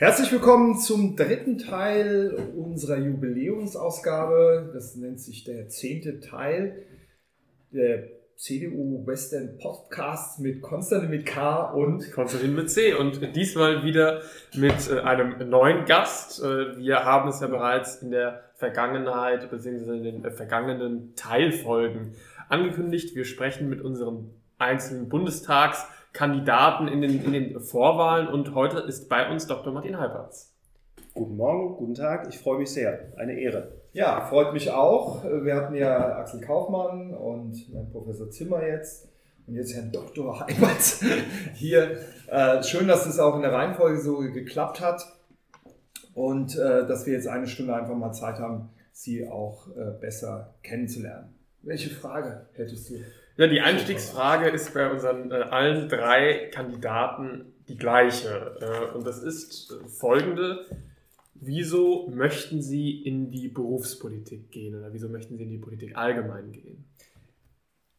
Herzlich 0.00 0.32
willkommen 0.32 0.78
zum 0.78 1.14
dritten 1.14 1.58
Teil 1.58 2.34
unserer 2.56 2.96
Jubiläumsausgabe. 2.96 4.70
Das 4.72 4.96
nennt 4.96 5.20
sich 5.20 5.44
der 5.44 5.68
zehnte 5.68 6.20
Teil 6.20 6.86
der 7.70 8.04
CDU 8.34 9.06
Western 9.06 9.58
Podcast 9.58 10.40
mit 10.40 10.62
Konstantin 10.62 11.10
mit 11.10 11.26
K 11.26 11.64
und 11.72 12.10
Konstantin 12.12 12.54
mit 12.54 12.70
C. 12.70 12.94
Und 12.94 13.36
diesmal 13.36 13.84
wieder 13.84 14.22
mit 14.54 14.90
äh, 14.90 15.00
einem 15.00 15.50
neuen 15.50 15.84
Gast. 15.84 16.42
Äh, 16.42 16.78
wir 16.78 17.04
haben 17.04 17.28
es 17.28 17.40
ja 17.40 17.48
bereits 17.48 17.96
in 17.96 18.10
der 18.10 18.44
Vergangenheit 18.54 19.50
bzw. 19.50 19.98
in 19.98 20.02
den 20.02 20.32
vergangenen 20.32 21.14
Teilfolgen 21.14 22.14
angekündigt. 22.48 23.14
Wir 23.14 23.26
sprechen 23.26 23.68
mit 23.68 23.82
unseren 23.82 24.30
einzelnen 24.56 25.10
Bundestags- 25.10 25.86
Kandidaten 26.12 26.88
in 26.88 27.00
den, 27.00 27.24
in 27.24 27.32
den 27.32 27.60
Vorwahlen 27.60 28.28
und 28.28 28.54
heute 28.54 28.80
ist 28.80 29.08
bei 29.08 29.30
uns 29.30 29.46
Dr. 29.46 29.72
Martin 29.72 29.98
Halpertz. 29.98 30.52
Guten 31.14 31.36
Morgen, 31.36 31.76
guten 31.76 31.94
Tag, 31.94 32.28
ich 32.28 32.38
freue 32.38 32.58
mich 32.58 32.70
sehr. 32.70 33.12
Eine 33.16 33.38
Ehre. 33.38 33.72
Ja, 33.92 34.20
freut 34.20 34.52
mich 34.52 34.70
auch. 34.70 35.24
Wir 35.24 35.56
hatten 35.56 35.74
ja 35.74 36.16
Axel 36.16 36.40
Kaufmann 36.40 37.12
und 37.14 37.56
Herrn 37.72 37.90
Professor 37.90 38.30
Zimmer 38.30 38.64
jetzt 38.64 39.08
und 39.46 39.54
jetzt 39.54 39.74
Herrn 39.74 39.90
Dr. 39.90 40.40
Halpertz 40.40 41.04
hier. 41.54 41.98
Äh, 42.28 42.62
schön, 42.62 42.86
dass 42.86 43.06
es 43.06 43.18
auch 43.18 43.34
in 43.34 43.42
der 43.42 43.52
Reihenfolge 43.52 44.00
so 44.00 44.18
geklappt 44.18 44.80
hat 44.80 45.04
und 46.14 46.56
äh, 46.56 46.86
dass 46.86 47.06
wir 47.06 47.14
jetzt 47.14 47.26
eine 47.26 47.46
Stunde 47.46 47.74
einfach 47.74 47.96
mal 47.96 48.12
Zeit 48.12 48.38
haben, 48.38 48.70
Sie 48.92 49.26
auch 49.26 49.68
äh, 49.76 49.98
besser 50.00 50.54
kennenzulernen. 50.62 51.34
Welche 51.62 51.90
Frage 51.90 52.46
hättest 52.52 52.90
du? 52.90 52.94
Ja, 53.40 53.46
die 53.46 53.62
Einstiegsfrage 53.62 54.50
ist 54.50 54.74
bei 54.74 54.90
unseren 54.90 55.30
äh, 55.30 55.36
allen 55.36 55.88
drei 55.88 56.50
Kandidaten 56.52 57.54
die 57.68 57.78
gleiche. 57.78 58.58
Äh, 58.60 58.94
und 58.94 59.06
das 59.06 59.22
ist 59.22 59.70
äh, 59.72 59.88
folgende. 59.88 60.66
Wieso 61.32 62.10
möchten 62.10 62.60
Sie 62.60 63.02
in 63.02 63.30
die 63.30 63.48
Berufspolitik 63.48 64.50
gehen 64.50 64.74
oder 64.74 64.92
wieso 64.92 65.08
möchten 65.08 65.38
Sie 65.38 65.44
in 65.44 65.48
die 65.48 65.56
Politik 65.56 65.96
allgemein 65.96 66.52
gehen? 66.52 66.84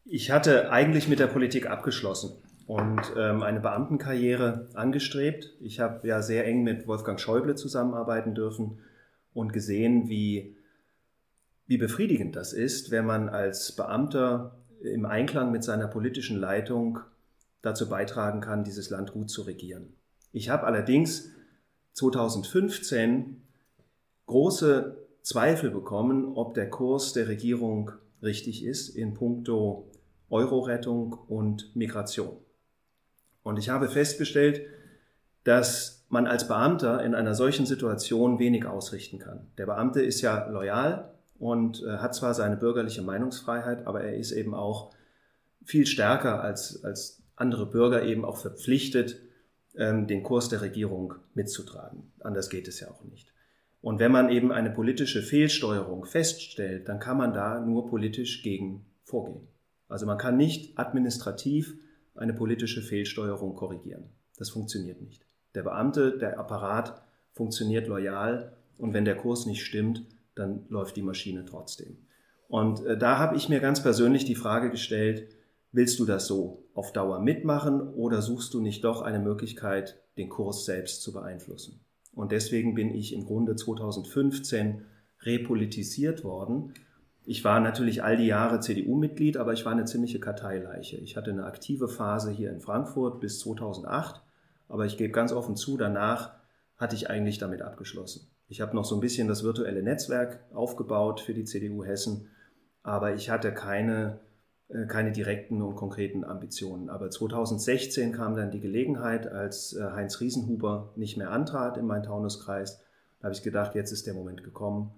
Ich 0.06 0.30
hatte 0.30 0.72
eigentlich 0.72 1.08
mit 1.08 1.18
der 1.18 1.26
Politik 1.26 1.68
abgeschlossen 1.68 2.34
und 2.68 3.02
ähm, 3.18 3.42
eine 3.42 3.62
Beamtenkarriere 3.62 4.70
angestrebt. 4.76 5.56
Ich 5.60 5.80
habe 5.80 6.08
ja 6.08 6.22
sehr 6.22 6.46
eng 6.46 6.62
mit 6.62 6.86
Wolfgang 6.86 7.20
Schäuble 7.20 7.56
zusammenarbeiten 7.56 8.36
dürfen 8.36 8.78
und 9.34 9.54
gesehen, 9.54 10.08
wie, 10.08 10.56
wie 11.66 11.80
befriedigend 11.80 12.36
das 12.36 12.54
ist, 12.54 12.92
wenn 12.92 13.08
man 13.08 13.28
als 13.28 13.72
Beamter 13.76 14.61
im 14.84 15.06
Einklang 15.06 15.52
mit 15.52 15.64
seiner 15.64 15.88
politischen 15.88 16.38
Leitung 16.38 17.00
dazu 17.62 17.88
beitragen 17.90 18.42
kann, 18.42 18.64
dieses 18.64 18.90
Land 18.90 19.14
gut 19.14 19.30
zu 19.30 19.44
regieren. 19.44 19.94
Ich 20.32 20.50
habe 20.50 20.66
allerdings 20.66 21.30
2015 21.94 23.42
große 24.26 24.98
Zweifel 25.22 25.70
bekommen, 25.70 26.34
ob 26.36 26.54
der 26.54 26.70
Kurs 26.70 27.14
der 27.14 27.28
Regierung 27.28 27.92
richtig 28.24 28.66
ist 28.66 28.90
in 28.90 29.14
puncto 29.14 29.92
Euro-Rettung 30.30 31.14
und 31.28 31.76
Migration. 31.76 32.38
Und 33.44 33.58
ich 33.58 33.70
habe 33.70 33.90
festgestellt, 33.90 34.62
dass 35.44 36.06
man 36.10 36.28
als 36.28 36.48
Beamter 36.48 37.04
in 37.04 37.16
einer 37.16 37.36
solchen 37.36 37.66
Situation 37.66 38.40
wenig 38.40 38.66
ausrichten 38.66 39.20
kann. 39.20 39.48
Der 39.58 39.66
Beamte 39.66 40.02
ist 40.02 40.22
ja 40.22 40.48
loyal, 40.48 41.14
und 41.42 41.82
äh, 41.82 41.98
hat 41.98 42.14
zwar 42.14 42.36
seine 42.36 42.56
bürgerliche 42.56 43.02
Meinungsfreiheit, 43.02 43.88
aber 43.88 44.04
er 44.04 44.16
ist 44.16 44.32
eben 44.32 44.54
auch 44.54 44.94
viel 45.66 45.88
stärker 45.88 46.44
als, 46.44 46.84
als 46.86 47.24
andere 47.36 47.66
Bürger 47.66 48.04
eben 48.04 48.24
auch 48.24 48.38
verpflichtet, 48.38 49.20
ähm, 49.76 50.06
den 50.06 50.22
Kurs 50.22 50.50
der 50.50 50.62
Regierung 50.62 51.16
mitzutragen. 51.34 52.12
Anders 52.20 52.52
geht 52.52 52.68
es 52.68 52.80
ja 52.80 52.92
auch 52.92 53.04
nicht. 53.06 53.34
Und 53.82 54.00
wenn 54.00 54.12
man 54.12 54.30
eben 54.30 54.52
eine 54.52 54.70
politische 54.70 55.24
Fehlsteuerung 55.24 56.06
feststellt, 56.06 56.88
dann 56.88 57.00
kann 57.00 57.18
man 57.18 57.34
da 57.34 57.60
nur 57.60 57.90
politisch 57.90 58.44
gegen 58.44 58.86
vorgehen. 59.04 59.48
Also 59.88 60.06
man 60.06 60.20
kann 60.20 60.38
nicht 60.38 60.78
administrativ 60.78 61.74
eine 62.14 62.36
politische 62.36 62.84
Fehlsteuerung 62.84 63.56
korrigieren. 63.56 64.12
Das 64.38 64.52
funktioniert 64.52 65.02
nicht. 65.02 65.26
Der 65.56 65.64
Beamte, 65.64 66.20
der 66.20 66.38
Apparat 66.38 67.02
funktioniert 67.34 67.88
loyal 67.88 68.54
und 68.78 68.94
wenn 68.94 69.06
der 69.06 69.18
Kurs 69.18 69.48
nicht 69.48 69.64
stimmt, 69.64 70.06
dann 70.36 70.66
läuft 70.70 70.96
die 70.96 71.02
Maschine 71.02 71.46
trotzdem. 71.46 71.98
Und 72.48 72.86
äh, 72.86 72.98
da 72.98 73.18
habe 73.18 73.38
ich 73.38 73.50
mir 73.50 73.60
ganz 73.60 73.82
persönlich 73.82 74.26
die 74.26 74.36
Frage 74.36 74.70
gestellt, 74.70 75.30
willst 75.72 76.00
du 76.00 76.06
das 76.06 76.28
so 76.28 76.66
auf 76.74 76.92
Dauer 76.94 77.20
mitmachen 77.20 77.82
oder 77.94 78.22
suchst 78.22 78.54
du 78.54 78.62
nicht 78.62 78.84
doch 78.84 79.02
eine 79.02 79.20
Möglichkeit, 79.20 80.02
den 80.18 80.30
Kurs 80.30 80.66
selbst 80.66 81.02
zu 81.02 81.14
beeinflussen? 81.14 81.80
Und 82.14 82.32
deswegen 82.32 82.76
bin 82.76 82.94
ich 82.94 83.14
im 83.14 83.26
Grunde 83.26 83.56
2015 83.56 84.82
repolitisiert 85.22 86.24
worden. 86.24 86.74
Ich 87.26 87.44
war 87.44 87.60
natürlich 87.60 88.04
all 88.04 88.18
die 88.18 88.26
Jahre 88.26 88.60
CDU-Mitglied, 88.60 89.38
aber 89.38 89.54
ich 89.54 89.64
war 89.64 89.72
eine 89.72 89.86
ziemliche 89.86 90.20
Karteileiche. 90.20 90.98
Ich 90.98 91.16
hatte 91.16 91.32
eine 91.32 91.46
aktive 91.46 91.88
Phase 91.88 92.32
hier 92.32 92.52
in 92.52 92.60
Frankfurt 92.60 93.22
bis 93.22 93.40
2008, 93.40 94.22
aber 94.68 94.86
ich 94.86 94.98
gebe 94.98 95.14
ganz 95.14 95.32
offen 95.32 95.56
zu, 95.56 95.78
danach 95.78 96.34
hatte 96.78 96.96
ich 96.96 97.10
eigentlich 97.10 97.38
damit 97.38 97.62
abgeschlossen. 97.62 98.31
Ich 98.52 98.60
habe 98.60 98.76
noch 98.76 98.84
so 98.84 98.96
ein 98.96 99.00
bisschen 99.00 99.30
das 99.30 99.46
virtuelle 99.46 99.82
Netzwerk 99.82 100.42
aufgebaut 100.54 101.22
für 101.22 101.34
die 101.34 101.46
CDU 101.46 101.86
Hessen, 101.86 102.28
aber 102.84 103.16
ich 103.16 103.30
hatte 103.30 103.54
keine, 103.54 104.20
äh, 104.68 104.88
keine 104.88 105.14
direkten 105.14 105.62
und 105.62 105.78
konkreten 105.78 106.26
Ambitionen. 106.26 106.90
Aber 106.90 107.10
2016 107.10 108.12
kam 108.12 108.36
dann 108.36 108.52
die 108.52 108.60
Gelegenheit, 108.60 109.26
als 109.26 109.72
äh, 109.72 109.92
Heinz 109.92 110.20
Riesenhuber 110.20 110.92
nicht 110.98 111.16
mehr 111.16 111.32
antrat 111.32 111.78
in 111.78 111.86
meinen 111.88 112.04
Taunuskreis, 112.04 112.82
da 113.22 113.28
habe 113.28 113.34
ich 113.34 113.42
gedacht, 113.42 113.74
jetzt 113.74 113.94
ist 113.94 114.06
der 114.06 114.16
Moment 114.16 114.44
gekommen 114.44 114.92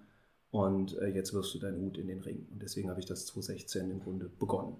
und 0.50 0.98
äh, 0.98 1.06
jetzt 1.10 1.32
wirfst 1.32 1.54
du 1.54 1.60
deinen 1.60 1.80
Hut 1.80 1.96
in 1.96 2.08
den 2.08 2.22
Ring. 2.22 2.48
Und 2.50 2.60
deswegen 2.60 2.90
habe 2.90 2.98
ich 2.98 3.06
das 3.06 3.26
2016 3.26 3.88
im 3.88 4.00
Grunde 4.00 4.28
begonnen. 4.36 4.78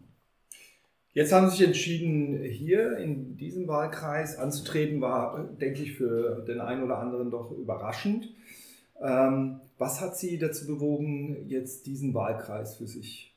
Jetzt 1.13 1.33
haben 1.33 1.49
Sie 1.49 1.59
sich 1.59 1.67
entschieden, 1.69 2.43
hier 2.43 2.97
in 2.97 3.37
diesem 3.37 3.69
Wahlkreis 3.69 4.37
anzutreten, 4.37 5.01
war, 5.01 5.45
denke 5.61 5.81
ich, 5.81 5.93
für 5.93 6.45
den 6.45 6.61
einen 6.61 6.83
oder 6.83 6.99
anderen 6.99 7.31
doch 7.31 7.53
überraschend. 7.53 8.35
Ähm, 9.01 9.61
was 9.79 10.01
hat 10.01 10.17
Sie 10.17 10.39
dazu 10.39 10.67
bewogen, 10.67 11.49
jetzt 11.49 11.87
diesen 11.87 12.15
Wahlkreis 12.15 12.77
für 12.77 12.87
sich? 12.87 13.35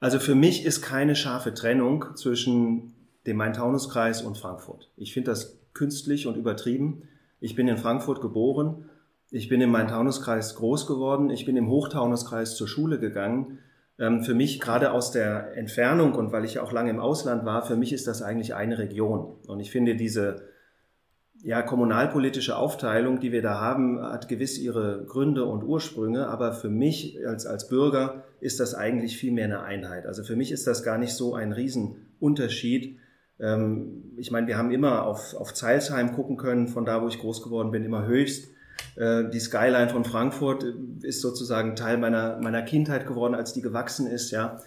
Also 0.00 0.20
für 0.20 0.34
mich 0.34 0.64
ist 0.64 0.82
keine 0.82 1.16
scharfe 1.16 1.54
Trennung 1.54 2.04
zwischen 2.14 2.94
dem 3.26 3.36
Main-Taunus-Kreis 3.36 4.22
und 4.22 4.38
Frankfurt. 4.38 4.90
Ich 4.96 5.12
finde 5.12 5.30
das 5.30 5.58
künstlich 5.74 6.26
und 6.26 6.36
übertrieben. 6.36 7.02
Ich 7.40 7.54
bin 7.54 7.68
in 7.68 7.76
Frankfurt 7.76 8.20
geboren. 8.20 8.88
Ich 9.30 9.48
bin 9.48 9.60
im 9.60 9.70
Main-Taunus-Kreis 9.70 10.54
groß 10.54 10.86
geworden. 10.86 11.30
Ich 11.30 11.44
bin 11.44 11.56
im 11.56 11.68
Hochtaunuskreis 11.68 12.56
zur 12.56 12.68
Schule 12.68 12.98
gegangen. 12.98 13.58
Ähm, 13.98 14.22
für 14.22 14.34
mich, 14.34 14.60
gerade 14.60 14.92
aus 14.92 15.10
der 15.10 15.56
Entfernung 15.56 16.14
und 16.14 16.32
weil 16.32 16.44
ich 16.44 16.54
ja 16.54 16.62
auch 16.62 16.72
lange 16.72 16.90
im 16.90 17.00
Ausland 17.00 17.44
war, 17.44 17.66
für 17.66 17.76
mich 17.76 17.92
ist 17.92 18.06
das 18.06 18.22
eigentlich 18.22 18.54
eine 18.54 18.78
Region. 18.78 19.36
Und 19.46 19.60
ich 19.60 19.70
finde 19.70 19.96
diese 19.96 20.48
ja, 21.42 21.62
kommunalpolitische 21.62 22.56
Aufteilung, 22.56 23.20
die 23.20 23.32
wir 23.32 23.42
da 23.42 23.60
haben, 23.60 24.00
hat 24.00 24.28
gewiss 24.28 24.58
ihre 24.58 25.04
Gründe 25.06 25.44
und 25.44 25.62
Ursprünge, 25.62 26.26
aber 26.26 26.52
für 26.52 26.68
mich 26.68 27.18
als, 27.26 27.46
als 27.46 27.68
Bürger 27.68 28.24
ist 28.40 28.60
das 28.60 28.74
eigentlich 28.74 29.16
viel 29.16 29.32
mehr 29.32 29.44
eine 29.44 29.62
Einheit. 29.62 30.06
Also 30.06 30.24
für 30.24 30.36
mich 30.36 30.50
ist 30.50 30.66
das 30.66 30.82
gar 30.82 30.98
nicht 30.98 31.12
so 31.12 31.34
ein 31.34 31.52
Riesenunterschied. 31.52 32.98
Ähm, 33.38 34.14
ich 34.16 34.30
meine, 34.30 34.46
wir 34.48 34.58
haben 34.58 34.72
immer 34.72 35.06
auf, 35.06 35.34
auf 35.34 35.54
Zeilsheim 35.54 36.12
gucken 36.12 36.36
können, 36.36 36.66
von 36.66 36.84
da, 36.84 37.02
wo 37.02 37.08
ich 37.08 37.20
groß 37.20 37.42
geworden 37.42 37.70
bin, 37.70 37.84
immer 37.84 38.06
höchst. 38.06 38.48
Äh, 38.96 39.28
die 39.30 39.40
Skyline 39.40 39.90
von 39.90 40.04
Frankfurt 40.04 40.64
ist 41.02 41.20
sozusagen 41.20 41.76
Teil 41.76 41.98
meiner, 41.98 42.40
meiner 42.40 42.62
Kindheit 42.62 43.06
geworden, 43.06 43.34
als 43.34 43.52
die 43.52 43.62
gewachsen 43.62 44.06
ist, 44.08 44.32
ja. 44.32 44.58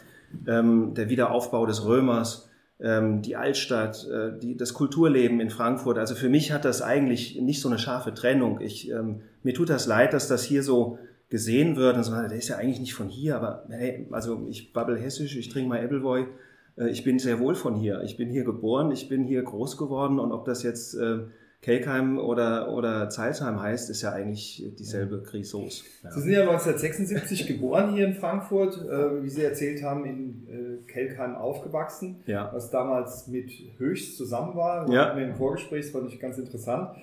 Ähm, 0.47 0.93
der 0.93 1.09
Wiederaufbau 1.09 1.65
des 1.65 1.85
Römers 1.85 2.50
ähm, 2.81 3.22
die 3.22 3.36
Altstadt, 3.36 4.07
äh, 4.07 4.38
die, 4.38 4.57
das 4.57 4.74
Kulturleben 4.74 5.39
in 5.39 5.50
Frankfurt. 5.50 5.98
Also 5.98 6.16
für 6.16 6.30
mich 6.30 6.51
hat 6.51 6.66
das 6.66 6.81
eigentlich 6.81 7.39
nicht 7.39 7.62
so 7.62 7.69
eine 7.69 7.80
scharfe 7.80 8.13
Trennung. 8.13 8.60
Ich, 8.60 8.89
ähm, 8.89 9.22
mir 9.44 9.54
tut 9.54 9.69
das 9.69 9.88
leid, 9.88 10.13
dass 10.13 10.28
das 10.28 10.44
hier 10.44 10.63
so 10.63 10.98
gesehen 11.30 11.78
wird 11.78 11.95
und 11.95 12.04
so, 12.04 12.12
der 12.12 12.33
ist 12.33 12.50
ja 12.50 12.57
eigentlich 12.57 12.81
nicht 12.81 12.94
von 12.94 13.07
hier, 13.07 13.38
aber 13.38 13.63
hey, 13.69 14.06
also 14.12 14.45
ich 14.50 14.74
babbel 14.74 15.00
hessisch, 15.00 15.38
ich 15.38 15.48
trinke 15.48 15.69
mal 15.69 15.81
Ebbelwoi, 15.81 16.28
äh, 16.75 16.89
ich 16.89 17.04
bin 17.04 17.19
sehr 17.19 17.39
wohl 17.39 17.56
von 17.56 17.75
hier. 17.75 18.01
Ich 18.04 18.18
bin 18.18 18.30
hier 18.30 18.44
geboren, 18.44 18.92
ich 18.92 19.07
bin 19.07 19.24
hier 19.24 19.42
groß 19.42 19.77
geworden 19.77 20.19
und 20.19 20.31
ob 20.31 20.45
das 20.45 20.63
jetzt 20.63 20.95
äh, 20.95 21.19
Kelkheim 21.62 22.18
oder, 22.18 22.74
oder 22.74 23.10
Zeilsheim 23.10 23.62
heißt, 23.62 23.92
ist 23.92 24.02
ja 24.02 24.12
eigentlich 24.12 24.63
dieselbe 24.80 25.22
Chrysos. 25.22 25.84
Ja. 26.04 26.12
Sie 26.12 26.22
sind 26.22 26.31
ja 26.31 26.42
1976 26.42 27.46
geboren 27.46 27.94
hier 27.94 28.08
in 28.08 28.16
Frankfurt, 28.16 28.78
äh, 28.78 29.24
wie 29.24 29.30
Sie 29.30 29.44
erzählt 29.44 29.84
haben, 29.84 30.06
in 30.06 30.48
äh, 30.50 30.92
Kelkheim 30.92 31.36
aufgewachsen, 31.36 32.24
ja. 32.25 32.50
was 32.52 32.72
damals 32.72 33.28
mit 33.28 33.52
Höchst 33.78 34.18
zusammen 34.18 34.56
war. 34.56 34.92
Ja. 34.92 35.06
Hatten 35.06 35.19
wir 35.19 35.28
im 35.28 35.36
Vorgespräch, 35.36 35.86
das 35.86 35.92
fand 35.92 36.12
ich 36.12 36.19
ganz 36.19 36.40
interessant. 36.40 36.96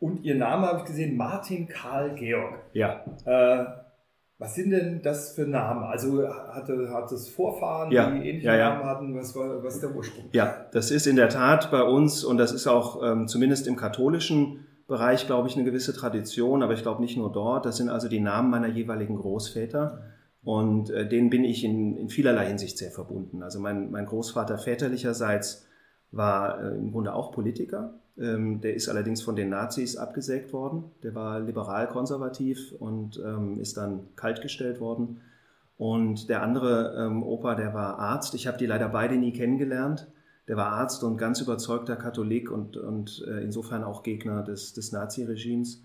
Und 0.00 0.24
Ihr 0.24 0.34
Name 0.34 0.66
habe 0.66 0.78
ich 0.80 0.84
gesehen, 0.84 1.16
Martin 1.16 1.68
Karl 1.68 2.16
Georg. 2.16 2.58
Ja. 2.72 3.04
Äh, 3.24 3.66
was 4.42 4.56
sind 4.56 4.70
denn 4.70 5.00
das 5.02 5.34
für 5.36 5.46
Namen? 5.46 5.84
Also 5.84 6.26
hatte, 6.26 6.90
hat 6.90 7.12
es 7.12 7.28
Vorfahren, 7.28 7.92
ja, 7.92 8.10
die 8.10 8.28
ähnliche 8.28 8.48
ja, 8.48 8.56
ja. 8.56 8.70
Namen 8.70 8.84
hatten? 8.84 9.16
Was 9.16 9.36
war 9.36 9.62
was 9.62 9.76
ist 9.76 9.84
der 9.84 9.94
Ursprung? 9.94 10.24
Ja, 10.32 10.66
das 10.72 10.90
ist 10.90 11.06
in 11.06 11.14
der 11.14 11.28
Tat 11.28 11.70
bei 11.70 11.84
uns 11.84 12.24
und 12.24 12.38
das 12.38 12.50
ist 12.50 12.66
auch 12.66 13.00
ähm, 13.04 13.28
zumindest 13.28 13.68
im 13.68 13.76
katholischen 13.76 14.66
Bereich, 14.88 15.26
glaube 15.26 15.46
ich, 15.46 15.54
eine 15.54 15.64
gewisse 15.64 15.94
Tradition, 15.94 16.64
aber 16.64 16.72
ich 16.72 16.82
glaube 16.82 17.00
nicht 17.00 17.16
nur 17.16 17.30
dort. 17.30 17.66
Das 17.66 17.76
sind 17.76 17.88
also 17.88 18.08
die 18.08 18.18
Namen 18.18 18.50
meiner 18.50 18.66
jeweiligen 18.66 19.16
Großväter. 19.16 20.02
Und 20.42 20.90
äh, 20.90 21.08
denen 21.08 21.30
bin 21.30 21.44
ich 21.44 21.62
in, 21.62 21.96
in 21.96 22.08
vielerlei 22.08 22.46
Hinsicht 22.46 22.76
sehr 22.76 22.90
verbunden. 22.90 23.44
Also 23.44 23.60
mein, 23.60 23.92
mein 23.92 24.06
Großvater 24.06 24.58
väterlicherseits 24.58 25.68
war 26.10 26.60
äh, 26.60 26.74
im 26.74 26.90
Grunde 26.90 27.14
auch 27.14 27.30
Politiker. 27.30 27.94
Ähm, 28.18 28.60
der 28.60 28.74
ist 28.74 28.88
allerdings 28.88 29.22
von 29.22 29.36
den 29.36 29.48
Nazis 29.48 29.96
abgesägt 29.96 30.52
worden. 30.52 30.84
Der 31.02 31.14
war 31.14 31.40
liberal-konservativ 31.40 32.72
und 32.78 33.20
ähm, 33.24 33.58
ist 33.58 33.76
dann 33.76 34.08
kaltgestellt 34.16 34.80
worden. 34.80 35.20
Und 35.78 36.28
der 36.28 36.42
andere 36.42 36.94
ähm, 36.98 37.22
Opa, 37.22 37.54
der 37.54 37.74
war 37.74 37.98
Arzt. 37.98 38.34
Ich 38.34 38.46
habe 38.46 38.58
die 38.58 38.66
leider 38.66 38.88
beide 38.88 39.16
nie 39.16 39.32
kennengelernt. 39.32 40.08
Der 40.46 40.56
war 40.56 40.72
Arzt 40.72 41.02
und 41.04 41.16
ganz 41.16 41.40
überzeugter 41.40 41.96
Katholik 41.96 42.50
und, 42.50 42.76
und 42.76 43.24
äh, 43.26 43.42
insofern 43.42 43.82
auch 43.82 44.02
Gegner 44.02 44.42
des, 44.42 44.74
des 44.74 44.92
Naziregimes. 44.92 45.82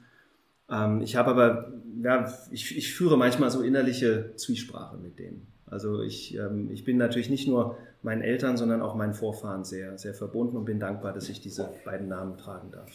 Ähm, 0.69 1.01
ich 1.01 1.15
habe 1.15 1.31
aber, 1.31 1.71
ja, 2.01 2.31
ich, 2.51 2.77
ich 2.77 2.93
führe 2.93 3.17
manchmal 3.17 3.51
so 3.51 3.61
innerliche 3.61 4.35
Zwiesprache 4.35 4.97
mit 4.97 5.19
denen. 5.19 5.47
Also 5.65 6.01
ich, 6.01 6.35
ähm, 6.35 6.69
ich 6.71 6.83
bin 6.83 6.97
natürlich 6.97 7.29
nicht 7.29 7.47
nur 7.47 7.77
meinen 8.03 8.21
Eltern, 8.21 8.57
sondern 8.57 8.81
auch 8.81 8.95
meinen 8.95 9.13
Vorfahren 9.13 9.63
sehr, 9.63 9.97
sehr 9.97 10.13
verbunden 10.13 10.57
und 10.57 10.65
bin 10.65 10.79
dankbar, 10.79 11.13
dass 11.13 11.29
ich 11.29 11.41
diese 11.41 11.69
beiden 11.85 12.07
Namen 12.07 12.37
tragen 12.37 12.71
darf. 12.71 12.89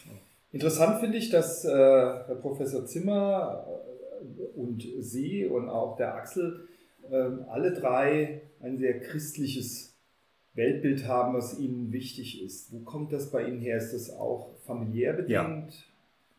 Interessant 0.52 1.00
finde 1.00 1.18
ich, 1.18 1.30
dass 1.30 1.64
äh, 1.64 1.70
Herr 1.70 2.38
Professor 2.40 2.84
Zimmer 2.84 3.66
äh, 3.66 4.58
und 4.58 4.86
Sie 5.00 5.46
und 5.46 5.68
auch 5.68 5.96
der 5.96 6.14
Axel 6.14 6.68
äh, 7.10 7.16
alle 7.48 7.72
drei 7.72 8.42
ein 8.60 8.78
sehr 8.78 9.00
christliches 9.00 9.96
Weltbild 10.54 11.08
haben, 11.08 11.34
was 11.34 11.58
Ihnen 11.58 11.92
wichtig 11.92 12.44
ist. 12.44 12.72
Wo 12.72 12.80
kommt 12.80 13.12
das 13.12 13.30
bei 13.30 13.46
Ihnen 13.46 13.60
her? 13.60 13.78
Ist 13.78 13.94
das 13.94 14.10
auch 14.10 14.50
familiär 14.66 15.14
bedingt? 15.14 15.30
Ja, 15.30 15.62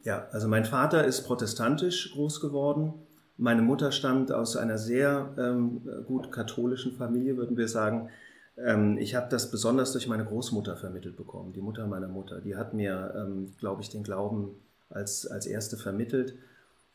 ja 0.03 0.27
also 0.31 0.47
mein 0.47 0.65
Vater 0.65 1.05
ist 1.05 1.23
protestantisch 1.23 2.13
groß 2.13 2.39
geworden. 2.39 2.93
Meine 3.37 3.63
Mutter 3.63 3.91
stammt 3.91 4.31
aus 4.31 4.55
einer 4.55 4.77
sehr 4.77 5.33
ähm, 5.39 5.81
gut 6.05 6.31
katholischen 6.31 6.93
Familie, 6.93 7.35
würden 7.35 7.57
wir 7.57 7.67
sagen. 7.67 8.09
Ähm, 8.57 8.97
ich 8.97 9.15
habe 9.15 9.27
das 9.29 9.49
besonders 9.51 9.91
durch 9.91 10.07
meine 10.07 10.25
Großmutter 10.25 10.75
vermittelt 10.75 11.17
bekommen, 11.17 11.53
die 11.53 11.61
Mutter 11.61 11.87
meiner 11.87 12.07
Mutter. 12.07 12.41
Die 12.41 12.55
hat 12.55 12.73
mir, 12.73 13.13
ähm, 13.15 13.53
glaube 13.59 13.81
ich, 13.81 13.89
den 13.89 14.03
Glauben 14.03 14.51
als, 14.89 15.25
als 15.25 15.45
erste 15.45 15.77
vermittelt. 15.77 16.35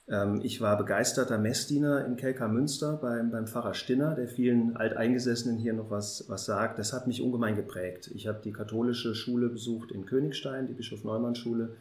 Ähm, 0.09 0.41
ich 0.43 0.61
war 0.61 0.77
begeisterter 0.79 1.39
Messdiener 1.39 2.05
in 2.07 2.17
Kelka-Münster 2.17 2.97
beim, 2.97 3.31
beim 3.31 3.47
Pfarrer 3.47 3.75
Stinner, 3.75 4.15
der 4.15 4.29
vielen 4.29 4.77
Alteingesessenen 4.77 5.59
hier 5.59 5.73
noch 5.73 5.91
was, 5.91 6.25
was 6.29 6.47
sagt. 6.47 6.79
Das 6.79 6.93
hat 6.93 7.07
mich 7.07 7.23
ungemein 7.23 7.57
geprägt. 7.57 8.11
Ich 8.15 8.27
habe 8.27 8.41
die 8.43 8.53
katholische 8.53 9.15
Schule 9.15 9.49
besucht 9.49 9.91
in 9.91 10.07
Königstein, 10.07 10.67
die 10.67 10.75
Bischof-Neumann-Schule. 10.75 11.77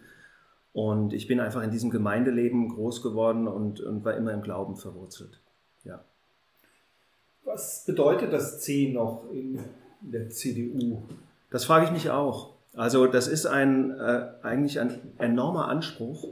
Und 0.73 1.13
ich 1.13 1.27
bin 1.27 1.39
einfach 1.39 1.63
in 1.63 1.71
diesem 1.71 1.89
Gemeindeleben 1.89 2.69
groß 2.69 3.01
geworden 3.01 3.47
und, 3.47 3.79
und 3.79 4.03
war 4.05 4.15
immer 4.15 4.33
im 4.33 4.41
Glauben 4.41 4.75
verwurzelt. 4.75 5.39
Was 7.47 7.85
bedeutet 7.85 8.33
das 8.33 8.59
C 8.59 8.91
noch 8.91 9.23
in 9.31 9.57
der 10.01 10.29
CDU? 10.29 11.01
Das 11.49 11.63
frage 11.63 11.85
ich 11.85 11.91
mich 11.91 12.09
auch. 12.09 12.55
Also 12.75 13.07
das 13.07 13.29
ist 13.29 13.45
ein, 13.45 13.97
äh, 13.97 14.27
eigentlich 14.43 14.81
ein 14.81 14.99
enormer 15.17 15.69
Anspruch. 15.69 16.27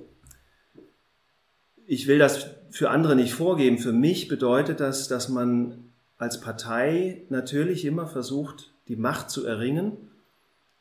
Ich 1.88 2.08
will 2.08 2.20
das 2.20 2.50
für 2.70 2.90
andere 2.90 3.16
nicht 3.16 3.34
vorgeben. 3.34 3.78
Für 3.78 3.94
mich 3.94 4.28
bedeutet 4.28 4.82
das, 4.82 5.08
dass 5.08 5.30
man 5.30 5.86
als 6.18 6.42
Partei 6.42 7.22
natürlich 7.30 7.86
immer 7.86 8.08
versucht, 8.08 8.74
die 8.90 8.98
Macht 8.98 9.30
zu 9.30 9.46
erringen. 9.46 9.94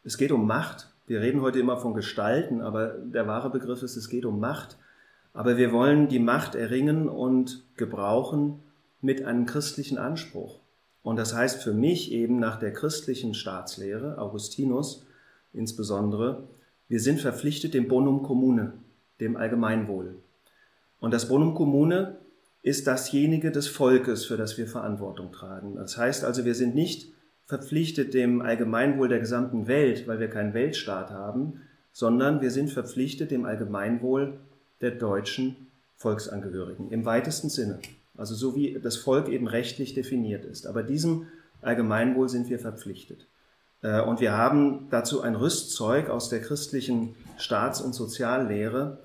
Es 0.02 0.18
geht 0.18 0.32
um 0.32 0.48
Macht. 0.48 0.90
Wir 1.06 1.20
reden 1.20 1.42
heute 1.42 1.60
immer 1.60 1.76
von 1.76 1.94
Gestalten, 1.94 2.60
aber 2.60 2.88
der 2.88 3.28
wahre 3.28 3.50
Begriff 3.50 3.84
ist, 3.84 3.94
es 3.94 4.08
geht 4.08 4.24
um 4.24 4.40
Macht. 4.40 4.78
Aber 5.32 5.56
wir 5.56 5.70
wollen 5.70 6.08
die 6.08 6.18
Macht 6.18 6.56
erringen 6.56 7.08
und 7.08 7.62
gebrauchen, 7.76 8.64
mit 9.04 9.22
einem 9.22 9.44
christlichen 9.44 9.98
Anspruch. 9.98 10.58
Und 11.02 11.16
das 11.16 11.34
heißt 11.34 11.62
für 11.62 11.74
mich 11.74 12.10
eben 12.10 12.38
nach 12.38 12.58
der 12.58 12.72
christlichen 12.72 13.34
Staatslehre, 13.34 14.16
Augustinus 14.18 15.06
insbesondere, 15.52 16.48
wir 16.88 17.00
sind 17.00 17.20
verpflichtet 17.20 17.74
dem 17.74 17.86
Bonum 17.86 18.22
Commune, 18.22 18.72
dem 19.20 19.36
Allgemeinwohl. 19.36 20.16
Und 21.00 21.12
das 21.12 21.28
Bonum 21.28 21.54
Commune 21.54 22.16
ist 22.62 22.86
dasjenige 22.86 23.50
des 23.50 23.68
Volkes, 23.68 24.24
für 24.24 24.38
das 24.38 24.56
wir 24.56 24.66
Verantwortung 24.66 25.32
tragen. 25.32 25.76
Das 25.76 25.98
heißt 25.98 26.24
also, 26.24 26.46
wir 26.46 26.54
sind 26.54 26.74
nicht 26.74 27.12
verpflichtet 27.44 28.14
dem 28.14 28.40
Allgemeinwohl 28.40 29.08
der 29.08 29.20
gesamten 29.20 29.66
Welt, 29.66 30.08
weil 30.08 30.18
wir 30.18 30.28
keinen 30.28 30.54
Weltstaat 30.54 31.10
haben, 31.10 31.60
sondern 31.92 32.40
wir 32.40 32.50
sind 32.50 32.70
verpflichtet 32.70 33.30
dem 33.30 33.44
Allgemeinwohl 33.44 34.38
der 34.80 34.92
deutschen 34.92 35.56
Volksangehörigen 35.96 36.90
im 36.90 37.04
weitesten 37.04 37.50
Sinne. 37.50 37.80
Also 38.16 38.34
so 38.34 38.54
wie 38.54 38.78
das 38.80 38.96
Volk 38.96 39.28
eben 39.28 39.48
rechtlich 39.48 39.94
definiert 39.94 40.44
ist. 40.44 40.66
Aber 40.66 40.82
diesem 40.82 41.26
Allgemeinwohl 41.62 42.28
sind 42.28 42.48
wir 42.48 42.58
verpflichtet. 42.58 43.26
Äh, 43.82 44.00
und 44.00 44.20
wir 44.20 44.32
haben 44.32 44.88
dazu 44.90 45.22
ein 45.22 45.34
Rüstzeug 45.34 46.10
aus 46.10 46.28
der 46.28 46.40
christlichen 46.40 47.14
Staats- 47.36 47.80
und 47.80 47.92
Soziallehre, 47.94 48.98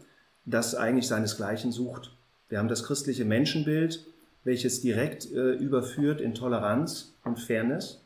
das 0.45 0.75
eigentlich 0.75 1.07
seinesgleichen 1.07 1.71
sucht. 1.71 2.11
Wir 2.49 2.57
haben 2.57 2.67
das 2.69 2.83
christliche 2.83 3.25
Menschenbild, 3.25 4.05
welches 4.43 4.81
direkt 4.81 5.31
äh, 5.31 5.51
überführt 5.53 6.21
in 6.21 6.33
Toleranz 6.33 7.13
und 7.23 7.39
Fairness. 7.39 8.01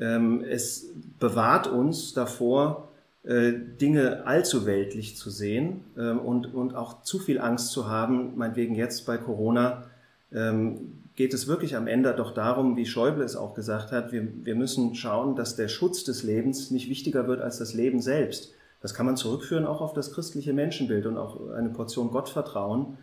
Ähm, 0.00 0.44
es 0.44 0.86
bewahrt 1.18 1.66
uns 1.66 2.12
davor, 2.12 2.88
Dinge 3.26 4.26
allzu 4.26 4.66
weltlich 4.66 5.16
zu 5.16 5.30
sehen 5.30 5.84
ähm, 5.98 6.20
und, 6.20 6.54
und 6.54 6.76
auch 6.76 7.02
zu 7.02 7.18
viel 7.18 7.40
Angst 7.40 7.72
zu 7.72 7.88
haben, 7.88 8.36
meinetwegen 8.36 8.76
jetzt 8.76 9.04
bei 9.04 9.18
Corona, 9.18 9.84
ähm, 10.32 11.02
geht 11.16 11.34
es 11.34 11.48
wirklich 11.48 11.76
am 11.76 11.88
Ende 11.88 12.14
doch 12.14 12.32
darum, 12.34 12.76
wie 12.76 12.86
Schäuble 12.86 13.24
es 13.24 13.36
auch 13.36 13.54
gesagt 13.54 13.90
hat, 13.90 14.12
wir, 14.12 14.28
wir 14.44 14.54
müssen 14.54 14.94
schauen, 14.94 15.34
dass 15.34 15.56
der 15.56 15.68
Schutz 15.68 16.04
des 16.04 16.22
Lebens 16.22 16.70
nicht 16.70 16.88
wichtiger 16.88 17.26
wird 17.26 17.40
als 17.40 17.58
das 17.58 17.74
Leben 17.74 18.00
selbst. 18.00 18.52
Das 18.80 18.94
kann 18.94 19.06
man 19.06 19.16
zurückführen 19.16 19.64
auch 19.64 19.80
auf 19.80 19.94
das 19.94 20.12
christliche 20.12 20.52
Menschenbild 20.52 21.06
und 21.06 21.16
auch 21.16 21.50
eine 21.50 21.70
Portion 21.70 22.10
Gottvertrauen. 22.10 22.98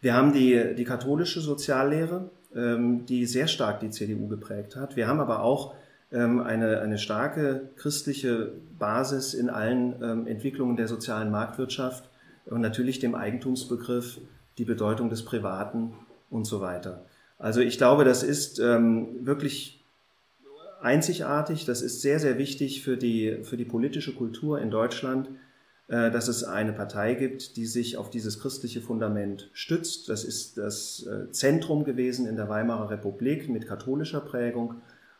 Wir 0.00 0.14
haben 0.14 0.32
die, 0.32 0.74
die 0.76 0.84
katholische 0.84 1.40
Soziallehre, 1.40 2.30
ähm, 2.54 3.06
die 3.06 3.24
sehr 3.24 3.46
stark 3.46 3.80
die 3.80 3.90
CDU 3.90 4.28
geprägt 4.28 4.76
hat. 4.76 4.96
Wir 4.96 5.06
haben 5.06 5.20
aber 5.20 5.42
auch 5.42 5.74
eine, 6.10 6.80
eine 6.80 6.98
starke 6.98 7.70
christliche 7.76 8.52
Basis 8.78 9.34
in 9.34 9.50
allen 9.50 10.02
ähm, 10.02 10.26
Entwicklungen 10.26 10.76
der 10.76 10.88
sozialen 10.88 11.30
Marktwirtschaft 11.30 12.08
und 12.46 12.60
natürlich 12.60 13.00
dem 13.00 13.14
Eigentumsbegriff, 13.14 14.20
die 14.58 14.64
Bedeutung 14.64 15.10
des 15.10 15.24
Privaten 15.24 15.94
und 16.30 16.44
so 16.44 16.60
weiter. 16.60 17.04
Also 17.38 17.60
ich 17.60 17.76
glaube, 17.76 18.04
das 18.04 18.22
ist 18.22 18.58
ähm, 18.60 19.26
wirklich 19.26 19.84
einzigartig, 20.80 21.64
das 21.64 21.82
ist 21.82 22.00
sehr, 22.00 22.20
sehr 22.20 22.38
wichtig 22.38 22.82
für 22.82 22.96
die, 22.96 23.38
für 23.42 23.56
die 23.56 23.64
politische 23.64 24.14
Kultur 24.14 24.60
in 24.60 24.70
Deutschland, 24.70 25.28
äh, 25.88 26.10
dass 26.10 26.28
es 26.28 26.44
eine 26.44 26.72
Partei 26.72 27.14
gibt, 27.14 27.56
die 27.56 27.66
sich 27.66 27.96
auf 27.96 28.10
dieses 28.10 28.40
christliche 28.40 28.80
Fundament 28.80 29.50
stützt. 29.52 30.08
Das 30.08 30.24
ist 30.24 30.56
das 30.56 31.06
äh, 31.06 31.30
Zentrum 31.32 31.84
gewesen 31.84 32.26
in 32.26 32.36
der 32.36 32.48
Weimarer 32.48 32.90
Republik 32.90 33.48
mit 33.48 33.66
katholischer 33.66 34.20
Prägung 34.20 34.76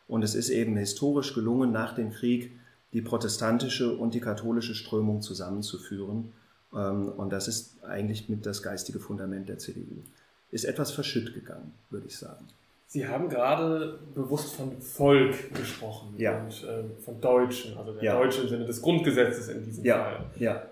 und 0.07 0.23
es 0.23 0.35
ist 0.35 0.49
eben 0.49 0.77
historisch 0.77 1.33
gelungen, 1.33 1.71
nach 1.71 1.93
dem 1.93 2.11
Krieg 2.11 2.51
die 2.93 3.01
protestantische 3.01 3.95
und 3.95 4.13
die 4.13 4.19
katholische 4.19 4.73
Strömung 4.73 5.21
zusammenzuführen. 5.21 6.31
Ähm, 6.73 7.09
und 7.09 7.31
das 7.31 7.47
ist 7.47 7.83
eigentlich 7.83 8.29
mit 8.29 8.45
das 8.45 8.63
geistige 8.63 8.99
Fundament 8.99 9.49
der 9.49 9.57
CDU. 9.57 10.03
Ist 10.49 10.63
etwas 10.63 10.91
verschütt 10.91 11.33
gegangen, 11.33 11.73
würde 11.89 12.07
ich 12.07 12.17
sagen. 12.17 12.47
Sie 12.87 13.05
haben 13.05 13.27
gerade 13.27 13.99
bewusst 14.15 14.55
von 14.55 14.81
Volk 14.81 15.53
gesprochen 15.53 16.13
ja. 16.17 16.41
und 16.41 16.63
äh, 16.63 16.85
von 17.03 17.19
Deutschen, 17.19 17.77
also 17.77 17.91
der 17.91 18.01
ja. 18.01 18.17
Deutsche 18.17 18.43
im 18.43 18.47
Sinne 18.47 18.65
des 18.65 18.81
Grundgesetzes 18.81 19.49
in 19.49 19.65
diesem 19.65 19.83
ja. 19.83 20.03
Fall. 20.03 20.25
Ja 20.39 20.63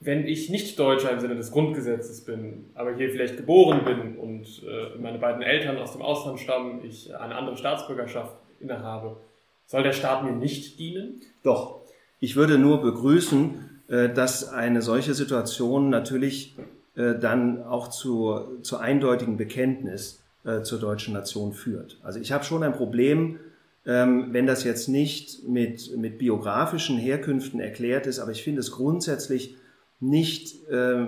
wenn 0.00 0.26
ich 0.26 0.48
nicht 0.48 0.78
Deutscher 0.78 1.12
im 1.12 1.20
Sinne 1.20 1.36
des 1.36 1.52
Grundgesetzes 1.52 2.24
bin, 2.24 2.70
aber 2.74 2.94
hier 2.94 3.10
vielleicht 3.10 3.36
geboren 3.36 3.84
bin 3.84 4.16
und 4.16 4.62
äh, 4.66 4.98
meine 4.98 5.18
beiden 5.18 5.42
Eltern 5.42 5.76
aus 5.76 5.92
dem 5.92 6.00
Ausland 6.00 6.40
stammen, 6.40 6.82
ich 6.84 7.14
eine 7.14 7.36
andere 7.36 7.56
Staatsbürgerschaft 7.58 8.34
innehabe, 8.60 9.18
soll 9.66 9.82
der 9.82 9.92
Staat 9.92 10.24
mir 10.24 10.32
nicht 10.32 10.78
dienen? 10.78 11.20
Doch. 11.42 11.80
Ich 12.18 12.34
würde 12.34 12.58
nur 12.58 12.80
begrüßen, 12.80 13.82
äh, 13.88 14.08
dass 14.08 14.48
eine 14.48 14.80
solche 14.80 15.12
Situation 15.12 15.90
natürlich 15.90 16.56
äh, 16.96 17.18
dann 17.18 17.62
auch 17.62 17.88
zu, 17.88 18.58
zu 18.62 18.78
eindeutigen 18.78 19.36
Bekenntnis 19.36 20.22
äh, 20.44 20.62
zur 20.62 20.80
deutschen 20.80 21.12
Nation 21.12 21.52
führt. 21.52 21.98
Also 22.02 22.20
ich 22.20 22.32
habe 22.32 22.44
schon 22.44 22.62
ein 22.62 22.72
Problem, 22.72 23.38
ähm, 23.86 24.28
wenn 24.32 24.46
das 24.46 24.64
jetzt 24.64 24.88
nicht 24.88 25.46
mit, 25.46 25.94
mit 25.98 26.18
biografischen 26.18 26.96
Herkünften 26.96 27.60
erklärt 27.60 28.06
ist, 28.06 28.18
aber 28.18 28.32
ich 28.32 28.42
finde 28.42 28.60
es 28.60 28.72
grundsätzlich 28.72 29.56
nicht 30.00 30.68
äh, 30.68 31.06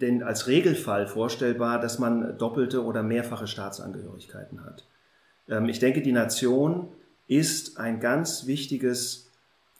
denn 0.00 0.22
als 0.22 0.46
Regelfall 0.46 1.06
vorstellbar, 1.06 1.80
dass 1.80 1.98
man 1.98 2.38
doppelte 2.38 2.84
oder 2.84 3.02
mehrfache 3.02 3.46
Staatsangehörigkeiten 3.46 4.64
hat. 4.64 4.84
Ähm, 5.48 5.68
ich 5.68 5.78
denke, 5.78 6.02
die 6.02 6.12
Nation 6.12 6.88
ist 7.26 7.78
ein 7.78 8.00
ganz 8.00 8.46
wichtiges 8.46 9.30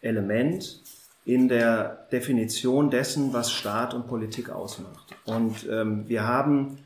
Element 0.01 0.83
in 1.25 1.49
der 1.49 2.07
Definition 2.11 2.91
dessen, 2.91 3.33
was 3.33 3.53
Staat 3.53 3.95
und 3.95 4.07
Politik 4.07 4.51
ausmacht. 4.51 5.15
Und 5.25 5.69
ähm, 5.71 6.09
wir 6.09 6.27
haben 6.27 6.79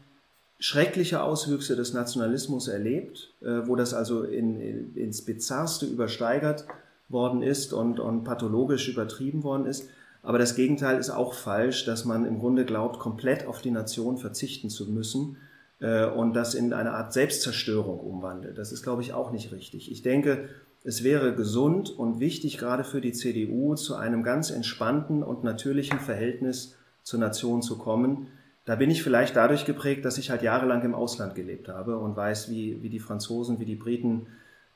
schreckliche 0.58 1.22
Auswüchse 1.22 1.76
des 1.76 1.92
Nationalismus 1.92 2.68
erlebt, 2.68 3.32
äh, 3.40 3.66
wo 3.66 3.76
das 3.76 3.94
also 3.94 4.22
in, 4.22 4.60
in, 4.60 4.96
ins 4.96 5.22
Bizarrste 5.22 5.86
übersteigert 5.86 6.66
worden 7.08 7.42
ist 7.42 7.72
und, 7.72 8.00
und 8.00 8.24
pathologisch 8.24 8.88
übertrieben 8.88 9.42
worden 9.42 9.66
ist. 9.66 9.88
Aber 10.22 10.38
das 10.38 10.54
Gegenteil 10.54 10.98
ist 10.98 11.10
auch 11.10 11.34
falsch, 11.34 11.84
dass 11.84 12.04
man 12.04 12.24
im 12.24 12.38
Grunde 12.38 12.64
glaubt, 12.64 12.98
komplett 13.00 13.46
auf 13.46 13.60
die 13.60 13.72
Nation 13.72 14.18
verzichten 14.18 14.70
zu 14.70 14.90
müssen 14.90 15.36
äh, 15.80 16.06
und 16.06 16.34
das 16.34 16.54
in 16.54 16.72
eine 16.72 16.92
Art 16.92 17.12
Selbstzerstörung 17.12 17.98
umwandelt. 17.98 18.56
Das 18.56 18.70
ist, 18.70 18.82
glaube 18.82 19.02
ich, 19.02 19.12
auch 19.12 19.32
nicht 19.32 19.52
richtig. 19.52 19.90
Ich 19.90 20.02
denke, 20.02 20.48
es 20.84 21.02
wäre 21.02 21.34
gesund 21.34 21.90
und 21.90 22.20
wichtig, 22.20 22.58
gerade 22.58 22.84
für 22.84 23.00
die 23.00 23.12
CDU, 23.12 23.74
zu 23.74 23.96
einem 23.96 24.22
ganz 24.22 24.50
entspannten 24.50 25.22
und 25.22 25.44
natürlichen 25.44 25.98
Verhältnis 25.98 26.76
zur 27.02 27.18
Nation 27.20 27.62
zu 27.62 27.78
kommen. 27.78 28.28
Da 28.64 28.76
bin 28.76 28.90
ich 28.90 29.02
vielleicht 29.02 29.34
dadurch 29.34 29.64
geprägt, 29.64 30.04
dass 30.04 30.18
ich 30.18 30.30
halt 30.30 30.42
jahrelang 30.42 30.82
im 30.82 30.94
Ausland 30.94 31.34
gelebt 31.34 31.68
habe 31.68 31.98
und 31.98 32.16
weiß, 32.16 32.48
wie, 32.48 32.80
wie 32.80 32.90
die 32.90 33.00
Franzosen, 33.00 33.58
wie 33.58 33.64
die 33.64 33.74
Briten 33.74 34.26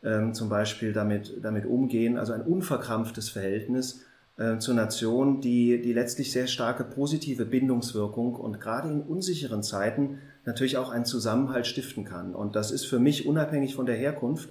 ähm, 0.02 0.34
zum 0.34 0.48
Beispiel 0.48 0.92
damit, 0.92 1.38
damit 1.42 1.66
umgehen. 1.66 2.18
Also 2.18 2.32
ein 2.32 2.42
unverkrampftes 2.42 3.28
Verhältnis 3.28 4.05
äh, 4.36 4.58
zur 4.58 4.74
Nation, 4.74 5.40
die, 5.40 5.80
die 5.80 5.92
letztlich 5.92 6.32
sehr 6.32 6.46
starke 6.46 6.84
positive 6.84 7.44
Bindungswirkung 7.44 8.34
und 8.34 8.60
gerade 8.60 8.88
in 8.88 9.02
unsicheren 9.02 9.62
Zeiten 9.62 10.18
natürlich 10.44 10.76
auch 10.76 10.90
einen 10.90 11.04
Zusammenhalt 11.04 11.66
stiften 11.66 12.04
kann. 12.04 12.34
Und 12.34 12.56
das 12.56 12.70
ist 12.70 12.84
für 12.84 12.98
mich 12.98 13.26
unabhängig 13.26 13.74
von 13.74 13.86
der 13.86 13.96
Herkunft, 13.96 14.50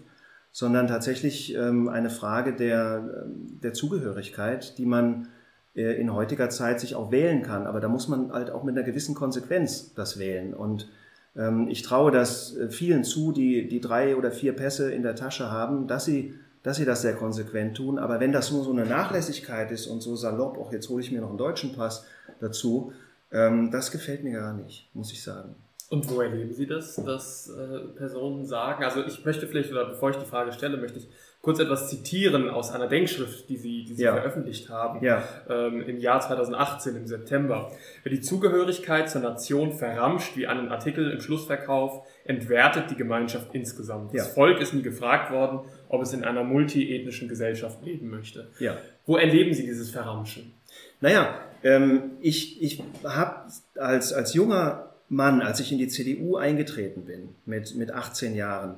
sondern 0.51 0.87
tatsächlich 0.87 1.53
ähm, 1.55 1.89
eine 1.89 2.09
Frage 2.09 2.53
der, 2.53 3.25
ähm, 3.25 3.59
der 3.61 3.73
Zugehörigkeit, 3.73 4.77
die 4.77 4.85
man 4.85 5.27
äh, 5.75 5.99
in 5.99 6.13
heutiger 6.13 6.49
Zeit 6.49 6.79
sich 6.79 6.95
auch 6.95 7.11
wählen 7.11 7.41
kann. 7.41 7.67
Aber 7.67 7.79
da 7.79 7.89
muss 7.89 8.07
man 8.07 8.31
halt 8.31 8.49
auch 8.49 8.63
mit 8.63 8.77
einer 8.77 8.85
gewissen 8.85 9.15
Konsequenz 9.15 9.93
das 9.93 10.17
wählen. 10.17 10.53
Und 10.53 10.89
ähm, 11.35 11.67
ich 11.67 11.81
traue 11.81 12.11
das 12.11 12.55
äh, 12.55 12.69
vielen 12.69 13.03
zu, 13.03 13.31
die, 13.31 13.67
die 13.67 13.81
drei 13.81 14.15
oder 14.15 14.31
vier 14.31 14.53
Pässe 14.53 14.93
in 14.93 15.03
der 15.03 15.15
Tasche 15.15 15.51
haben, 15.51 15.87
dass 15.87 16.05
sie, 16.05 16.33
dass 16.65 16.77
sie 16.77 16.85
das 16.85 17.03
sehr 17.03 17.13
konsequent 17.13 17.77
tun. 17.77 17.99
Aber 17.99 18.19
wenn 18.19 18.31
das 18.31 18.51
nur 18.51 18.63
so 18.63 18.71
eine 18.71 18.87
Nachlässigkeit 18.87 19.69
ist 19.69 19.85
und 19.85 20.01
so 20.01 20.15
salopp, 20.15 20.57
auch 20.57 20.73
jetzt 20.73 20.89
hole 20.89 21.01
ich 21.01 21.11
mir 21.11 21.21
noch 21.21 21.29
einen 21.29 21.37
deutschen 21.37 21.73
Pass 21.73 22.05
dazu, 22.39 22.91
ähm, 23.31 23.69
das 23.69 23.91
gefällt 23.91 24.23
mir 24.23 24.39
gar 24.39 24.53
nicht, 24.53 24.89
muss 24.95 25.11
ich 25.11 25.21
sagen. 25.21 25.55
Und 25.89 26.09
wo 26.09 26.19
erleben 26.21 26.51
Sie 26.51 26.65
das, 26.65 26.95
dass 26.95 27.47
äh, 27.49 27.79
Personen 27.95 28.45
sagen? 28.45 28.83
Also 28.83 29.05
ich 29.05 29.23
möchte 29.23 29.45
vielleicht, 29.45 29.71
oder 29.71 29.85
bevor 29.85 30.09
ich 30.09 30.15
die 30.15 30.25
Frage 30.25 30.51
stelle, 30.51 30.77
möchte 30.77 30.97
ich 30.97 31.07
kurz 31.43 31.59
etwas 31.59 31.89
zitieren 31.89 32.49
aus 32.49 32.71
einer 32.71 32.87
Denkschrift, 32.87 33.47
die 33.49 33.57
Sie, 33.57 33.85
die 33.85 33.93
Sie 33.93 34.01
ja. 34.01 34.13
veröffentlicht 34.13 34.67
haben 34.69 35.05
ja. 35.05 35.23
ähm, 35.47 35.83
im 35.83 35.99
Jahr 35.99 36.19
2018, 36.19 36.95
im 36.95 37.05
September. 37.05 37.71
Wer 38.01 38.11
die 38.11 38.21
Zugehörigkeit 38.21 39.07
zur 39.11 39.21
Nation 39.21 39.71
verramscht 39.73 40.35
wie 40.35 40.47
einen 40.47 40.69
Artikel 40.69 41.11
im 41.11 41.21
Schlussverkauf, 41.21 42.03
entwertet 42.23 42.89
die 42.89 42.95
Gemeinschaft 42.95 43.53
insgesamt. 43.53 44.11
Ja. 44.11 44.23
Das 44.23 44.33
Volk 44.33 44.59
ist 44.59 44.73
nie 44.73 44.81
gefragt 44.81 45.31
worden, 45.31 45.59
ob 45.89 46.01
es 46.01 46.13
in 46.13 46.23
einer 46.23 46.43
multiethnischen 46.43 47.27
Gesellschaft 47.27 47.83
leben 47.83 48.09
möchte. 48.09 48.47
Ja. 48.59 48.77
Wo 49.05 49.17
erleben 49.17 49.53
Sie 49.53 49.65
dieses 49.65 49.91
Verramschen? 49.91 50.53
Naja, 51.01 51.39
ähm, 51.63 52.11
ich, 52.21 52.61
ich 52.61 52.83
habe 53.03 53.51
als, 53.75 54.13
als 54.13 54.33
junger 54.33 54.93
Mann, 55.09 55.41
als 55.41 55.59
ich 55.59 55.71
in 55.71 55.77
die 55.77 55.87
CDU 55.87 56.37
eingetreten 56.37 57.05
bin, 57.05 57.29
mit, 57.45 57.75
mit 57.75 57.91
18 57.91 58.35
Jahren, 58.35 58.75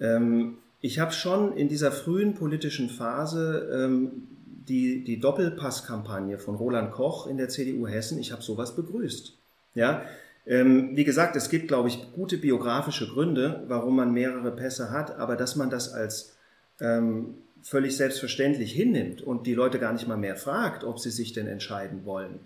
ähm, 0.00 0.58
ich 0.80 0.98
habe 0.98 1.12
schon 1.12 1.56
in 1.56 1.68
dieser 1.68 1.90
frühen 1.90 2.34
politischen 2.34 2.90
Phase 2.90 3.70
ähm, 3.72 4.28
die, 4.68 5.02
die 5.04 5.18
Doppelpasskampagne 5.18 6.38
von 6.38 6.56
Roland 6.56 6.92
Koch 6.92 7.26
in 7.26 7.36
der 7.36 7.48
CDU 7.48 7.86
Hessen, 7.86 8.18
ich 8.18 8.32
habe 8.32 8.42
sowas 8.42 8.76
begrüßt. 8.76 9.36
Ja, 9.74 10.02
ähm, 10.46 10.90
wie 10.94 11.04
gesagt, 11.04 11.36
es 11.36 11.48
gibt, 11.48 11.68
glaube 11.68 11.88
ich, 11.88 12.12
gute 12.12 12.36
biografische 12.36 13.08
Gründe, 13.08 13.64
warum 13.66 13.96
man 13.96 14.12
mehrere 14.12 14.50
Pässe 14.54 14.90
hat, 14.90 15.18
aber 15.18 15.36
dass 15.36 15.56
man 15.56 15.70
das 15.70 15.92
als 15.92 16.33
ähm, 16.80 17.34
völlig 17.62 17.96
selbstverständlich 17.96 18.72
hinnimmt 18.72 19.22
und 19.22 19.46
die 19.46 19.54
Leute 19.54 19.78
gar 19.78 19.92
nicht 19.92 20.06
mal 20.06 20.16
mehr 20.16 20.36
fragt, 20.36 20.84
ob 20.84 20.98
sie 20.98 21.10
sich 21.10 21.32
denn 21.32 21.46
entscheiden 21.46 22.04
wollen, 22.04 22.40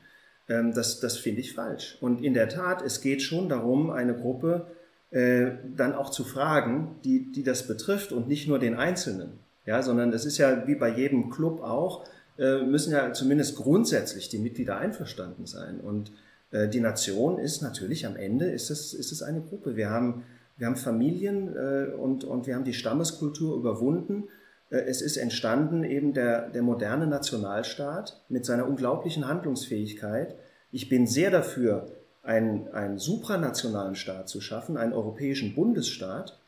ähm, 0.49 0.73
das, 0.73 1.01
das 1.01 1.17
finde 1.19 1.41
ich 1.41 1.55
falsch. 1.55 1.99
Und 2.01 2.23
in 2.25 2.35
der 2.35 2.49
Tat, 2.49 2.83
es 2.83 3.01
geht 3.01 3.23
schon 3.23 3.49
darum, 3.49 3.91
eine 3.91 4.15
Gruppe 4.15 4.67
äh, 5.11 5.53
dann 5.77 5.95
auch 5.95 6.11
zu 6.11 6.25
fragen, 6.25 6.97
die, 7.05 7.33
die 7.33 7.43
das 7.43 7.67
betrifft 7.67 8.13
und 8.13 8.29
nicht 8.29 8.49
nur 8.49 8.59
den 8.59 8.75
Einzelnen. 8.75 9.41
Ja, 9.67 9.83
sondern 9.83 10.13
es 10.15 10.25
ist 10.25 10.39
ja 10.39 10.67
wie 10.67 10.77
bei 10.77 10.89
jedem 10.89 11.29
Club 11.29 11.61
auch, 11.63 12.07
äh, 12.39 12.63
müssen 12.63 12.93
ja 12.93 13.13
zumindest 13.13 13.57
grundsätzlich 13.57 14.29
die 14.31 14.39
Mitglieder 14.39 14.79
einverstanden 14.79 15.47
sein. 15.47 15.81
Und 15.81 16.11
äh, 16.51 16.69
die 16.69 16.81
Nation 16.81 17.39
ist 17.39 17.61
natürlich 17.61 18.07
am 18.07 18.17
Ende 18.17 18.47
ist 18.47 18.71
es, 18.71 18.95
ist 18.95 19.13
es 19.13 19.23
eine 19.23 19.41
Gruppe. 19.41 19.77
Wir 19.77 19.91
haben, 19.91 20.25
wir 20.59 20.67
haben 20.67 20.77
Familien 20.77 21.57
äh, 21.57 21.93
und, 21.95 22.25
und 22.25 22.47
wir 22.47 22.55
haben 22.55 22.65
die 22.65 22.75
Stammeskultur 22.75 23.57
überwunden. 23.57 24.25
Äh, 24.71 24.81
es 24.81 25.01
ist 25.01 25.17
entstanden 25.17 25.85
eben 25.85 26.13
der, 26.13 26.51
der 26.51 26.63
moderne 26.63 27.07
Nationalstaat 27.07 28.21
mit 28.29 28.45
seiner 28.45 28.67
unglaublichen 28.67 29.27
Handlungsfähigkeit. 29.27 30.35
Ich 30.73 30.89
bin 30.89 31.07
sehr 31.07 31.31
dafür, 31.31 31.87
einen, 32.25 32.69
einen 32.69 32.99
supranationalen 32.99 33.95
Staat 33.95 34.29
zu 34.29 34.41
schaffen, 34.41 34.77
einen 34.77 34.93
europäischen 34.93 35.55
Bundesstaat. 35.55 36.39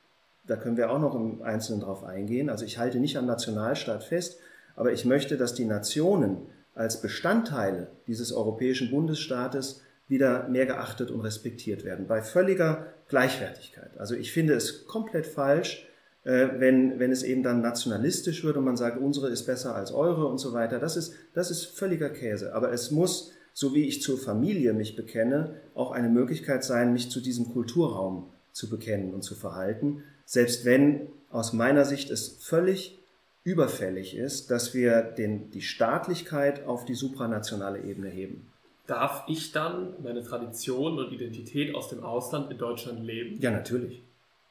Da 0.47 0.57
können 0.57 0.77
wir 0.77 0.91
auch 0.91 0.99
noch 0.99 1.15
im 1.15 1.41
Einzelnen 1.43 1.81
drauf 1.81 2.05
eingehen. 2.05 2.51
Also 2.51 2.65
ich 2.65 2.79
halte 2.79 2.99
nicht 2.99 3.17
am 3.17 3.27
Nationalstaat 3.27 4.05
fest, 4.05 4.39
aber 4.75 4.93
ich 4.93 5.05
möchte, 5.05 5.37
dass 5.37 5.55
die 5.55 5.65
Nationen 5.65 6.39
als 6.75 7.01
Bestandteile 7.01 7.87
dieses 8.09 8.33
europäischen 8.33 8.91
Bundesstaates 8.91 9.83
wieder 10.09 10.49
mehr 10.49 10.67
geachtet 10.67 11.11
und 11.11 11.21
respektiert 11.21 11.85
werden, 11.85 12.07
bei 12.09 12.21
völliger 12.21 12.87
Gleichwertigkeit. 13.11 13.99
Also 13.99 14.15
ich 14.15 14.33
finde 14.33 14.55
es 14.55 14.87
komplett 14.87 15.27
falsch, 15.27 15.87
äh, 16.25 16.49
wenn, 16.59 16.99
wenn 16.99 17.13
es 17.13 17.23
eben 17.23 17.43
dann 17.43 17.61
nationalistisch 17.61 18.45
wird 18.45 18.57
und 18.57 18.65
man 18.65 18.77
sagt, 18.77 18.99
unsere 18.99 19.29
ist 19.29 19.45
besser 19.45 19.75
als 19.75 19.93
eure 19.93 20.27
und 20.27 20.39
so 20.39 20.53
weiter. 20.53 20.79
Das 20.79 20.97
ist, 20.97 21.13
das 21.35 21.51
ist 21.51 21.67
völliger 21.67 22.09
Käse. 22.09 22.55
Aber 22.55 22.73
es 22.73 22.91
muss, 22.91 23.33
so 23.53 23.75
wie 23.75 23.87
ich 23.87 24.01
zur 24.01 24.19
Familie 24.19 24.73
mich 24.73 24.97
bekenne, 24.97 25.57
auch 25.75 25.91
eine 25.91 26.09
Möglichkeit 26.09 26.65
sein, 26.65 26.93
mich 26.93 27.11
zu 27.11 27.21
diesem 27.21 27.53
Kulturraum 27.53 28.31
zu 28.53 28.71
bekennen 28.71 29.13
und 29.13 29.23
zu 29.23 29.35
verhalten. 29.35 30.03
Selbst 30.25 30.65
wenn 30.65 31.09
aus 31.31 31.53
meiner 31.53 31.85
Sicht 31.85 32.11
es 32.11 32.39
völlig 32.41 32.99
überfällig 33.43 34.17
ist, 34.17 34.51
dass 34.51 34.75
wir 34.75 35.03
den, 35.03 35.51
die 35.51 35.63
Staatlichkeit 35.63 36.67
auf 36.67 36.85
die 36.85 36.95
supranationale 36.95 37.83
Ebene 37.83 38.09
heben. 38.09 38.50
Darf 38.91 39.23
ich 39.29 39.53
dann 39.53 39.95
meine 40.03 40.25
Tradition 40.25 40.99
und 40.99 41.13
Identität 41.13 41.77
aus 41.77 41.91
dem 41.91 42.03
Ausland 42.03 42.51
in 42.51 42.59
Deutschland 42.59 43.05
leben? 43.05 43.39
Ja, 43.41 43.53
natürlich. 43.53 44.03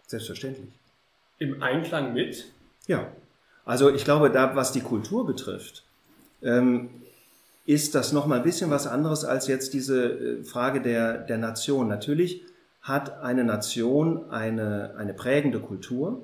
Selbstverständlich. 0.08 0.70
Im 1.40 1.62
Einklang 1.62 2.14
mit? 2.14 2.46
Ja. 2.88 3.12
Also 3.66 3.94
ich 3.94 4.06
glaube, 4.06 4.30
da 4.32 4.56
was 4.56 4.72
die 4.72 4.80
Kultur 4.80 5.26
betrifft, 5.26 5.84
ähm, 6.42 6.90
ist 7.66 7.96
das 7.96 8.14
nochmal 8.14 8.38
ein 8.38 8.46
bisschen 8.46 8.70
was 8.70 8.88
anderes 8.88 9.26
als 9.26 9.48
jetzt 9.48 9.74
diese 9.74 10.10
äh, 10.14 10.44
Frage 10.46 10.80
der, 10.82 11.18
der 11.18 11.38
Nation. 11.38 11.90
Natürlich 11.90 12.42
hat 12.82 13.20
eine 13.22 13.44
Nation 13.44 14.30
eine, 14.30 14.96
eine 14.98 15.14
prägende 15.14 15.60
Kultur. 15.60 16.22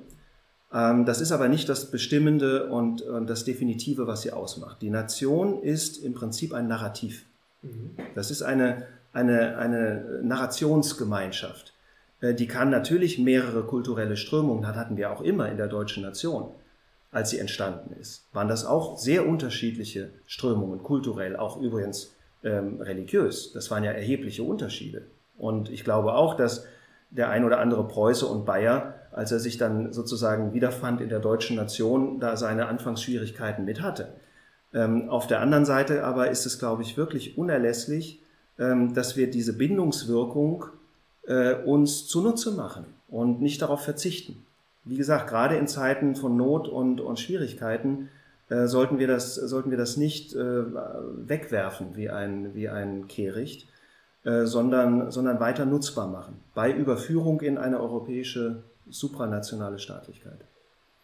Ähm, 0.72 1.04
das 1.04 1.20
ist 1.20 1.32
aber 1.32 1.48
nicht 1.48 1.68
das 1.68 1.90
Bestimmende 1.90 2.68
und, 2.68 3.02
und 3.02 3.28
das 3.28 3.44
Definitive, 3.44 4.06
was 4.06 4.22
sie 4.22 4.32
ausmacht. 4.32 4.80
Die 4.80 4.88
Nation 4.88 5.62
ist 5.62 5.98
im 5.98 6.14
Prinzip 6.14 6.54
ein 6.54 6.66
Narrativ. 6.66 7.26
Mhm. 7.62 7.96
Das 8.14 8.30
ist 8.30 8.42
eine, 8.42 8.86
eine, 9.12 9.56
eine 9.56 10.20
Narrationsgemeinschaft. 10.22 11.74
Äh, 12.20 12.34
die 12.34 12.46
kann 12.46 12.70
natürlich 12.70 13.18
mehrere 13.18 13.64
kulturelle 13.64 14.16
Strömungen 14.16 14.66
hat, 14.66 14.76
hatten 14.76 14.96
wir 14.96 15.10
auch 15.10 15.20
immer 15.20 15.48
in 15.48 15.56
der 15.56 15.68
deutschen 15.68 16.02
Nation, 16.02 16.50
als 17.10 17.30
sie 17.30 17.38
entstanden 17.38 17.94
ist. 18.00 18.26
Waren 18.32 18.48
das 18.48 18.64
auch 18.64 18.98
sehr 18.98 19.26
unterschiedliche 19.26 20.10
Strömungen, 20.26 20.82
kulturell, 20.82 21.36
auch 21.36 21.60
übrigens 21.60 22.14
ähm, 22.42 22.80
religiös. 22.80 23.52
Das 23.52 23.70
waren 23.70 23.84
ja 23.84 23.92
erhebliche 23.92 24.42
Unterschiede. 24.42 25.02
Und 25.38 25.70
ich 25.70 25.84
glaube 25.84 26.14
auch, 26.14 26.34
dass 26.34 26.66
der 27.10 27.30
ein 27.30 27.44
oder 27.44 27.58
andere 27.58 27.86
Preuße 27.86 28.26
und 28.26 28.44
Bayer, 28.44 28.94
als 29.12 29.32
er 29.32 29.38
sich 29.38 29.58
dann 29.58 29.92
sozusagen 29.92 30.52
wiederfand 30.52 31.00
in 31.00 31.08
der 31.08 31.20
deutschen 31.20 31.56
Nation, 31.56 32.20
da 32.20 32.36
seine 32.36 32.66
Anfangsschwierigkeiten 32.66 33.64
mit 33.64 33.80
hatte. 33.80 34.08
Ähm, 34.74 35.08
auf 35.08 35.26
der 35.26 35.40
anderen 35.40 35.64
Seite 35.64 36.04
aber 36.04 36.30
ist 36.30 36.46
es, 36.46 36.58
glaube 36.58 36.82
ich, 36.82 36.96
wirklich 36.96 37.38
unerlässlich, 37.38 38.20
ähm, 38.58 38.94
dass 38.94 39.16
wir 39.16 39.30
diese 39.30 39.52
Bindungswirkung 39.52 40.66
äh, 41.26 41.54
uns 41.54 42.06
zunutze 42.06 42.52
machen 42.52 42.84
und 43.08 43.40
nicht 43.40 43.62
darauf 43.62 43.82
verzichten. 43.82 44.42
Wie 44.84 44.96
gesagt, 44.96 45.28
gerade 45.28 45.56
in 45.56 45.66
Zeiten 45.66 46.14
von 46.14 46.36
Not 46.36 46.68
und, 46.68 47.00
und 47.00 47.18
Schwierigkeiten 47.18 48.08
äh, 48.48 48.66
sollten, 48.66 48.98
wir 48.98 49.08
das, 49.08 49.34
sollten 49.34 49.70
wir 49.70 49.78
das 49.78 49.96
nicht 49.96 50.34
äh, 50.34 50.64
wegwerfen 51.26 51.96
wie 51.96 52.10
ein, 52.10 52.54
wie 52.54 52.68
ein 52.68 53.08
Kehricht, 53.08 53.66
äh, 54.24 54.44
sondern, 54.44 55.10
sondern 55.10 55.40
weiter 55.40 55.66
nutzbar 55.66 56.06
machen, 56.06 56.40
bei 56.54 56.72
Überführung 56.72 57.40
in 57.40 57.58
eine 57.58 57.80
europäische 57.80 58.62
supranationale 58.88 59.78
Staatlichkeit. 59.78 60.38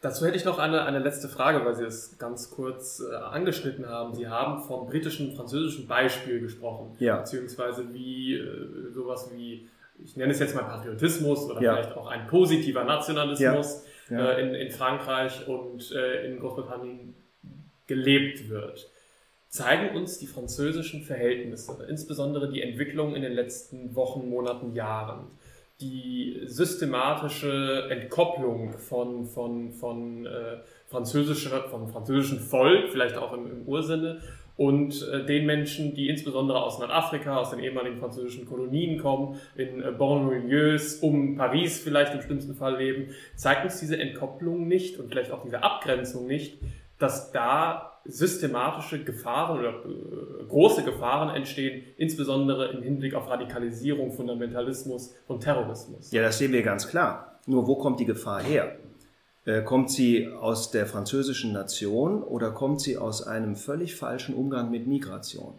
Dazu 0.02 0.26
hätte 0.26 0.36
ich 0.36 0.44
noch 0.44 0.58
eine, 0.58 0.82
eine 0.84 0.98
letzte 0.98 1.28
Frage, 1.28 1.64
weil 1.64 1.76
Sie 1.76 1.84
es 1.84 2.18
ganz 2.18 2.50
kurz 2.50 3.00
äh, 3.00 3.14
angeschnitten 3.14 3.88
haben. 3.88 4.14
Sie 4.14 4.26
haben 4.26 4.62
vom 4.64 4.86
britischen, 4.88 5.34
französischen 5.36 5.86
Beispiel 5.86 6.40
gesprochen, 6.40 6.96
Ja. 6.98 7.18
beziehungsweise 7.18 7.94
wie 7.94 8.34
äh, 8.34 8.90
sowas 8.92 9.30
wie, 9.32 9.68
ich 10.04 10.16
nenne 10.16 10.32
es 10.32 10.40
jetzt 10.40 10.56
mal 10.56 10.64
Patriotismus 10.64 11.48
oder 11.48 11.62
Ja. 11.62 11.74
vielleicht 11.76 11.96
auch 11.96 12.08
ein 12.08 12.26
positiver 12.26 12.82
Nationalismus 12.84 13.84
Ja. 14.10 14.32
Äh, 14.32 14.42
in, 14.42 14.54
in 14.56 14.70
Frankreich 14.72 15.46
und 15.46 15.92
äh, 15.92 16.26
in 16.26 16.40
Großbritannien 16.40 17.14
gelebt 17.86 18.48
wird. 18.50 18.90
Zeigen 19.48 19.94
uns 19.96 20.18
die 20.18 20.26
französischen 20.26 21.02
Verhältnisse, 21.02 21.86
insbesondere 21.88 22.50
die 22.50 22.62
Entwicklung 22.62 23.14
in 23.14 23.22
den 23.22 23.34
letzten 23.34 23.94
Wochen, 23.94 24.28
Monaten, 24.28 24.74
Jahren, 24.74 25.26
die 25.80 26.42
systematische 26.46 27.88
Entkopplung 27.90 28.72
von, 28.78 29.26
von, 29.26 29.72
von, 29.72 30.26
äh, 30.26 30.58
französischer, 30.86 31.68
vom 31.68 31.88
französischen 31.88 32.38
Volk, 32.38 32.90
vielleicht 32.90 33.16
auch 33.16 33.32
im, 33.32 33.50
im 33.50 33.68
Ursinne, 33.68 34.20
und 34.56 35.08
äh, 35.08 35.24
den 35.24 35.46
Menschen, 35.46 35.94
die 35.94 36.08
insbesondere 36.08 36.62
aus 36.62 36.78
Nordafrika, 36.78 37.38
aus 37.38 37.50
den 37.50 37.60
ehemaligen 37.60 37.98
französischen 37.98 38.46
Kolonien 38.46 38.98
kommen, 38.98 39.40
in 39.56 39.82
äh, 39.82 39.90
Banlieues, 39.92 40.96
um 40.96 41.36
Paris 41.36 41.80
vielleicht 41.80 42.14
im 42.14 42.20
schlimmsten 42.20 42.54
Fall 42.54 42.76
leben, 42.76 43.08
zeigt 43.34 43.64
uns 43.64 43.80
diese 43.80 43.98
Entkopplung 43.98 44.68
nicht 44.68 44.98
und 44.98 45.08
vielleicht 45.08 45.32
auch 45.32 45.42
diese 45.42 45.62
Abgrenzung 45.62 46.26
nicht, 46.26 46.58
dass 46.98 47.32
da 47.32 47.91
systematische 48.04 49.04
Gefahren 49.04 49.58
oder 49.58 49.70
äh, 49.70 50.44
große 50.48 50.82
Gefahren 50.82 51.34
entstehen, 51.34 51.84
insbesondere 51.96 52.72
im 52.72 52.82
Hinblick 52.82 53.14
auf 53.14 53.28
Radikalisierung, 53.28 54.12
Fundamentalismus 54.12 55.14
und 55.28 55.40
Terrorismus. 55.40 56.10
Ja, 56.10 56.22
das 56.22 56.38
sehen 56.38 56.52
wir 56.52 56.62
ganz 56.62 56.88
klar. 56.88 57.38
Nur 57.46 57.66
wo 57.66 57.76
kommt 57.76 58.00
die 58.00 58.04
Gefahr 58.04 58.42
her? 58.42 58.76
Äh, 59.44 59.62
kommt 59.62 59.90
sie 59.90 60.28
aus 60.28 60.70
der 60.70 60.86
französischen 60.86 61.52
Nation 61.52 62.22
oder 62.22 62.52
kommt 62.52 62.80
sie 62.80 62.96
aus 62.96 63.26
einem 63.26 63.56
völlig 63.56 63.96
falschen 63.96 64.34
Umgang 64.34 64.70
mit 64.70 64.86
Migration? 64.86 65.54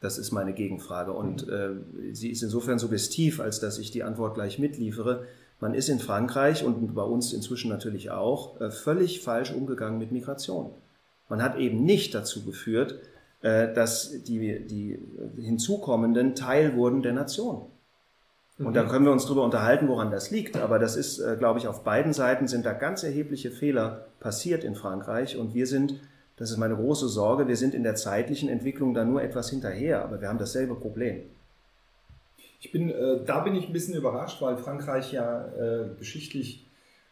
Das 0.00 0.18
ist 0.18 0.32
meine 0.32 0.52
Gegenfrage 0.52 1.12
und 1.12 1.48
äh, 1.48 1.70
sie 2.12 2.30
ist 2.30 2.42
insofern 2.42 2.78
suggestiv, 2.78 3.40
als 3.40 3.60
dass 3.60 3.78
ich 3.78 3.90
die 3.90 4.02
Antwort 4.02 4.34
gleich 4.34 4.58
mitliefere. 4.58 5.26
Man 5.58 5.74
ist 5.74 5.88
in 5.88 6.00
Frankreich 6.00 6.64
und 6.64 6.94
bei 6.94 7.02
uns 7.02 7.32
inzwischen 7.32 7.70
natürlich 7.70 8.10
auch 8.10 8.60
äh, 8.60 8.70
völlig 8.70 9.20
falsch 9.22 9.52
umgegangen 9.52 9.98
mit 9.98 10.12
Migration. 10.12 10.70
Man 11.28 11.42
hat 11.42 11.56
eben 11.56 11.84
nicht 11.84 12.14
dazu 12.14 12.44
geführt, 12.44 13.00
äh, 13.42 13.72
dass 13.72 14.22
die, 14.24 14.66
die 14.66 14.98
hinzukommenden 15.36 16.34
Teil 16.34 16.76
wurden 16.76 17.02
der 17.02 17.12
Nation. 17.12 17.66
Und 18.58 18.74
da 18.74 18.84
können 18.84 19.04
wir 19.04 19.12
uns 19.12 19.26
drüber 19.26 19.44
unterhalten, 19.44 19.86
woran 19.86 20.10
das 20.10 20.30
liegt. 20.30 20.56
Aber 20.56 20.78
das 20.78 20.96
ist, 20.96 21.18
äh, 21.18 21.36
glaube 21.38 21.58
ich, 21.58 21.68
auf 21.68 21.84
beiden 21.84 22.14
Seiten 22.14 22.48
sind 22.48 22.64
da 22.64 22.72
ganz 22.72 23.02
erhebliche 23.02 23.50
Fehler 23.50 24.06
passiert 24.18 24.64
in 24.64 24.74
Frankreich. 24.74 25.36
Und 25.36 25.52
wir 25.54 25.66
sind, 25.66 26.00
das 26.38 26.50
ist 26.50 26.56
meine 26.56 26.74
große 26.74 27.08
Sorge, 27.08 27.48
wir 27.48 27.56
sind 27.56 27.74
in 27.74 27.82
der 27.82 27.96
zeitlichen 27.96 28.48
Entwicklung 28.48 28.94
da 28.94 29.04
nur 29.04 29.22
etwas 29.22 29.50
hinterher. 29.50 30.02
Aber 30.02 30.22
wir 30.22 30.28
haben 30.28 30.38
dasselbe 30.38 30.74
Problem. 30.74 31.22
Ich 32.60 32.72
bin, 32.72 32.88
äh, 32.88 33.24
da 33.26 33.40
bin 33.40 33.54
ich 33.54 33.66
ein 33.66 33.74
bisschen 33.74 33.94
überrascht, 33.94 34.40
weil 34.40 34.56
Frankreich 34.56 35.12
ja 35.12 35.46
äh, 35.48 35.90
geschichtlich 35.98 36.65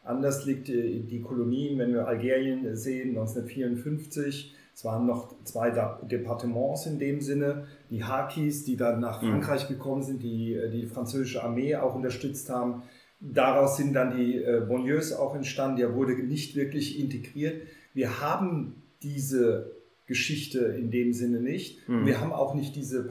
anders 0.05 0.45
liegt. 0.47 0.69
Äh, 0.69 1.01
Die 1.01 1.21
Kolonien, 1.21 1.79
wenn 1.79 1.93
wir 1.93 2.07
Algerien 2.07 2.77
sehen, 2.77 3.11
1954, 3.11 4.55
es 4.75 4.85
waren 4.85 5.07
noch 5.07 5.35
zwei 5.45 5.71
Departements 6.03 6.87
in 6.87 6.99
dem 6.99 7.21
Sinne, 7.21 7.67
die 7.91 8.03
Hakis, 8.05 8.65
die 8.65 8.77
dann 8.77 9.01
nach 9.01 9.23
Mhm. 9.23 9.29
Frankreich 9.29 9.69
gekommen 9.69 10.03
sind, 10.03 10.23
die 10.23 10.55
äh, 10.55 10.71
die 10.71 10.87
französische 10.87 11.43
Armee 11.45 11.77
auch 11.77 11.95
unterstützt 11.95 12.51
haben. 12.51 12.83
Daraus 13.21 13.77
sind 13.77 13.93
dann 13.95 14.17
die 14.17 14.37
äh, 14.43 14.63
Banlieues 14.69 15.13
auch 15.13 15.35
entstanden, 15.35 15.77
der 15.79 15.95
wurde 15.95 16.15
nicht 16.15 16.57
wirklich 16.57 16.99
integriert. 17.01 17.63
Wir 17.95 18.21
haben 18.21 18.75
diese 19.03 19.71
Geschichte 20.07 20.59
in 20.59 20.91
dem 20.91 21.13
Sinne 21.15 21.41
nicht. 21.41 21.89
Mhm. 21.89 22.05
Wir 22.05 22.21
haben 22.21 22.33
auch 22.33 22.55
nicht 22.55 22.75
diese 22.77 23.05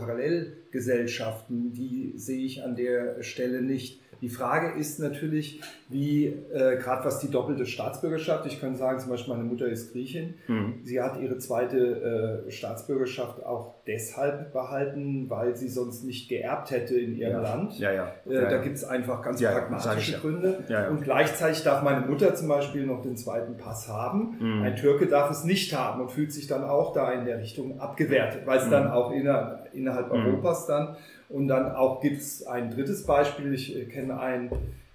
Parallelgesellschaften, 0.74 1.74
die 1.74 2.14
sehe 2.18 2.44
ich 2.46 2.64
an 2.64 2.76
der 2.76 3.24
Stelle 3.24 3.62
nicht. 3.62 4.02
Die 4.24 4.30
Frage 4.30 4.80
ist 4.80 5.00
natürlich, 5.02 5.60
wie, 5.90 6.28
äh, 6.28 6.78
gerade 6.78 7.04
was 7.04 7.20
die 7.20 7.30
doppelte 7.30 7.66
Staatsbürgerschaft, 7.66 8.46
ich 8.46 8.62
kann 8.62 8.78
sagen, 8.78 8.98
zum 9.00 9.10
Beispiel 9.10 9.34
meine 9.34 9.46
Mutter 9.46 9.68
ist 9.68 9.92
Griechin, 9.92 10.36
Mhm. 10.48 10.76
sie 10.84 11.02
hat 11.02 11.20
ihre 11.20 11.38
zweite 11.40 12.46
äh, 12.48 12.50
Staatsbürgerschaft 12.50 13.46
auch 13.46 13.76
deshalb 13.86 14.54
behalten, 14.54 15.30
weil 15.30 15.58
sie 15.58 15.68
sonst 15.68 16.06
nicht 16.06 16.30
geerbt 16.30 16.72
hätte 16.72 16.96
in 16.98 17.18
ihrem 17.18 17.34
Ja. 17.34 17.42
Land. 17.42 17.78
Ja, 17.80 17.92
ja. 17.92 18.12
Äh, 18.26 18.34
ja, 18.36 18.42
da 18.44 18.52
ja. 18.52 18.62
gibt 18.62 18.78
es 18.78 18.86
einfach 18.86 19.22
ganz 19.22 19.42
pragmatische. 19.42 20.18
Gründe. 20.20 20.64
Und 20.90 21.04
gleichzeitig 21.04 21.62
darf 21.64 21.84
meine 21.84 22.06
Mutter 22.06 22.34
zum 22.34 22.48
Beispiel 22.48 22.86
noch 22.86 23.02
den 23.02 23.18
zweiten 23.18 23.58
Pass 23.58 23.90
haben. 23.90 24.38
Mhm. 24.40 24.64
Ein 24.64 24.76
Türke 24.78 25.08
darf 25.08 25.32
es 25.32 25.44
nicht 25.44 25.76
haben 25.78 26.00
und 26.02 26.10
fühlt 26.12 26.32
sich 26.32 26.48
dann 26.48 26.64
auch 26.64 26.94
da 26.94 27.12
in 27.12 27.26
der 27.26 27.40
Richtung 27.40 27.78
abgewertet, 27.82 28.44
weil 28.46 28.60
es 28.60 28.68
Mhm. 28.68 28.72
dann 28.72 28.88
auch 28.92 29.12
inner, 29.12 29.66
innerhalb 29.74 30.14
Mhm. 30.14 30.28
Europas 30.28 30.66
dann 30.66 30.96
und 31.34 31.48
dann 31.48 31.72
auch 31.72 32.00
gibt 32.02 32.22
es 32.22 32.46
ein 32.48 32.72
drittes 32.72 33.06
Beispiel. 33.06 33.54
Ich 33.54 33.76
äh, 33.76 33.86
kenne 33.86 34.20
einen, 34.20 34.50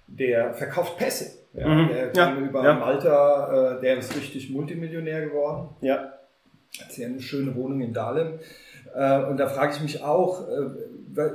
der 0.07 0.53
verkauft 0.53 0.97
Pässe. 0.97 1.37
Ja, 1.53 1.67
Mhm. 1.67 1.87
Der 1.89 1.97
Ja, 2.05 2.11
kam 2.11 2.43
über 2.45 2.63
ja. 2.63 2.73
Malta, 2.75 3.77
äh, 3.77 3.81
der 3.81 3.97
ist 3.97 4.15
richtig 4.15 4.49
Multimillionär 4.51 5.25
geworden 5.25 5.69
ja. 5.81 6.13
hat 6.79 6.91
sie 6.91 7.03
eine 7.05 7.19
schöne 7.21 7.55
Wohnung 7.55 7.81
in 7.81 7.91
Dahlem. 7.93 8.39
Äh, 8.95 9.23
und 9.25 9.37
da 9.37 9.47
frage 9.47 9.73
ich 9.75 9.81
mich 9.81 10.03
auch, 10.03 10.47
äh, 10.47 11.31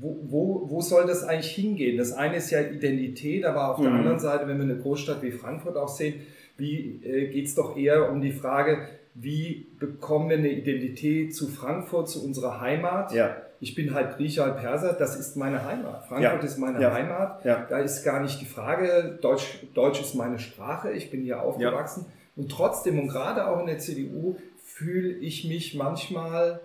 wo, 0.00 0.18
wo, 0.28 0.70
wo 0.70 0.80
soll 0.80 1.06
das 1.06 1.24
eigentlich 1.24 1.52
hingehen? 1.54 1.96
Das 1.98 2.12
eine 2.12 2.36
ist 2.36 2.50
ja 2.50 2.60
Identität, 2.60 3.44
aber 3.44 3.70
auf 3.70 3.80
der 3.80 3.90
Mhm. 3.90 3.98
anderen 3.98 4.18
Seite, 4.18 4.48
wenn 4.48 4.56
wir 4.56 4.64
eine 4.64 4.76
Großstadt 4.78 5.22
wie 5.22 5.30
Frankfurt 5.30 5.76
auch 5.76 5.88
sehen, 5.88 6.14
wie 6.56 7.00
äh, 7.04 7.28
geht 7.28 7.46
es 7.46 7.54
doch 7.54 7.76
eher 7.76 8.10
um 8.10 8.20
die 8.20 8.32
Frage, 8.32 8.78
wie 9.14 9.68
bekommen 9.78 10.30
wir 10.30 10.38
eine 10.38 10.48
Identität 10.48 11.34
zu 11.34 11.48
Frankfurt, 11.48 12.08
zu 12.08 12.24
unserer 12.24 12.60
Heimat? 12.60 13.12
Ja. 13.12 13.36
Ich 13.62 13.76
bin 13.76 13.94
halb 13.94 14.16
Grieche, 14.16 14.42
halb 14.42 14.58
Perser, 14.60 14.92
das 14.92 15.14
ist 15.14 15.36
meine 15.36 15.64
Heimat. 15.64 16.04
Frankfurt 16.06 16.40
Ja. 16.42 16.46
ist 16.48 16.58
meine 16.58 16.82
Ja. 16.82 16.92
Heimat. 16.92 17.44
Ja. 17.44 17.64
Da 17.70 17.78
ist 17.78 18.02
gar 18.02 18.20
nicht 18.20 18.40
die 18.40 18.44
Frage, 18.44 19.18
Deutsch, 19.22 19.60
Deutsch 19.72 20.00
ist 20.00 20.14
meine 20.16 20.40
Sprache, 20.40 20.90
ich 20.90 21.12
bin 21.12 21.22
hier 21.22 21.40
aufgewachsen. 21.40 22.06
Und 22.34 22.50
trotzdem, 22.50 22.98
und 22.98 23.06
gerade 23.06 23.46
auch 23.46 23.60
in 23.60 23.66
der 23.66 23.78
CDU, 23.78 24.36
fühle 24.64 25.10
ich 25.12 25.44
mich 25.46 25.76
manchmal 25.76 26.58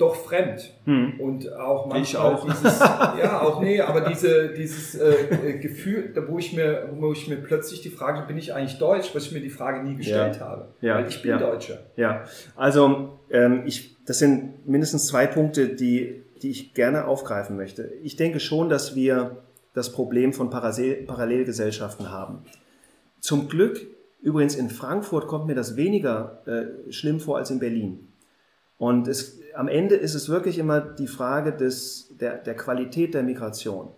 doch 0.00 0.14
fremd. 0.16 0.72
Hm. 0.84 1.20
Und 1.20 1.52
auch 1.54 1.86
Ich 1.86 1.92
manchmal 1.92 2.34
auch. 2.34 2.46
dieses, 2.48 2.78
ja, 2.80 3.42
auch 3.42 3.60
nee, 3.60 3.80
aber 3.80 4.00
diese, 4.02 4.48
dieses 4.54 4.94
äh, 4.94 5.10
äh, 5.10 5.58
Gefühl, 5.58 6.12
da 6.14 6.26
wo 6.26 6.38
ich 6.38 6.52
mir, 6.52 6.88
wo 6.98 7.12
ich 7.12 7.28
mir 7.28 7.36
plötzlich 7.36 7.82
die 7.82 7.90
Frage, 7.90 8.26
bin 8.26 8.38
ich 8.38 8.54
eigentlich 8.54 8.78
Deutsch, 8.78 9.14
was 9.14 9.26
ich 9.26 9.32
mir 9.32 9.40
die 9.40 9.50
Frage 9.50 9.82
nie 9.86 9.96
gestellt 9.96 10.40
habe. 10.40 10.68
Ja. 10.80 10.96
Weil 10.96 11.08
ich 11.08 11.20
bin 11.22 11.32
Ja. 11.32 11.38
Deutscher. 11.38 11.78
Ja, 11.96 12.24
also 12.56 13.18
ähm, 13.30 13.62
ich, 13.66 13.96
das 14.06 14.18
sind 14.18 14.66
mindestens 14.66 15.06
zwei 15.06 15.26
Punkte, 15.26 15.68
die, 15.68 16.22
die 16.42 16.50
ich 16.50 16.74
gerne 16.74 17.06
aufgreifen 17.06 17.56
möchte. 17.56 17.92
Ich 18.02 18.16
denke 18.16 18.40
schon, 18.40 18.68
dass 18.68 18.94
wir 18.94 19.36
das 19.74 19.92
Problem 19.92 20.32
von 20.32 20.50
Parasel 20.50 21.04
Parallelgesellschaften 21.06 22.10
haben. 22.10 22.38
Zum 23.20 23.48
Glück, 23.48 23.80
übrigens 24.22 24.54
in 24.56 24.70
Frankfurt 24.70 25.26
kommt 25.26 25.46
mir 25.46 25.54
das 25.54 25.76
weniger 25.76 26.42
äh, 26.46 26.90
schlimm 26.92 27.20
vor 27.20 27.36
als 27.38 27.50
in 27.50 27.58
Berlin. 27.60 28.08
Und 28.80 29.08
es, 29.08 29.38
am 29.54 29.68
Ende 29.68 29.94
ist 29.94 30.14
es 30.14 30.30
wirklich 30.30 30.56
immer 30.56 30.80
die 30.80 31.06
Frage 31.06 31.52
des, 31.52 32.16
der, 32.18 32.38
der 32.38 32.56
Qualität 32.56 33.12
der 33.12 33.22
Migration. 33.22 33.88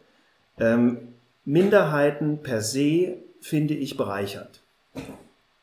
Ähm, 0.59 0.99
Minderheiten 1.45 2.43
per 2.43 2.63
se 2.63 3.19
finde 3.41 3.75
ich 3.75 3.97
bereichert. 3.97 4.61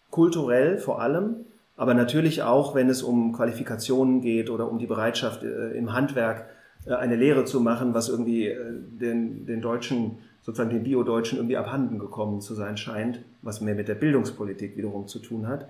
Kulturell 0.09 0.77
vor 0.77 1.01
allem, 1.01 1.35
aber 1.75 1.95
natürlich 1.95 2.43
auch, 2.43 2.75
wenn 2.75 2.87
es 2.87 3.03
um 3.03 3.33
Qualifikationen 3.33 4.21
geht 4.21 4.49
oder 4.49 4.71
um 4.71 4.79
die 4.79 4.87
Bereitschaft 4.87 5.43
äh, 5.43 5.71
im 5.71 5.91
Handwerk 5.91 6.45
äh, 6.85 6.93
eine 6.93 7.17
Lehre 7.17 7.43
zu 7.43 7.59
machen, 7.59 7.93
was 7.93 8.07
irgendwie 8.07 8.47
äh, 8.47 8.57
den, 8.71 9.45
den 9.45 9.59
Deutschen, 9.59 10.19
sozusagen 10.43 10.69
den 10.69 10.83
Bio-Deutschen 10.83 11.39
irgendwie 11.39 11.57
abhanden 11.57 11.99
gekommen 11.99 12.39
zu 12.39 12.55
sein 12.55 12.77
scheint, 12.77 13.19
was 13.41 13.59
mehr 13.59 13.75
mit 13.75 13.89
der 13.89 13.95
Bildungspolitik 13.95 14.77
wiederum 14.77 15.07
zu 15.07 15.19
tun 15.19 15.49
hat. 15.49 15.67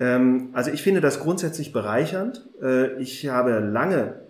Ähm, 0.00 0.48
also 0.52 0.70
ich 0.72 0.82
finde 0.82 1.00
das 1.00 1.20
grundsätzlich 1.20 1.72
bereichernd. 1.72 2.48
Äh, 2.60 3.00
ich 3.00 3.28
habe 3.28 3.60
lange 3.60 4.20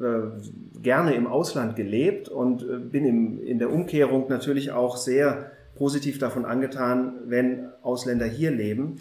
äh, 0.00 0.82
gerne 0.82 1.14
im 1.14 1.26
Ausland 1.26 1.76
gelebt 1.76 2.28
und 2.28 2.62
äh, 2.62 2.78
bin 2.78 3.38
in 3.38 3.58
der 3.58 3.70
Umkehrung 3.70 4.28
natürlich 4.28 4.72
auch 4.72 4.96
sehr 4.96 5.52
positiv 5.76 6.18
davon 6.18 6.44
angetan, 6.44 7.20
wenn 7.26 7.68
Ausländer 7.82 8.26
hier 8.26 8.50
leben. 8.50 8.98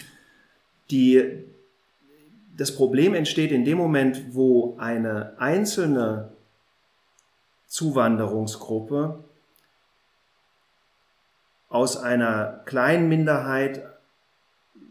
Die, 0.91 1.43
das 2.55 2.75
Problem 2.75 3.15
entsteht 3.15 3.51
in 3.51 3.65
dem 3.65 3.77
Moment, 3.77 4.35
wo 4.35 4.75
eine 4.77 5.33
einzelne 5.39 6.29
Zuwanderungsgruppe 7.67 9.23
aus 11.69 11.97
einer 11.97 12.61
kleinen 12.65 13.09
Minderheit 13.09 13.83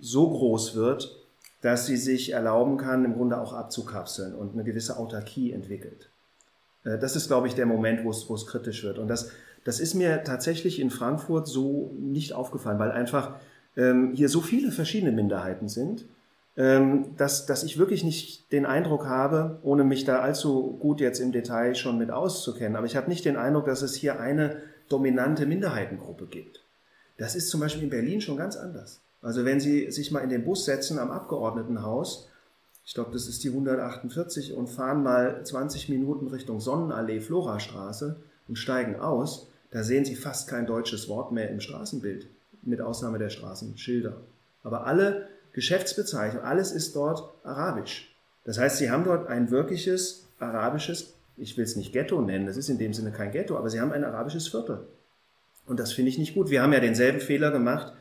so 0.06 0.30
groß 0.30 0.74
wird, 0.74 1.16
dass 1.62 1.86
sie 1.86 1.96
sich 1.96 2.32
erlauben 2.32 2.76
kann, 2.76 3.04
im 3.04 3.14
Grunde 3.14 3.40
auch 3.40 3.52
abzukapseln 3.52 4.34
und 4.34 4.54
eine 4.54 4.64
gewisse 4.64 4.98
Autarkie 4.98 5.52
entwickelt. 5.52 6.08
Äh, 6.84 6.98
Das 6.98 7.16
ist, 7.16 7.26
glaube 7.28 7.48
ich, 7.48 7.54
der 7.54 7.66
Moment, 7.66 8.04
wo 8.04 8.10
es, 8.10 8.28
wo 8.28 8.34
es 8.34 8.46
kritisch 8.46 8.84
wird. 8.84 8.98
Und 8.98 9.08
das, 9.08 9.30
Das 9.64 9.80
ist 9.80 9.94
mir 9.94 10.22
tatsächlich 10.22 10.78
in 10.78 10.90
Frankfurt 10.90 11.48
so 11.48 11.90
nicht 11.98 12.32
aufgefallen, 12.32 12.78
weil 12.78 12.92
einfach 12.92 13.34
ähm, 13.76 14.12
hier 14.14 14.28
so 14.28 14.40
viele 14.40 14.70
verschiedene 14.70 15.10
Minderheiten 15.10 15.68
sind, 15.68 16.04
ähm, 16.56 17.16
dass, 17.16 17.46
dass 17.46 17.64
ich 17.64 17.76
wirklich 17.76 18.04
nicht 18.04 18.52
den 18.52 18.64
Eindruck 18.64 19.06
habe, 19.06 19.58
ohne 19.62 19.82
mich 19.82 20.04
da 20.04 20.20
allzu 20.20 20.78
gut 20.78 21.00
jetzt 21.00 21.18
im 21.20 21.32
Detail 21.32 21.74
schon 21.74 21.98
mit 21.98 22.10
auszukennen, 22.12 22.76
aber 22.76 22.86
ich 22.86 22.96
habe 22.96 23.08
nicht 23.08 23.24
den 23.24 23.36
Eindruck, 23.36 23.66
dass 23.66 23.82
es 23.82 23.96
hier 23.96 24.20
eine 24.20 24.56
dominante 24.88 25.46
Minderheitengruppe 25.46 26.26
gibt. 26.26 26.62
Das 27.18 27.34
ist 27.34 27.50
zum 27.50 27.60
Beispiel 27.60 27.84
in 27.84 27.90
Berlin 27.90 28.20
schon 28.20 28.36
ganz 28.36 28.56
anders. 28.56 29.00
Also 29.22 29.44
wenn 29.44 29.60
Sie 29.60 29.90
sich 29.90 30.10
mal 30.10 30.20
in 30.20 30.30
den 30.30 30.44
Bus 30.44 30.64
setzen 30.64 30.98
am 30.98 31.10
Abgeordnetenhaus, 31.10 32.28
ich 32.84 32.94
glaube, 32.94 33.10
das 33.12 33.26
ist 33.26 33.42
die 33.42 33.48
148, 33.48 34.54
und 34.54 34.68
fahren 34.68 35.02
mal 35.02 35.44
20 35.44 35.88
Minuten 35.88 36.28
Richtung 36.28 36.60
Sonnenallee, 36.60 37.20
Florastraße 37.20 38.16
und 38.46 38.56
steigen 38.56 38.96
aus, 38.96 39.48
da 39.72 39.82
sehen 39.82 40.04
Sie 40.04 40.14
fast 40.14 40.48
kein 40.48 40.66
deutsches 40.66 41.08
Wort 41.08 41.32
mehr 41.32 41.50
im 41.50 41.60
Straßenbild, 41.60 42.28
mit 42.62 42.80
Ausnahme 42.80 43.18
der 43.18 43.30
Straßenschilder. 43.30 44.20
Aber 44.62 44.86
alle 44.86 45.28
Geschäftsbezeichnungen, 45.52 46.46
alles 46.46 46.70
ist 46.70 46.94
dort 46.94 47.32
arabisch. 47.44 48.14
Das 48.44 48.58
heißt, 48.58 48.78
Sie 48.78 48.90
haben 48.90 49.04
dort 49.04 49.26
ein 49.26 49.50
wirkliches 49.50 50.28
arabisches, 50.38 51.14
ich 51.36 51.56
will 51.56 51.64
es 51.64 51.76
nicht 51.76 51.92
Ghetto 51.92 52.20
nennen, 52.20 52.46
das 52.46 52.56
ist 52.56 52.68
in 52.68 52.78
dem 52.78 52.94
Sinne 52.94 53.10
kein 53.10 53.32
Ghetto, 53.32 53.56
aber 53.56 53.68
Sie 53.68 53.80
haben 53.80 53.92
ein 53.92 54.04
arabisches 54.04 54.48
Viertel. 54.48 54.86
Und 55.66 55.80
das 55.80 55.92
finde 55.92 56.10
ich 56.10 56.18
nicht 56.18 56.34
gut. 56.34 56.50
Wir 56.50 56.62
haben 56.62 56.72
ja 56.72 56.80
denselben 56.80 57.20
Fehler 57.20 57.50
gemacht. 57.50 57.92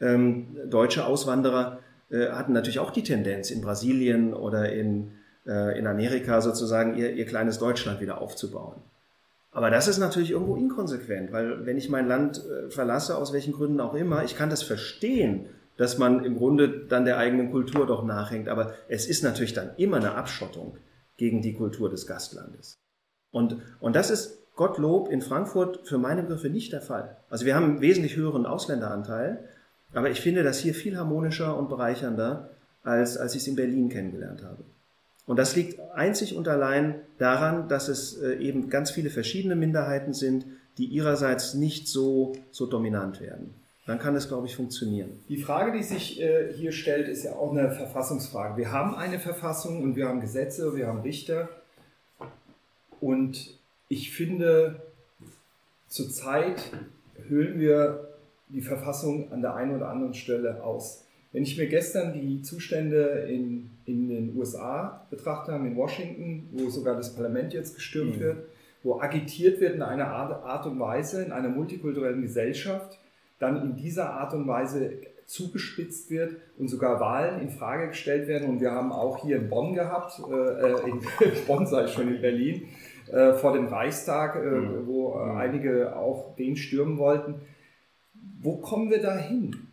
Ähm, 0.00 0.56
deutsche 0.68 1.06
Auswanderer 1.06 1.78
äh, 2.10 2.28
hatten 2.28 2.52
natürlich 2.52 2.78
auch 2.78 2.90
die 2.90 3.02
Tendenz, 3.02 3.50
in 3.50 3.60
Brasilien 3.60 4.34
oder 4.34 4.72
in, 4.72 5.12
äh, 5.46 5.78
in 5.78 5.86
Amerika 5.86 6.40
sozusagen 6.40 6.96
ihr, 6.96 7.12
ihr 7.12 7.26
kleines 7.26 7.58
Deutschland 7.58 8.00
wieder 8.00 8.20
aufzubauen. 8.20 8.82
Aber 9.50 9.70
das 9.70 9.88
ist 9.88 9.98
natürlich 9.98 10.32
irgendwo 10.32 10.56
inkonsequent, 10.56 11.32
weil 11.32 11.64
wenn 11.64 11.78
ich 11.78 11.88
mein 11.88 12.06
Land 12.06 12.44
äh, 12.44 12.70
verlasse, 12.70 13.16
aus 13.16 13.32
welchen 13.32 13.54
Gründen 13.54 13.80
auch 13.80 13.94
immer, 13.94 14.22
ich 14.22 14.36
kann 14.36 14.50
das 14.50 14.62
verstehen, 14.62 15.46
dass 15.78 15.98
man 15.98 16.24
im 16.24 16.36
Grunde 16.36 16.86
dann 16.86 17.04
der 17.04 17.18
eigenen 17.18 17.50
Kultur 17.50 17.86
doch 17.86 18.04
nachhängt, 18.04 18.48
aber 18.48 18.74
es 18.88 19.06
ist 19.06 19.22
natürlich 19.22 19.54
dann 19.54 19.70
immer 19.76 19.96
eine 19.96 20.14
Abschottung 20.14 20.76
gegen 21.16 21.42
die 21.42 21.54
Kultur 21.54 21.88
des 21.88 22.06
Gastlandes. 22.06 22.78
Und, 23.30 23.56
und 23.80 23.96
das 23.96 24.10
ist 24.10 24.54
Gottlob 24.56 25.10
in 25.10 25.20
Frankfurt 25.20 25.86
für 25.86 25.98
meine 25.98 26.22
Begriffe 26.22 26.48
nicht 26.48 26.72
der 26.72 26.80
Fall. 26.80 27.18
Also 27.28 27.44
wir 27.44 27.54
haben 27.54 27.64
einen 27.64 27.80
wesentlich 27.80 28.16
höheren 28.16 28.46
Ausländeranteil, 28.46 29.44
aber 29.92 30.10
ich 30.10 30.20
finde 30.20 30.42
das 30.42 30.58
hier 30.58 30.74
viel 30.74 30.96
harmonischer 30.96 31.56
und 31.56 31.68
bereichernder, 31.68 32.50
als, 32.82 33.16
als 33.16 33.34
ich 33.34 33.42
es 33.42 33.48
in 33.48 33.56
Berlin 33.56 33.88
kennengelernt 33.88 34.42
habe. 34.42 34.64
Und 35.26 35.38
das 35.38 35.56
liegt 35.56 35.80
einzig 35.94 36.36
und 36.36 36.46
allein 36.46 37.00
daran, 37.18 37.68
dass 37.68 37.88
es 37.88 38.16
äh, 38.18 38.36
eben 38.36 38.70
ganz 38.70 38.90
viele 38.90 39.10
verschiedene 39.10 39.56
Minderheiten 39.56 40.14
sind, 40.14 40.46
die 40.78 40.86
ihrerseits 40.86 41.54
nicht 41.54 41.88
so, 41.88 42.34
so 42.52 42.66
dominant 42.66 43.20
werden. 43.20 43.54
Dann 43.86 43.98
kann 43.98 44.16
es, 44.16 44.28
glaube 44.28 44.46
ich, 44.46 44.56
funktionieren. 44.56 45.20
Die 45.28 45.38
Frage, 45.40 45.76
die 45.76 45.82
sich 45.82 46.20
äh, 46.20 46.52
hier 46.52 46.72
stellt, 46.72 47.08
ist 47.08 47.24
ja 47.24 47.34
auch 47.34 47.52
eine 47.52 47.70
Verfassungsfrage. 47.70 48.56
Wir 48.56 48.72
haben 48.72 48.94
eine 48.94 49.18
Verfassung 49.18 49.82
und 49.82 49.96
wir 49.96 50.08
haben 50.08 50.20
Gesetze, 50.20 50.76
wir 50.76 50.86
haben 50.86 51.00
Richter. 51.00 51.48
Und 53.00 53.58
ich 53.88 54.12
finde, 54.12 54.82
zurzeit 55.88 56.72
höhlen 57.28 57.60
wir 57.60 58.15
die 58.48 58.60
Verfassung 58.60 59.32
an 59.32 59.42
der 59.42 59.54
einen 59.54 59.76
oder 59.76 59.88
anderen 59.88 60.14
Stelle 60.14 60.62
aus. 60.62 61.04
Wenn 61.32 61.42
ich 61.42 61.58
mir 61.58 61.66
gestern 61.66 62.12
die 62.12 62.42
Zustände 62.42 63.26
in, 63.28 63.70
in 63.84 64.08
den 64.08 64.36
USA 64.36 65.06
betrachtet 65.10 65.54
habe, 65.54 65.66
in 65.66 65.76
Washington, 65.76 66.48
wo 66.52 66.70
sogar 66.70 66.96
das 66.96 67.14
Parlament 67.14 67.52
jetzt 67.52 67.74
gestürmt 67.74 68.16
mhm. 68.16 68.20
wird, 68.20 68.36
wo 68.82 69.00
agitiert 69.00 69.60
wird 69.60 69.74
in 69.74 69.82
einer 69.82 70.06
Art 70.08 70.66
und 70.66 70.78
Weise, 70.78 71.22
in 71.22 71.32
einer 71.32 71.48
multikulturellen 71.48 72.22
Gesellschaft, 72.22 72.98
dann 73.38 73.60
in 73.60 73.76
dieser 73.76 74.10
Art 74.10 74.32
und 74.32 74.46
Weise 74.46 74.92
zugespitzt 75.26 76.08
wird 76.10 76.36
und 76.56 76.68
sogar 76.68 77.00
Wahlen 77.00 77.40
in 77.40 77.50
Frage 77.50 77.88
gestellt 77.88 78.28
werden. 78.28 78.48
Und 78.48 78.60
wir 78.60 78.70
haben 78.70 78.92
auch 78.92 79.18
hier 79.18 79.36
in 79.36 79.50
Bonn 79.50 79.74
gehabt, 79.74 80.20
äh, 80.30 80.88
in 80.88 81.00
Bonn 81.46 81.66
sei 81.66 81.88
schon 81.88 82.14
in 82.14 82.20
Berlin, 82.20 82.68
äh, 83.10 83.32
vor 83.34 83.52
dem 83.52 83.66
Reichstag, 83.66 84.36
äh, 84.36 84.38
mhm. 84.38 84.86
wo 84.86 85.14
mhm. 85.14 85.36
einige 85.36 85.96
auch 85.96 86.36
den 86.36 86.56
stürmen 86.56 86.96
wollten. 86.98 87.34
Wo 88.40 88.56
kommen 88.56 88.90
wir 88.90 89.00
da 89.00 89.16
hin? 89.16 89.68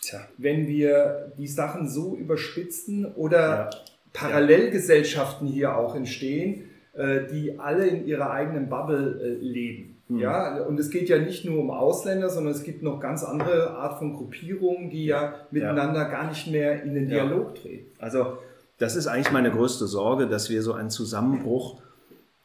Tja, 0.00 0.20
wenn 0.38 0.66
wir 0.66 1.32
die 1.38 1.46
Sachen 1.46 1.88
so 1.88 2.14
überspitzen 2.14 3.06
oder 3.14 3.40
ja. 3.40 3.70
Parallelgesellschaften 4.12 5.46
hier 5.46 5.76
auch 5.76 5.94
entstehen, 5.94 6.70
äh, 6.92 7.20
die 7.32 7.58
alle 7.58 7.86
in 7.86 8.06
ihrer 8.06 8.30
eigenen 8.30 8.68
Bubble 8.68 9.20
äh, 9.20 9.44
leben. 9.44 9.96
Mhm. 10.08 10.18
Ja, 10.18 10.62
und 10.62 10.78
es 10.78 10.90
geht 10.90 11.08
ja 11.08 11.18
nicht 11.18 11.44
nur 11.44 11.58
um 11.58 11.70
Ausländer, 11.70 12.28
sondern 12.28 12.52
es 12.52 12.62
gibt 12.62 12.82
noch 12.82 13.00
ganz 13.00 13.24
andere 13.24 13.70
Art 13.70 13.98
von 13.98 14.14
Gruppierungen, 14.14 14.90
die 14.90 15.06
ja 15.06 15.34
miteinander 15.50 16.02
ja. 16.02 16.08
gar 16.08 16.28
nicht 16.28 16.46
mehr 16.46 16.82
in 16.82 16.94
den 16.94 17.08
Dialog 17.08 17.56
ja. 17.56 17.62
treten. 17.62 17.86
Also 17.98 18.38
das 18.78 18.96
ist 18.96 19.06
eigentlich 19.06 19.32
meine 19.32 19.50
größte 19.50 19.86
Sorge, 19.86 20.26
dass 20.26 20.50
wir 20.50 20.62
so 20.62 20.74
einen 20.74 20.90
Zusammenbruch 20.90 21.80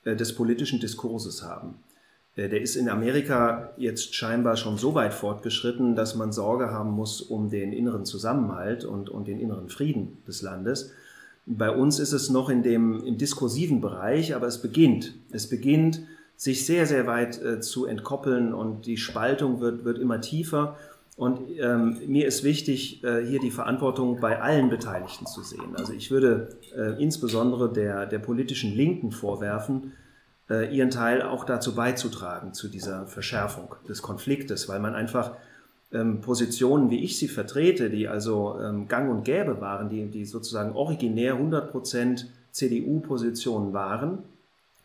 äh, 0.06 0.16
des 0.16 0.34
politischen 0.36 0.80
Diskurses 0.80 1.44
haben. 1.44 1.76
Äh, 2.40 2.50
der 2.50 2.62
ist 2.62 2.76
in 2.76 2.90
Amerika 2.90 3.72
jetzt 3.78 4.16
scheinbar 4.16 4.56
schon 4.56 4.78
so 4.78 4.96
weit 4.96 5.14
fortgeschritten, 5.14 5.96
dass 5.96 6.16
man 6.16 6.32
Sorge 6.32 6.72
haben 6.72 6.92
muss 6.92 7.22
um 7.22 7.50
den 7.50 7.74
inneren 7.74 8.06
Zusammenhalt 8.06 8.86
und, 8.86 9.10
und 9.10 9.28
den 9.28 9.40
inneren 9.40 9.70
Frieden 9.70 10.18
des 10.28 10.42
Landes. 10.42 10.92
Bei 11.46 11.72
uns 11.72 12.00
ist 12.00 12.14
es 12.14 12.30
noch 12.30 12.50
in 12.50 12.64
dem, 12.64 13.04
im 13.04 13.18
diskursiven 13.18 13.82
Bereich, 13.82 14.36
aber 14.36 14.48
es 14.48 14.62
beginnt. 14.62 15.16
Es 15.32 15.50
beginnt, 15.50 16.02
sich 16.36 16.66
sehr, 16.66 16.86
sehr 16.86 17.06
weit 17.08 17.42
äh, 17.42 17.60
zu 17.60 17.86
entkoppeln 17.86 18.54
und 18.54 18.86
die 18.86 18.98
Spaltung 18.98 19.60
wird, 19.60 19.84
wird 19.84 19.98
immer 19.98 20.22
tiefer. 20.22 20.78
Und 21.18 21.42
ähm, 21.60 21.98
mir 22.08 22.28
ist 22.28 22.46
wichtig, 22.46 23.04
äh, 23.04 23.26
hier 23.26 23.40
die 23.40 23.52
Verantwortung 23.52 24.22
bei 24.22 24.42
allen 24.42 24.70
Beteiligten 24.70 25.26
zu 25.26 25.42
sehen. 25.42 25.76
Also 25.76 25.92
ich 25.92 26.12
würde 26.12 26.56
äh, 26.74 27.02
insbesondere 27.02 27.74
der, 27.74 28.06
der 28.06 28.20
politischen 28.20 28.74
Linken 28.74 29.12
vorwerfen, 29.12 29.92
äh, 30.50 30.76
ihren 30.76 30.90
Teil 30.90 31.22
auch 31.22 31.46
dazu 31.46 31.76
beizutragen, 31.76 32.54
zu 32.54 32.68
dieser 32.68 33.08
Verschärfung 33.08 33.76
des 33.88 34.02
Konfliktes, 34.02 34.68
weil 34.68 34.80
man 34.80 34.96
einfach 34.96 35.32
ähm, 35.92 36.22
Positionen, 36.22 36.90
wie 36.90 37.04
ich 37.04 37.18
sie 37.18 37.28
vertrete, 37.28 37.90
die 37.90 38.08
also 38.08 38.60
ähm, 38.62 38.88
gang 38.88 39.10
und 39.10 39.24
gäbe 39.24 39.62
waren, 39.62 39.90
die, 39.90 40.06
die 40.06 40.26
sozusagen 40.26 40.74
originär 40.74 41.36
100% 41.36 42.26
CDU-Positionen 42.52 43.74
waren, 43.74 44.20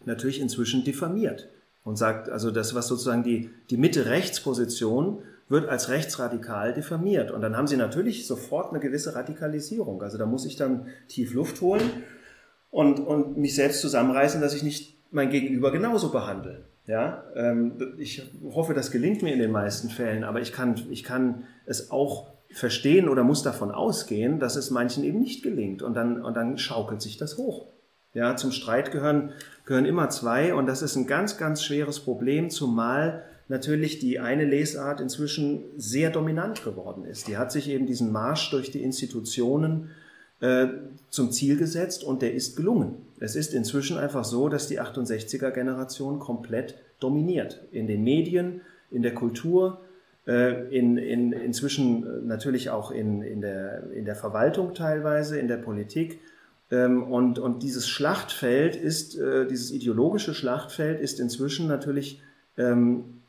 natürlich 0.05 0.41
inzwischen 0.41 0.85
diffamiert 0.85 1.49
und 1.85 1.97
sagt, 1.97 2.29
also 2.29 2.51
das, 2.51 2.75
was 2.75 2.89
sozusagen 2.89 3.23
die, 3.23 3.51
die 3.71 3.77
Mitte-Rechts-Position 3.77 5.19
wird 5.49 5.69
als 5.69 5.91
rechtsradikal 5.91 6.73
diffamiert. 6.73 7.31
Und 7.31 7.43
dann 7.43 7.57
haben 7.57 7.67
sie 7.67 7.77
natürlich 7.77 8.27
sofort 8.27 8.71
eine 8.71 8.81
gewisse 8.81 9.15
Radikalisierung. 9.15 10.03
Also 10.03 10.17
da 10.17 10.25
muss 10.25 10.47
ich 10.47 10.57
dann 10.57 10.87
tief 11.09 11.35
Luft 11.35 11.61
holen 11.61 11.83
und, 12.71 12.99
und 12.99 13.37
mich 13.37 13.55
selbst 13.55 13.83
zusammenreißen, 13.83 14.41
dass 14.41 14.55
ich 14.55 14.63
nicht 14.63 14.94
mein 15.15 15.31
Gegenüber 15.31 15.71
genauso 15.71 16.11
behandle. 16.11 16.65
Ja, 16.87 17.25
ähm, 17.35 17.95
ich 17.97 18.31
hoffe, 18.43 18.75
das 18.75 18.91
gelingt 18.91 19.23
mir 19.23 19.33
in 19.33 19.39
den 19.39 19.53
meisten 19.53 19.89
Fällen, 19.89 20.23
aber 20.23 20.43
ich 20.43 20.53
kann, 20.53 20.75
ich 20.91 21.03
kann 21.03 21.45
es 21.65 21.91
auch 21.91 22.35
verstehen 22.51 23.09
oder 23.09 23.25
muss 23.25 23.43
davon 23.43 23.71
ausgehen, 23.71 24.39
dass 24.39 24.57
es 24.57 24.71
manchen 24.71 25.03
eben 25.03 25.21
nicht 25.21 25.43
gelingt 25.43 25.83
und 25.83 25.95
dann, 25.95 26.23
und 26.23 26.37
dann 26.37 26.59
schaukelt 26.59 27.01
sich 27.01 27.17
das 27.17 27.39
hoch. 27.39 27.69
Ja, 28.13 28.37
zum 28.37 28.53
Streit 28.53 28.93
gehören, 28.93 29.33
gehören 29.65 29.87
immer 29.87 30.11
zwei 30.11 30.55
und 30.55 30.67
das 30.67 30.83
ist 30.83 30.95
ein 30.95 31.07
ganz, 31.07 31.39
ganz 31.39 31.65
schweres 31.65 32.01
Problem, 32.01 32.51
zumal 32.51 33.25
natürlich 33.49 33.99
die 33.99 34.21
eine 34.21 34.45
Lesart 34.45 35.01
inzwischen 35.01 35.65
sehr 35.77 36.11
dominant 36.11 36.65
geworden 36.65 37.05
ist. 37.07 37.29
Die 37.29 37.39
hat 37.39 37.51
sich 37.51 37.69
eben 37.71 37.87
diesen 37.87 38.13
Marsch 38.13 38.51
durch 38.51 38.71
die 38.71 38.83
Institutionen 38.83 39.91
äh, 39.91 40.04
zum 41.09 41.33
Ziel 41.33 41.57
gesetzt 41.57 42.05
und 42.05 42.21
der 42.21 42.35
ist 42.35 42.57
gelungen. 42.57 42.97
Es 43.19 43.35
ist 43.35 43.55
inzwischen 43.55 43.97
einfach 43.97 44.25
so, 44.25 44.51
dass 44.51 44.69
die 44.69 44.81
68er 44.81 45.51
Generation 45.53 46.19
komplett 46.19 46.75
dominiert. 47.01 47.61
In 47.73 47.87
den 47.87 48.05
Medien, 48.05 48.61
in 48.91 49.03
der 49.03 49.15
Kultur, 49.15 49.81
äh, 50.27 50.69
in, 50.77 50.97
in, 50.97 51.33
inzwischen 51.33 52.27
natürlich 52.27 52.71
auch 52.71 52.91
in, 52.91 53.23
in, 53.23 53.41
der, 53.41 53.91
in 53.93 54.05
der 54.05 54.17
Verwaltung 54.17 54.75
teilweise, 54.75 55.39
in 55.39 55.49
der 55.49 55.59
Politik. 55.59 56.21
Ähm, 56.71 57.03
und, 57.03 57.39
und 57.39 57.63
dieses 57.63 57.89
Schlachtfeld 57.89 58.77
ist, 58.77 59.19
äh, 59.19 59.47
dieses 59.47 59.71
ideologische 59.71 60.35
Schlachtfeld 60.35 61.01
ist 61.01 61.21
inzwischen 61.21 61.67
natürlich 61.67 62.23
ähm, 62.57 63.21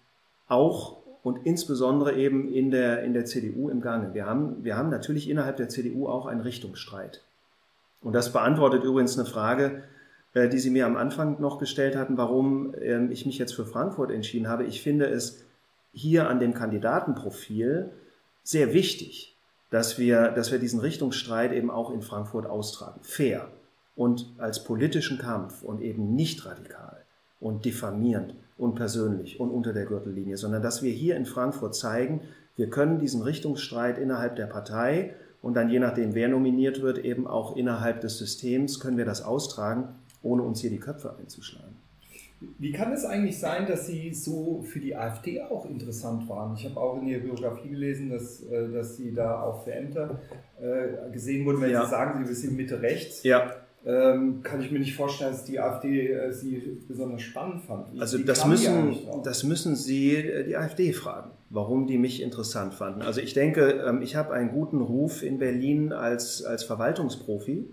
auch 0.47 0.97
und 1.25 1.43
insbesondere 1.43 2.13
eben 2.13 2.53
in 2.53 2.69
der, 2.69 3.01
in 3.01 3.15
der 3.15 3.25
CDU 3.25 3.69
im 3.69 3.81
Gange. 3.81 4.13
Wir 4.13 4.27
haben, 4.27 4.63
wir 4.63 4.77
haben 4.77 4.89
natürlich 4.89 5.27
innerhalb 5.27 5.57
der 5.57 5.69
CDU 5.69 6.07
auch 6.07 6.27
einen 6.27 6.41
Richtungsstreit. 6.41 7.23
Und 8.03 8.13
das 8.13 8.31
beantwortet 8.31 8.83
übrigens 8.83 9.17
eine 9.17 9.27
Frage, 9.27 9.81
äh, 10.35 10.47
die 10.49 10.59
Sie 10.59 10.69
mir 10.69 10.85
am 10.85 10.95
Anfang 10.95 11.41
noch 11.41 11.57
gestellt 11.57 11.95
hatten, 11.95 12.15
warum 12.17 12.75
ähm, 12.79 13.09
ich 13.09 13.25
mich 13.25 13.39
jetzt 13.39 13.55
für 13.55 13.65
Frankfurt 13.65 14.11
entschieden 14.11 14.47
habe. 14.47 14.65
Ich 14.65 14.83
finde 14.83 15.07
es 15.07 15.43
hier 15.93 16.29
an 16.29 16.39
dem 16.39 16.53
Kandidatenprofil 16.53 17.89
sehr 18.43 18.75
wichtig, 18.75 19.35
dass 19.71 19.97
wir, 19.97 20.29
dass 20.29 20.51
wir 20.51 20.59
diesen 20.59 20.79
Richtungsstreit 20.79 21.53
eben 21.53 21.71
auch 21.71 21.89
in 21.89 22.03
Frankfurt 22.03 22.45
austragen. 22.45 22.99
Fair 23.01 23.47
und 23.95 24.31
als 24.37 24.63
politischen 24.63 25.17
Kampf 25.17 25.63
und 25.63 25.81
eben 25.81 26.13
nicht 26.13 26.45
radikal 26.45 27.03
und 27.39 27.65
diffamierend 27.65 28.35
und 28.57 28.75
persönlich 28.75 29.39
und 29.39 29.49
unter 29.49 29.73
der 29.73 29.85
Gürtellinie, 29.85 30.37
sondern 30.37 30.61
dass 30.61 30.81
wir 30.81 30.91
hier 30.91 31.15
in 31.15 31.25
Frankfurt 31.25 31.75
zeigen, 31.75 32.21
wir 32.55 32.69
können 32.69 32.99
diesen 32.99 33.21
Richtungsstreit 33.21 33.97
innerhalb 33.97 34.35
der 34.37 34.47
Partei 34.47 35.13
und 35.41 35.55
dann 35.55 35.69
je 35.69 35.79
nachdem, 35.79 36.15
wer 36.15 36.29
nominiert 36.29 36.81
wird, 36.81 36.99
eben 36.99 37.27
auch 37.27 37.55
innerhalb 37.55 38.01
des 38.01 38.17
Systems, 38.17 38.79
können 38.79 38.97
wir 38.97 39.05
das 39.05 39.23
austragen, 39.23 39.89
ohne 40.23 40.41
uns 40.41 40.61
hier 40.61 40.69
die 40.69 40.79
Köpfe 40.79 41.15
einzuschlagen. 41.19 41.75
Wie 42.59 42.71
kann 42.71 42.91
es 42.91 43.05
eigentlich 43.05 43.39
sein, 43.39 43.65
dass 43.65 43.87
Sie 43.87 44.13
so 44.13 44.61
für 44.61 44.79
die 44.79 44.95
AfD 44.95 45.41
auch 45.41 45.65
interessant 45.65 46.27
waren? 46.29 46.55
Ich 46.55 46.65
habe 46.65 46.79
auch 46.79 47.01
in 47.01 47.07
Ihrer 47.07 47.21
Biografie 47.21 47.69
gelesen, 47.69 48.09
dass, 48.09 48.41
äh, 48.43 48.69
dass 48.71 48.97
Sie 48.97 49.13
da 49.13 49.41
auch 49.41 49.63
für 49.63 49.73
Ämter 49.73 50.19
äh, 50.59 51.11
gesehen 51.11 51.45
wurden, 51.45 51.61
wenn 51.61 51.71
ja. 51.71 51.83
Sie 51.85 51.89
sagen, 51.89 52.25
Sie 52.25 52.33
sind 52.33 52.55
Mitte 52.55 52.81
rechts. 52.81 53.23
Ja. 53.23 53.55
Ähm, 53.85 54.41
kann 54.41 54.61
ich 54.61 54.71
mir 54.71 54.79
nicht 54.79 54.95
vorstellen, 54.95 55.31
dass 55.31 55.45
die 55.45 55.59
AfD 55.59 56.11
äh, 56.11 56.31
Sie 56.31 56.79
besonders 56.87 57.21
spannend 57.21 57.61
fand. 57.65 57.93
Wie, 57.93 58.01
also 58.01 58.17
das, 58.17 58.45
müssen, 58.45 58.97
das 59.23 59.43
müssen 59.43 59.75
Sie 59.75 60.23
die 60.47 60.57
AfD 60.57 60.91
fragen, 60.91 61.29
warum 61.51 61.85
die 61.85 61.99
mich 61.99 62.21
interessant 62.21 62.73
fanden. 62.73 63.03
Also 63.03 63.21
ich 63.21 63.33
denke, 63.33 63.83
ähm, 63.87 64.01
ich 64.01 64.15
habe 64.15 64.33
einen 64.33 64.49
guten 64.49 64.81
Ruf 64.81 65.21
in 65.21 65.37
Berlin 65.37 65.93
als, 65.93 66.43
als 66.43 66.63
Verwaltungsprofi. 66.63 67.65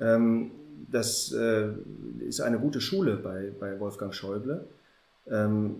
Ähm, 0.00 0.52
das 0.90 1.32
äh, 1.32 1.68
ist 2.20 2.40
eine 2.40 2.58
gute 2.58 2.80
Schule 2.80 3.16
bei, 3.16 3.50
bei 3.58 3.78
Wolfgang 3.80 4.14
Schäuble. 4.14 4.64
Ähm, 5.28 5.76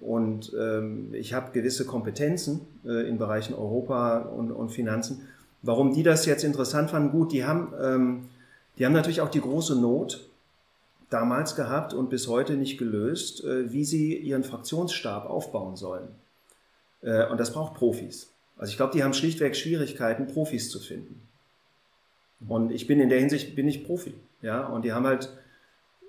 und 0.00 0.52
ähm, 0.58 1.14
ich 1.14 1.32
habe 1.32 1.52
gewisse 1.52 1.86
Kompetenzen 1.86 2.60
äh, 2.84 3.08
in 3.08 3.18
Bereichen 3.18 3.54
Europa 3.54 4.18
und, 4.18 4.50
und, 4.50 4.70
Finanzen. 4.70 5.28
Warum 5.62 5.94
die 5.94 6.02
das 6.02 6.26
jetzt 6.26 6.42
interessant 6.42 6.90
fanden? 6.90 7.12
Gut, 7.12 7.32
die 7.32 7.44
haben, 7.44 7.72
ähm, 7.80 8.22
die 8.78 8.86
haben 8.86 8.92
natürlich 8.92 9.20
auch 9.20 9.28
die 9.28 9.40
große 9.40 9.80
Not 9.80 10.28
damals 11.10 11.56
gehabt 11.56 11.92
und 11.92 12.08
bis 12.08 12.26
heute 12.28 12.54
nicht 12.54 12.78
gelöst, 12.78 13.44
äh, 13.44 13.72
wie 13.72 13.84
sie 13.84 14.16
ihren 14.16 14.44
Fraktionsstab 14.44 15.28
aufbauen 15.28 15.76
sollen. 15.76 16.08
Äh, 17.02 17.26
und 17.26 17.38
das 17.38 17.52
braucht 17.52 17.74
Profis. 17.74 18.32
Also 18.56 18.70
ich 18.70 18.76
glaube, 18.76 18.92
die 18.92 19.02
haben 19.02 19.14
schlichtweg 19.14 19.56
Schwierigkeiten, 19.56 20.26
Profis 20.26 20.70
zu 20.70 20.78
finden. 20.78 21.20
Und 22.48 22.72
ich 22.72 22.86
bin 22.86 23.00
in 23.00 23.08
der 23.08 23.18
Hinsicht 23.18 23.54
bin 23.54 23.68
ich 23.68 23.84
Profi. 23.84 24.14
Ja, 24.40 24.66
und 24.66 24.84
die 24.84 24.92
haben 24.92 25.06
halt 25.06 25.30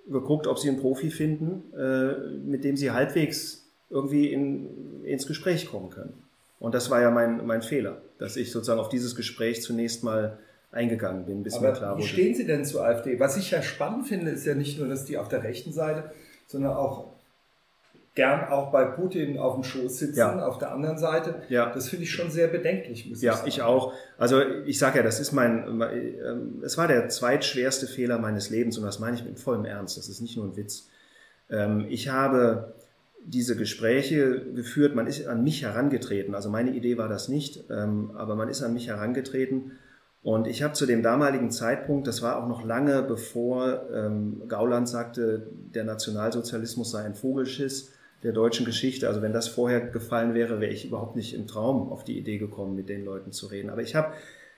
geguckt, 0.09 0.47
ob 0.47 0.59
sie 0.59 0.69
einen 0.69 0.79
Profi 0.79 1.11
finden, 1.11 1.73
äh, 1.77 2.13
mit 2.45 2.63
dem 2.63 2.75
sie 2.75 2.91
halbwegs 2.91 3.67
irgendwie 3.89 4.31
in, 4.31 5.03
ins 5.05 5.27
Gespräch 5.27 5.67
kommen 5.67 5.89
können. 5.89 6.13
Und 6.59 6.73
das 6.73 6.89
war 6.89 7.01
ja 7.01 7.11
mein, 7.11 7.45
mein 7.45 7.61
Fehler, 7.61 8.01
dass 8.17 8.35
ich 8.37 8.51
sozusagen 8.51 8.79
auf 8.79 8.89
dieses 8.89 9.15
Gespräch 9.15 9.61
zunächst 9.61 10.03
mal 10.03 10.39
eingegangen 10.73 11.25
bin, 11.25 11.43
bis 11.43 11.55
Aber 11.55 11.69
mir 11.69 11.73
klar 11.73 11.95
wurde. 11.95 12.03
Wie 12.03 12.07
stehen 12.07 12.35
Sie 12.35 12.45
denn 12.45 12.65
zur 12.65 12.85
AfD? 12.85 13.19
Was 13.19 13.37
ich 13.37 13.51
ja 13.51 13.61
spannend 13.61 14.07
finde, 14.07 14.31
ist 14.31 14.45
ja 14.45 14.55
nicht 14.55 14.79
nur, 14.79 14.87
dass 14.87 15.05
die 15.05 15.17
auf 15.17 15.27
der 15.27 15.43
rechten 15.43 15.71
Seite, 15.71 16.11
sondern 16.47 16.73
auch 16.73 17.13
gern 18.15 18.47
auch 18.49 18.71
bei 18.71 18.85
Putin 18.85 19.39
auf 19.39 19.55
dem 19.55 19.63
Schoß 19.63 19.97
sitzen, 19.97 20.19
ja. 20.19 20.45
auf 20.45 20.59
der 20.59 20.71
anderen 20.71 20.97
Seite. 20.97 21.41
Ja. 21.49 21.73
Das 21.73 21.89
finde 21.89 22.03
ich 22.03 22.11
schon 22.11 22.29
sehr 22.29 22.47
bedenklich, 22.47 23.09
muss 23.09 23.21
ja, 23.21 23.31
ich 23.31 23.37
sagen. 23.37 23.47
Ja, 23.47 23.53
ich 23.53 23.61
auch. 23.63 23.93
Also 24.17 24.41
ich 24.65 24.77
sage 24.77 24.97
ja, 24.97 25.03
das 25.03 25.19
ist 25.19 25.31
mein, 25.31 25.81
ähm, 25.81 26.61
es 26.63 26.77
war 26.77 26.87
der 26.87 27.09
zweitschwerste 27.09 27.87
Fehler 27.87 28.19
meines 28.19 28.49
Lebens 28.49 28.77
und 28.77 28.83
das 28.83 28.99
meine 28.99 29.15
ich 29.15 29.25
mit 29.25 29.39
vollem 29.39 29.65
Ernst. 29.65 29.97
Das 29.97 30.09
ist 30.09 30.21
nicht 30.21 30.37
nur 30.37 30.45
ein 30.45 30.55
Witz. 30.55 30.89
Ähm, 31.49 31.87
ich 31.89 32.09
habe 32.09 32.75
diese 33.25 33.55
Gespräche 33.55 34.41
geführt, 34.53 34.95
man 34.95 35.07
ist 35.07 35.25
an 35.27 35.43
mich 35.43 35.63
herangetreten. 35.63 36.35
Also 36.35 36.49
meine 36.49 36.71
Idee 36.71 36.97
war 36.97 37.07
das 37.07 37.29
nicht, 37.29 37.63
ähm, 37.71 38.11
aber 38.15 38.35
man 38.35 38.49
ist 38.49 38.61
an 38.61 38.73
mich 38.73 38.87
herangetreten. 38.87 39.71
Und 40.23 40.47
ich 40.47 40.63
habe 40.63 40.73
zu 40.73 40.85
dem 40.85 41.03
damaligen 41.03 41.51
Zeitpunkt, 41.51 42.07
das 42.07 42.21
war 42.21 42.41
auch 42.41 42.47
noch 42.47 42.63
lange 42.63 43.03
bevor 43.03 43.87
Gauland 44.47 44.87
sagte, 44.87 45.47
der 45.51 45.83
Nationalsozialismus 45.83 46.91
sei 46.91 47.03
ein 47.03 47.13
Vogelschiss, 47.13 47.91
der 48.23 48.31
deutschen 48.31 48.65
Geschichte. 48.65 49.07
Also 49.07 49.21
wenn 49.21 49.33
das 49.33 49.49
vorher 49.49 49.81
gefallen 49.81 50.33
wäre, 50.33 50.61
wäre 50.61 50.71
ich 50.71 50.85
überhaupt 50.85 51.17
nicht 51.17 51.33
im 51.33 51.45
Traum 51.45 51.91
auf 51.91 52.05
die 52.05 52.17
Idee 52.17 52.37
gekommen, 52.37 52.73
mit 52.73 52.87
den 52.87 53.03
Leuten 53.03 53.33
zu 53.33 53.47
reden. 53.47 53.69
Aber 53.69 53.81
ich 53.81 53.95
habe 53.95 54.13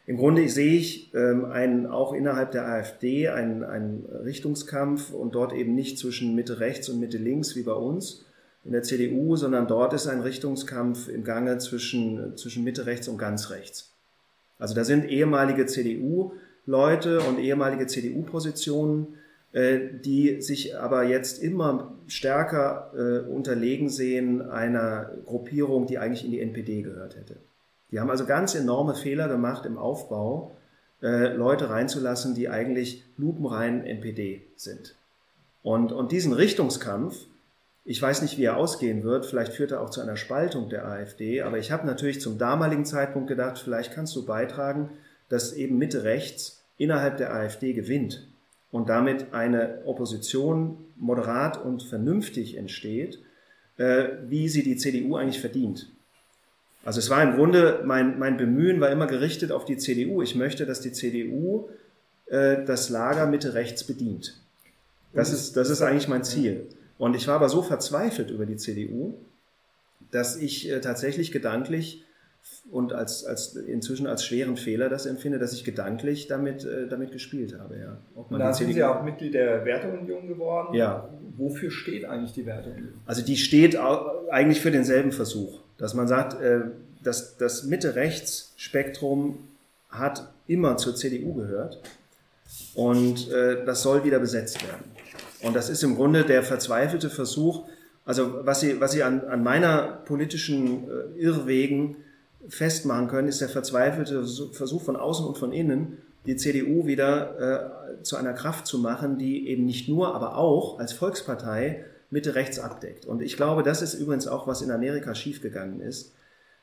im 0.07 0.17
Grunde 0.17 0.47
sehe 0.49 0.73
ich 0.73 1.13
ähm, 1.15 1.45
einen, 1.45 1.87
auch 1.87 2.13
innerhalb 2.13 2.51
der 2.51 2.67
AfD 2.67 3.29
einen, 3.29 3.63
einen 3.63 4.05
Richtungskampf 4.05 5.11
und 5.11 5.33
dort 5.33 5.51
eben 5.51 5.73
nicht 5.73 5.97
zwischen 5.97 6.35
Mitte 6.35 6.59
rechts 6.59 6.89
und 6.89 6.99
Mitte 6.99 7.17
links 7.17 7.55
wie 7.55 7.63
bei 7.63 7.73
uns 7.73 8.25
in 8.63 8.71
der 8.71 8.83
CDU, 8.83 9.35
sondern 9.35 9.67
dort 9.67 9.93
ist 9.93 10.05
ein 10.05 10.21
Richtungskampf 10.21 11.07
im 11.07 11.23
Gange 11.23 11.57
zwischen, 11.57 12.37
zwischen 12.37 12.63
Mitte 12.63 12.85
rechts 12.85 13.07
und 13.07 13.17
ganz 13.17 13.49
rechts. 13.49 13.94
Also 14.59 14.73
da 14.73 14.83
sind 14.83 15.05
ehemalige 15.09 15.65
CDU-Leute 15.65 17.21
und 17.21 17.39
ehemalige 17.39 17.87
CDU-Positionen, 17.87 19.15
äh, 19.51 19.79
die 20.03 20.41
sich 20.41 20.77
aber 20.77 21.03
jetzt 21.03 21.41
immer 21.41 21.93
stärker 22.07 22.91
äh, 22.95 23.29
unterlegen 23.29 23.89
sehen 23.89 24.41
einer 24.41 25.11
Gruppierung, 25.25 25.87
die 25.87 25.97
eigentlich 25.97 26.25
in 26.25 26.31
die 26.31 26.41
NPD 26.41 26.81
gehört 26.81 27.15
hätte. 27.15 27.37
Die 27.91 27.99
haben 27.99 28.09
also 28.09 28.25
ganz 28.25 28.55
enorme 28.55 28.95
Fehler 28.95 29.27
gemacht 29.27 29.65
im 29.65 29.77
Aufbau, 29.77 30.57
äh, 31.01 31.33
Leute 31.33 31.69
reinzulassen, 31.69 32.35
die 32.35 32.49
eigentlich 32.49 33.03
lupenrein 33.17 33.85
NPD 33.85 34.41
sind. 34.55 34.95
Und, 35.61 35.91
und 35.91 36.11
diesen 36.11 36.33
Richtungskampf, 36.33 37.15
ich 37.85 38.01
weiß 38.01 38.23
nicht, 38.23 38.39
wie 38.39 38.45
er 38.45 38.57
ausgehen 38.57 39.03
wird, 39.03 39.27
vielleicht 39.27 39.53
führt 39.53 39.71
er 39.71 39.81
auch 39.81 39.91
zu 39.91 40.01
einer 40.01 40.17
Spaltung 40.17 40.69
der 40.69 40.87
AfD, 40.87 41.43
aber 41.43 41.59
ich 41.59 41.71
habe 41.71 41.85
natürlich 41.85 42.19
zum 42.19 42.39
damaligen 42.39 42.83
Zeitpunkt 42.83 43.27
gedacht, 43.27 43.59
vielleicht 43.59 43.93
kannst 43.93 44.15
du 44.15 44.25
beitragen, 44.25 44.89
dass 45.29 45.53
eben 45.53 45.77
Mitte 45.77 46.03
rechts 46.03 46.63
innerhalb 46.77 47.17
der 47.17 47.33
AfD 47.33 47.73
gewinnt 47.73 48.27
und 48.71 48.89
damit 48.89 49.33
eine 49.33 49.83
Opposition 49.85 50.77
moderat 50.97 51.63
und 51.63 51.83
vernünftig 51.83 52.57
entsteht, 52.57 53.19
äh, 53.77 54.05
wie 54.27 54.49
sie 54.49 54.63
die 54.63 54.77
CDU 54.77 55.15
eigentlich 55.15 55.39
verdient. 55.39 55.87
Also 56.83 56.99
es 56.99 57.09
war 57.09 57.21
im 57.23 57.35
Grunde, 57.35 57.81
mein, 57.83 58.17
mein 58.19 58.37
Bemühen 58.37 58.79
war 58.81 58.89
immer 58.89 59.07
gerichtet 59.07 59.51
auf 59.51 59.65
die 59.65 59.77
CDU. 59.77 60.21
Ich 60.21 60.35
möchte, 60.35 60.65
dass 60.65 60.81
die 60.81 60.91
CDU 60.91 61.69
äh, 62.27 62.63
das 62.63 62.89
Lager 62.89 63.27
Mitte 63.27 63.53
rechts 63.53 63.83
bedient. 63.83 64.39
Das 65.13 65.31
ist, 65.31 65.55
das 65.55 65.69
ist 65.69 65.81
eigentlich 65.81 66.07
mein 66.07 66.23
Ziel. 66.23 66.67
Und 66.97 67.15
ich 67.15 67.27
war 67.27 67.35
aber 67.35 67.49
so 67.49 67.61
verzweifelt 67.61 68.31
über 68.31 68.45
die 68.45 68.57
CDU, 68.57 69.15
dass 70.11 70.37
ich 70.37 70.69
äh, 70.69 70.79
tatsächlich 70.79 71.31
gedanklich 71.31 72.03
und 72.71 72.93
als, 72.93 73.25
als 73.25 73.55
inzwischen 73.55 74.07
als 74.07 74.23
schweren 74.23 74.55
Fehler 74.55 74.87
das 74.87 75.05
empfinde, 75.05 75.39
dass 75.39 75.53
ich 75.53 75.63
gedanklich 75.63 76.27
damit, 76.27 76.63
äh, 76.63 76.87
damit 76.87 77.11
gespielt 77.11 77.57
habe. 77.59 77.77
Ja. 77.77 77.97
Ob 78.15 78.31
man 78.31 78.39
da 78.39 78.53
sind 78.53 78.71
Sie 78.71 78.79
ja 78.79 78.97
auch 78.97 79.03
Mitglied 79.03 79.33
der 79.33 79.65
Werteunion 79.65 80.27
geworden. 80.27 80.73
Ja. 80.73 81.09
Wofür 81.37 81.71
steht 81.71 82.05
eigentlich 82.05 82.33
die 82.33 82.45
Werteunion? 82.45 82.93
Also 83.05 83.23
die 83.23 83.37
steht 83.37 83.75
eigentlich 83.75 84.61
für 84.61 84.71
denselben 84.71 85.11
Versuch, 85.11 85.59
dass 85.77 85.93
man 85.93 86.07
sagt, 86.07 86.39
äh, 86.41 86.61
dass 87.03 87.37
das 87.37 87.63
Mitte-Rechts-Spektrum 87.63 89.39
hat 89.89 90.31
immer 90.47 90.77
zur 90.77 90.95
CDU 90.95 91.33
gehört 91.33 91.79
und 92.73 93.31
das 93.31 93.81
soll 93.83 94.03
wieder 94.03 94.19
besetzt 94.19 94.67
werden. 94.67 94.94
Und 95.45 95.55
das 95.55 95.69
ist 95.69 95.83
im 95.83 95.95
Grunde 95.95 96.23
der 96.23 96.41
verzweifelte 96.41 97.11
Versuch, 97.11 97.67
also 98.03 98.45
was 98.45 98.61
Sie, 98.61 98.81
was 98.81 98.93
Sie 98.93 99.03
an, 99.03 99.21
an 99.21 99.43
meiner 99.43 99.83
politischen 100.05 100.89
äh, 100.89 101.19
Irrwegen 101.19 101.97
festmachen 102.49 103.07
können, 103.07 103.27
ist 103.27 103.41
der 103.41 103.49
verzweifelte 103.49 104.25
Versuch 104.53 104.81
von 104.81 104.95
außen 104.95 105.25
und 105.25 105.37
von 105.37 105.51
innen, 105.53 105.99
die 106.25 106.35
CDU 106.35 106.87
wieder 106.87 107.99
äh, 107.99 108.03
zu 108.03 108.15
einer 108.15 108.33
Kraft 108.33 108.65
zu 108.65 108.79
machen, 108.79 109.19
die 109.19 109.47
eben 109.47 109.65
nicht 109.65 109.87
nur, 109.87 110.15
aber 110.15 110.35
auch 110.37 110.79
als 110.79 110.93
Volkspartei 110.93 111.85
Mitte 112.09 112.33
rechts 112.33 112.57
abdeckt. 112.57 113.05
Und 113.05 113.21
ich 113.21 113.37
glaube, 113.37 113.61
das 113.61 113.83
ist 113.83 113.93
übrigens 113.93 114.27
auch, 114.27 114.47
was 114.47 114.63
in 114.63 114.71
Amerika 114.71 115.13
schiefgegangen 115.13 115.79
ist. 115.79 116.13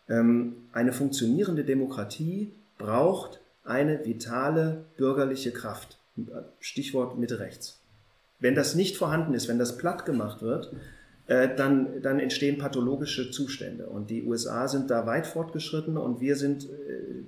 Ähm, 0.08 0.68
eine 0.72 0.92
funktionierende 0.92 1.64
Demokratie 1.64 2.52
braucht 2.78 3.40
eine 3.64 4.04
vitale 4.04 4.86
bürgerliche 4.96 5.52
Kraft. 5.52 5.98
Stichwort 6.58 7.16
Mitte 7.16 7.38
rechts. 7.38 7.81
Wenn 8.42 8.56
das 8.56 8.74
nicht 8.74 8.96
vorhanden 8.96 9.34
ist, 9.34 9.48
wenn 9.48 9.58
das 9.58 9.78
platt 9.78 10.04
gemacht 10.04 10.42
wird, 10.42 10.72
äh, 11.28 11.54
dann, 11.54 12.02
dann 12.02 12.18
entstehen 12.18 12.58
pathologische 12.58 13.30
Zustände. 13.30 13.86
Und 13.86 14.10
die 14.10 14.24
USA 14.24 14.66
sind 14.66 14.90
da 14.90 15.06
weit 15.06 15.28
fortgeschritten 15.28 15.96
und 15.96 16.20
wir 16.20 16.34
sind 16.34 16.64
äh, 16.64 16.68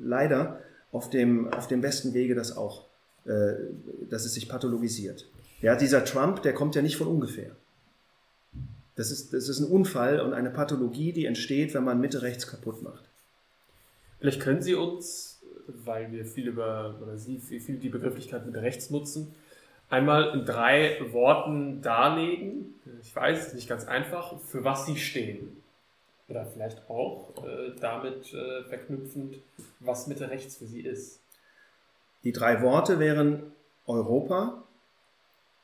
leider 0.02 0.58
auf 0.90 1.10
dem, 1.10 1.52
auf 1.52 1.68
dem 1.68 1.80
besten 1.80 2.14
Wege, 2.14 2.34
dass 2.34 2.56
auch, 2.56 2.86
äh, 3.26 3.52
dass 4.10 4.24
es 4.24 4.34
sich 4.34 4.48
pathologisiert. 4.48 5.26
Ja, 5.62 5.76
dieser 5.76 6.04
Trump, 6.04 6.42
der 6.42 6.52
kommt 6.52 6.74
ja 6.74 6.82
nicht 6.82 6.96
von 6.96 7.06
ungefähr. 7.06 7.52
Das 8.96 9.12
ist, 9.12 9.32
das 9.32 9.48
ist 9.48 9.60
ein 9.60 9.70
Unfall 9.70 10.20
und 10.20 10.34
eine 10.34 10.50
Pathologie, 10.50 11.12
die 11.12 11.26
entsteht, 11.26 11.74
wenn 11.74 11.84
man 11.84 12.00
Mitte 12.00 12.22
rechts 12.22 12.48
kaputt 12.48 12.82
macht. 12.82 13.04
Vielleicht 14.18 14.40
können 14.40 14.62
Sie 14.62 14.74
uns, 14.74 15.40
weil 15.84 16.10
wir 16.10 16.24
viel 16.24 16.48
über, 16.48 16.96
oder 17.00 17.16
Sie 17.16 17.38
viel, 17.38 17.76
die 17.76 17.88
Begrifflichkeit 17.88 18.46
Mitte 18.46 18.62
rechts 18.62 18.90
nutzen, 18.90 19.32
einmal 19.88 20.34
in 20.34 20.44
drei 20.44 21.00
Worten 21.12 21.82
darlegen, 21.82 22.74
ich 23.00 23.14
weiß, 23.14 23.38
es 23.38 23.46
ist 23.48 23.54
nicht 23.54 23.68
ganz 23.68 23.86
einfach, 23.86 24.38
für 24.40 24.64
was 24.64 24.86
sie 24.86 24.96
stehen. 24.96 25.62
Oder 26.28 26.46
vielleicht 26.46 26.88
auch 26.88 27.34
äh, 27.44 27.72
damit 27.78 28.32
äh, 28.32 28.64
verknüpfend, 28.64 29.36
was 29.80 30.06
Mitte 30.06 30.30
rechts 30.30 30.56
für 30.56 30.66
sie 30.66 30.80
ist. 30.80 31.20
Die 32.24 32.32
drei 32.32 32.62
Worte 32.62 32.98
wären 32.98 33.52
Europa, 33.86 34.62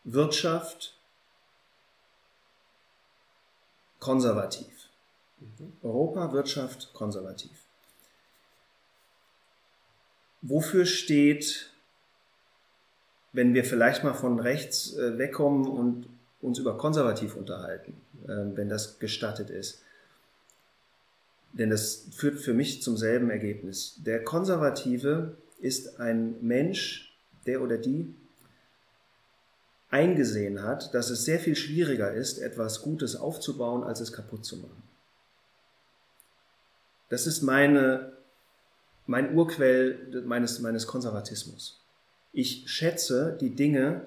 Wirtschaft 0.05 0.99
konservativ. 3.99 4.89
Europa, 5.83 6.33
Wirtschaft, 6.33 6.93
konservativ. 6.93 7.65
Wofür 10.43 10.85
steht, 10.85 11.71
wenn 13.33 13.55
wir 13.55 13.65
vielleicht 13.65 14.05
mal 14.05 14.15
von 14.15 14.41
rechts 14.41 14.97
äh, 14.97 15.19
wegkommen 15.19 15.67
und 15.69 16.07
uns 16.41 16.59
über 16.59 16.77
konservativ 16.77 17.37
unterhalten, 17.37 17.95
äh, 18.25 18.57
wenn 18.57 18.69
das 18.69 18.99
gestattet 18.99 19.51
ist? 19.51 19.83
Denn 21.53 21.71
das 21.71 22.07
führt 22.13 22.39
für 22.39 22.55
mich 22.55 22.83
zum 22.83 22.97
selben 22.97 23.31
Ergebnis. 23.31 23.97
Der 23.99 24.23
Konservative 24.23 25.37
ist 25.61 25.99
ein 26.01 26.37
Mensch, 26.41 27.17
der 27.47 27.61
oder 27.61 27.77
die 27.77 28.15
eingesehen 29.91 30.63
hat, 30.63 30.95
dass 30.95 31.11
es 31.11 31.25
sehr 31.25 31.41
viel 31.41 31.57
schwieriger 31.57 32.13
ist, 32.13 32.39
etwas 32.39 32.83
Gutes 32.83 33.17
aufzubauen, 33.17 33.83
als 33.83 34.01
es 34.01 34.13
kaputt 34.13 34.45
zu 34.45 34.57
machen. 34.59 34.83
Das 37.09 37.27
ist 37.27 37.43
meine, 37.43 38.13
mein 39.07 39.35
Urquell 39.35 40.23
meines, 40.25 40.61
meines 40.61 40.87
Konservatismus. 40.87 41.80
Ich 42.33 42.71
schätze 42.71 43.37
die 43.41 43.55
Dinge, 43.55 44.03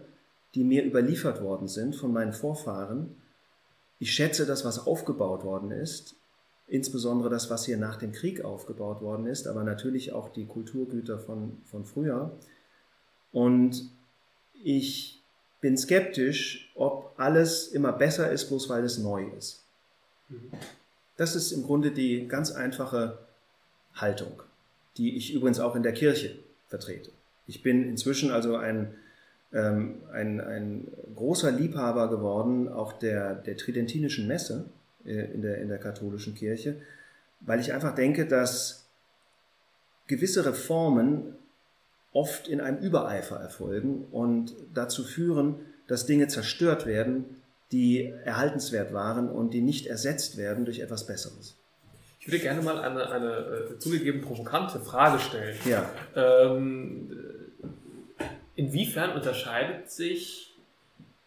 die 0.56 0.64
mir 0.64 0.84
überliefert 0.84 1.42
worden 1.42 1.68
sind 1.68 1.96
von 1.96 2.14
meinen 2.14 2.34
Vorfahren. 2.34 3.16
Ich 4.00 4.14
schätze 4.14 4.46
das, 4.46 4.64
was 4.66 4.86
aufgebaut 4.86 5.44
worden 5.44 5.72
ist, 5.72 6.16
insbesondere 6.68 7.30
das, 7.30 7.50
was 7.50 7.66
hier 7.66 7.78
nach 7.78 7.98
dem 7.98 8.12
Krieg 8.12 8.44
aufgebaut 8.44 9.02
worden 9.02 9.28
ist, 9.28 9.48
aber 9.48 9.64
natürlich 9.64 10.14
auch 10.14 10.30
die 10.30 10.46
Kulturgüter 10.46 11.20
von, 11.20 11.62
von 11.66 11.86
früher. 11.86 12.38
Und 13.32 13.90
ich 14.64 15.22
bin 15.60 15.78
skeptisch, 15.78 16.72
ob 16.76 17.14
alles 17.18 17.68
immer 17.68 17.94
besser 17.94 18.32
ist, 18.32 18.48
bloß 18.48 18.70
weil 18.70 18.84
es 18.84 18.98
neu 18.98 19.26
ist. 19.38 19.64
Das 21.18 21.36
ist 21.36 21.52
im 21.52 21.64
Grunde 21.64 21.92
die 21.92 22.28
ganz 22.28 22.52
einfache 22.52 23.20
Haltung, 23.94 24.42
die 24.98 25.16
ich 25.16 25.34
übrigens 25.34 25.60
auch 25.60 25.76
in 25.76 25.84
der 25.84 25.94
Kirche 25.94 26.38
vertrete. 26.68 27.12
Ich 27.48 27.62
bin 27.62 27.88
inzwischen 27.88 28.32
also 28.32 28.56
ein, 28.56 28.96
ähm, 29.52 30.04
ein, 30.12 30.40
ein 30.42 30.88
großer 31.16 31.52
Liebhaber 31.52 32.10
geworden, 32.10 32.70
auch 32.70 32.94
der, 32.94 33.36
der 33.36 33.58
tridentinischen 33.58 34.28
Messe 34.28 34.66
äh, 35.06 35.34
in, 35.34 35.42
der, 35.42 35.58
in 35.60 35.70
der 35.70 35.80
katholischen 35.80 36.36
Kirche, 36.36 36.78
weil 37.42 37.60
ich 37.60 37.74
einfach 37.74 37.96
denke, 37.96 38.26
dass 38.26 38.88
gewisse 40.08 40.46
Reformen 40.46 41.36
oft 42.14 42.48
in 42.48 42.62
einem 42.62 42.78
Übereifer 42.78 43.38
erfolgen 43.38 44.06
und 44.12 44.56
dazu 44.74 45.04
führen, 45.04 45.56
dass 45.88 46.06
Dinge 46.06 46.28
zerstört 46.28 46.86
werden, 46.86 47.42
die 47.72 48.14
erhaltenswert 48.24 48.94
waren 48.94 49.30
und 49.30 49.54
die 49.54 49.62
nicht 49.62 49.88
ersetzt 49.88 50.38
werden 50.38 50.64
durch 50.64 50.80
etwas 50.80 51.08
Besseres. 51.08 51.58
Ich 52.20 52.28
würde 52.28 52.40
gerne 52.40 52.62
mal 52.62 52.80
eine, 52.80 53.10
eine 53.10 53.36
äh, 53.36 53.80
zugegeben 53.80 54.22
provokante 54.22 54.80
Frage 54.80 55.20
stellen. 55.20 55.58
Ja. 55.66 55.90
Ähm, 56.16 57.12
inwiefern 58.56 59.16
unterscheidet 59.16 59.92
sich 59.92 60.56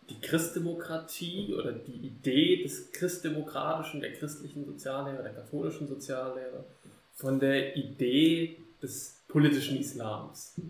die 0.08 0.20
Christdemokratie 0.20 1.54
oder 1.54 1.72
die 1.72 2.06
Idee 2.06 2.62
des 2.62 2.92
Christdemokratischen, 2.92 4.00
der 4.00 4.12
christlichen 4.12 4.64
Soziallehre, 4.64 5.22
der 5.22 5.34
katholischen 5.34 5.88
Soziallehre 5.88 6.64
von 7.14 7.40
der 7.40 7.76
Idee 7.76 8.58
des 8.82 9.16
politischen 9.28 9.78
Islams? 9.78 10.54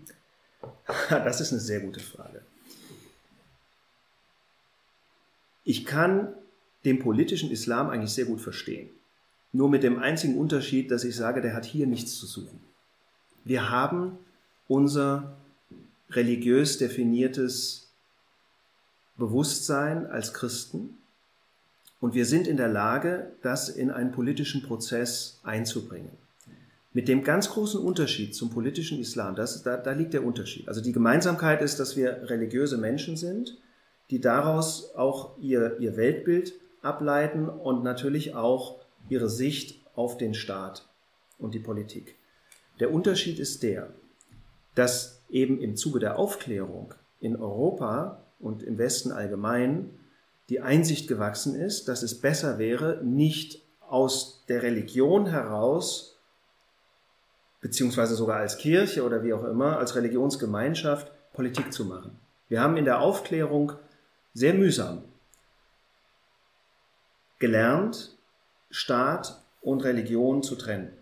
Das 1.11 1.41
ist 1.41 1.53
eine 1.53 1.61
sehr 1.61 1.81
gute 1.81 2.01
Frage. 2.01 2.43
Ich 5.65 5.85
kann 5.85 6.33
den 6.85 7.01
politischen 7.01 7.51
Islam 7.51 7.91
eigentlich 7.91 8.13
sehr 8.13 8.25
gut 8.25 8.41
verstehen. 8.41 8.89
Nur 9.53 9.69
mit 9.69 9.83
dem 9.83 9.99
einzigen 9.99 10.39
Unterschied, 10.39 10.91
dass 10.91 11.05
ich 11.05 11.17
sage, 11.17 11.41
der 11.41 11.55
hat 11.55 11.65
hier 11.65 11.87
nichts 11.87 12.17
zu 12.17 12.27
suchen. 12.27 12.61
Wir 13.45 13.71
haben 13.71 14.19
unser 14.69 15.37
religiös 16.11 16.79
definiertes 16.79 17.91
Bewusstsein 19.17 20.07
als 20.07 20.35
Christen 20.35 20.99
und 22.01 22.15
wir 22.15 22.27
sind 22.27 22.47
in 22.47 22.57
der 22.57 22.69
Lage, 22.69 23.33
das 23.43 23.69
in 23.69 23.91
einen 23.91 24.13
politischen 24.13 24.63
Prozess 24.63 25.41
einzubringen. 25.43 26.11
Mit 26.93 27.09
dem 27.09 27.25
ganz 27.25 27.51
großen 27.51 27.81
Unterschied 27.81 28.35
zum 28.35 28.51
politischen 28.51 29.01
Islam, 29.01 29.35
das, 29.35 29.63
da, 29.63 29.77
da 29.77 29.93
liegt 29.93 30.15
der 30.15 30.25
Unterschied. 30.25 30.69
Also 30.69 30.81
die 30.81 30.93
Gemeinsamkeit 30.93 31.63
ist, 31.63 31.79
dass 31.81 31.97
wir 31.97 32.31
religiöse 32.31 32.79
Menschen 32.79 33.17
sind 33.17 33.57
die 34.11 34.21
daraus 34.21 34.95
auch 34.95 35.37
ihr, 35.39 35.79
ihr 35.81 35.97
Weltbild 35.97 36.55
ableiten 36.83 37.49
und 37.49 37.83
natürlich 37.83 38.35
auch 38.35 38.81
ihre 39.09 39.29
Sicht 39.29 39.81
auf 39.95 40.17
den 40.17 40.35
Staat 40.35 40.87
und 41.39 41.55
die 41.55 41.61
Politik. 41.61 42.15
Der 42.79 42.93
Unterschied 42.93 43.39
ist 43.39 43.63
der, 43.63 43.91
dass 44.75 45.16
eben 45.31 45.61
im 45.61 45.77
Zuge 45.77 45.99
der 45.99 46.19
Aufklärung 46.19 46.95
in 47.21 47.37
Europa 47.37 48.23
und 48.39 48.63
im 48.63 48.79
Westen 48.79 49.13
allgemein 49.13 49.91
die 50.49 50.61
Einsicht 50.61 51.09
gewachsen 51.09 51.55
ist, 51.55 51.89
dass 51.89 52.03
es 52.03 52.21
besser 52.21 52.59
wäre, 52.59 53.01
nicht 53.03 53.63
aus 53.89 54.45
der 54.49 54.63
Religion 54.63 55.27
heraus, 55.27 56.19
beziehungsweise 57.61 58.15
sogar 58.15 58.39
als 58.39 58.59
Kirche 58.59 59.05
oder 59.05 59.25
wie 59.25 59.33
auch 59.33 59.45
immer, 59.45 59.79
als 59.79 59.97
Religionsgemeinschaft 59.97 61.11
Politik 61.33 61.73
zu 61.73 61.85
machen. 61.85 62.19
Wir 62.49 62.61
haben 62.61 62.77
in 62.77 62.85
der 62.85 63.01
Aufklärung 63.01 63.73
sehr 64.35 64.55
mühsam. 64.55 65.03
Gelernt, 67.39 68.17
Staat 68.71 69.43
und 69.61 69.85
Religion 69.85 70.43
zu 70.43 70.55
trennen. 70.57 70.93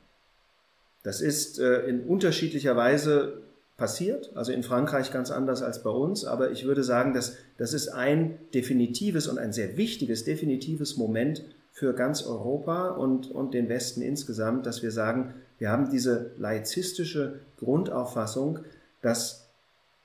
Das 1.02 1.20
ist 1.20 1.58
äh, 1.58 1.86
in 1.86 2.04
unterschiedlicher 2.04 2.76
Weise 2.76 3.43
passiert, 3.76 4.30
also 4.36 4.52
in 4.52 4.62
Frankreich 4.62 5.10
ganz 5.10 5.30
anders 5.30 5.62
als 5.62 5.82
bei 5.82 5.90
uns, 5.90 6.24
aber 6.24 6.50
ich 6.52 6.64
würde 6.64 6.84
sagen, 6.84 7.12
dass 7.12 7.36
das 7.58 7.72
ist 7.72 7.88
ein 7.88 8.38
definitives 8.52 9.26
und 9.26 9.38
ein 9.38 9.52
sehr 9.52 9.76
wichtiges, 9.76 10.24
definitives 10.24 10.96
Moment 10.96 11.44
für 11.72 11.92
ganz 11.92 12.22
Europa 12.24 12.90
und, 12.90 13.30
und 13.30 13.52
den 13.52 13.68
Westen 13.68 14.00
insgesamt, 14.00 14.64
dass 14.64 14.82
wir 14.82 14.92
sagen, 14.92 15.34
wir 15.58 15.70
haben 15.70 15.90
diese 15.90 16.30
laizistische 16.38 17.40
Grundauffassung, 17.58 18.60
dass 19.02 19.48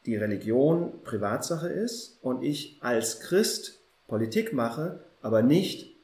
die 0.06 0.16
Religion 0.16 0.94
Privatsache 1.04 1.68
ist 1.68 2.18
und 2.24 2.42
ich 2.42 2.80
als 2.82 3.20
Christ 3.20 3.80
Politik 4.08 4.52
mache, 4.54 5.02
aber 5.22 5.44
nicht 5.44 5.96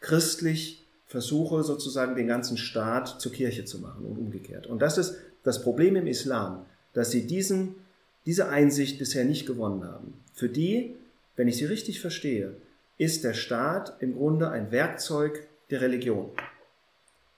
christlich 0.00 0.86
versuche 1.04 1.62
sozusagen 1.62 2.16
den 2.16 2.26
ganzen 2.26 2.56
Staat 2.56 3.20
zur 3.20 3.32
Kirche 3.32 3.66
zu 3.66 3.80
machen 3.80 4.06
und 4.06 4.16
umgekehrt. 4.16 4.66
Und 4.66 4.80
das 4.80 4.96
ist 4.96 5.16
das 5.42 5.62
Problem 5.62 5.96
im 5.96 6.06
Islam, 6.06 6.64
dass 6.94 7.10
sie 7.10 7.26
diesen, 7.26 7.74
diese 8.26 8.48
Einsicht 8.48 8.98
bisher 8.98 9.24
nicht 9.24 9.46
gewonnen 9.46 9.84
haben. 9.84 10.14
Für 10.34 10.48
die, 10.48 10.94
wenn 11.36 11.48
ich 11.48 11.56
sie 11.56 11.64
richtig 11.64 12.00
verstehe, 12.00 12.54
ist 12.98 13.24
der 13.24 13.34
Staat 13.34 13.96
im 14.00 14.16
Grunde 14.16 14.50
ein 14.50 14.70
Werkzeug 14.70 15.46
der 15.70 15.80
Religion. 15.80 16.30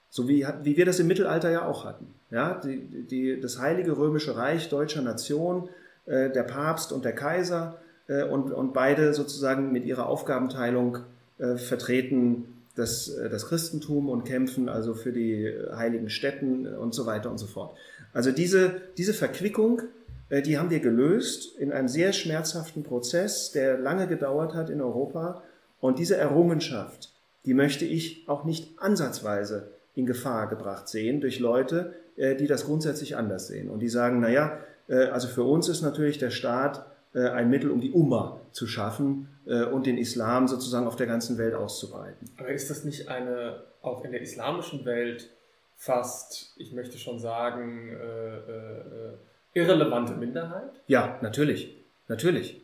So 0.09 0.27
wie, 0.27 0.45
wie 0.63 0.77
wir 0.77 0.85
das 0.85 0.99
im 0.99 1.07
Mittelalter 1.07 1.51
ja 1.51 1.65
auch 1.65 1.85
hatten. 1.85 2.07
Ja, 2.31 2.61
die, 2.63 2.79
die, 2.79 3.39
das 3.39 3.59
Heilige 3.59 3.97
Römische 3.97 4.35
Reich 4.35 4.69
deutscher 4.69 5.01
Nation 5.01 5.69
äh, 6.05 6.29
der 6.29 6.43
Papst 6.43 6.91
und 6.91 7.05
der 7.05 7.13
Kaiser 7.13 7.77
äh, 8.07 8.23
und, 8.23 8.51
und 8.51 8.73
beide 8.73 9.13
sozusagen 9.13 9.71
mit 9.71 9.85
ihrer 9.85 10.07
Aufgabenteilung 10.07 10.99
äh, 11.37 11.55
vertreten 11.55 12.54
das, 12.75 13.11
das 13.31 13.47
Christentum 13.47 14.09
und 14.09 14.25
kämpfen 14.25 14.69
also 14.69 14.93
für 14.93 15.11
die 15.11 15.51
heiligen 15.75 16.09
Städten 16.09 16.67
und 16.67 16.93
so 16.93 17.05
weiter 17.05 17.31
und 17.31 17.37
so 17.37 17.47
fort. 17.47 17.75
Also 18.13 18.31
diese, 18.31 18.81
diese 18.97 19.13
Verquickung, 19.13 19.81
die 20.29 20.57
haben 20.57 20.69
wir 20.69 20.79
gelöst 20.79 21.57
in 21.57 21.71
einem 21.71 21.87
sehr 21.87 22.11
schmerzhaften 22.11 22.83
Prozess, 22.83 23.51
der 23.51 23.77
lange 23.77 24.07
gedauert 24.07 24.53
hat 24.53 24.69
in 24.69 24.81
Europa. 24.81 25.43
Und 25.79 25.99
diese 25.99 26.17
Errungenschaft, 26.17 27.13
die 27.45 27.53
möchte 27.53 27.85
ich 27.85 28.27
auch 28.27 28.43
nicht 28.43 28.79
ansatzweise 28.79 29.71
in 29.93 30.05
Gefahr 30.05 30.47
gebracht 30.47 30.89
sehen 30.89 31.21
durch 31.21 31.39
Leute, 31.39 31.93
die 32.17 32.47
das 32.47 32.65
grundsätzlich 32.65 33.15
anders 33.15 33.47
sehen 33.47 33.69
und 33.69 33.79
die 33.79 33.89
sagen, 33.89 34.19
naja, 34.19 34.57
äh, 34.87 35.05
also 35.05 35.27
für 35.27 35.43
uns 35.43 35.69
ist 35.69 35.81
natürlich 35.81 36.17
der 36.17 36.31
Staat 36.31 36.79
äh, 36.79 36.81
ein 37.19 37.49
Mittel, 37.49 37.71
um 37.71 37.81
die 37.81 37.91
Umma 37.91 38.41
zu 38.51 38.67
schaffen 38.67 39.27
äh, 39.45 39.63
und 39.63 39.85
den 39.85 39.97
Islam 39.97 40.47
sozusagen 40.47 40.87
auf 40.87 40.95
der 40.95 41.07
ganzen 41.07 41.37
Welt 41.37 41.53
auszubreiten. 41.53 42.29
Aber 42.37 42.49
ist 42.49 42.69
das 42.69 42.83
nicht 42.83 43.07
eine, 43.09 43.63
auch 43.81 44.03
in 44.03 44.11
der 44.11 44.21
islamischen 44.21 44.85
Welt, 44.85 45.29
fast, 45.77 46.53
ich 46.57 46.73
möchte 46.73 46.97
schon 46.97 47.19
sagen, 47.19 47.89
äh, 47.89 48.37
äh, 48.37 49.13
irrelevante 49.53 50.13
Minderheit? 50.13 50.71
Ja, 50.87 51.19
natürlich. 51.21 51.75
Natürlich. 52.07 52.61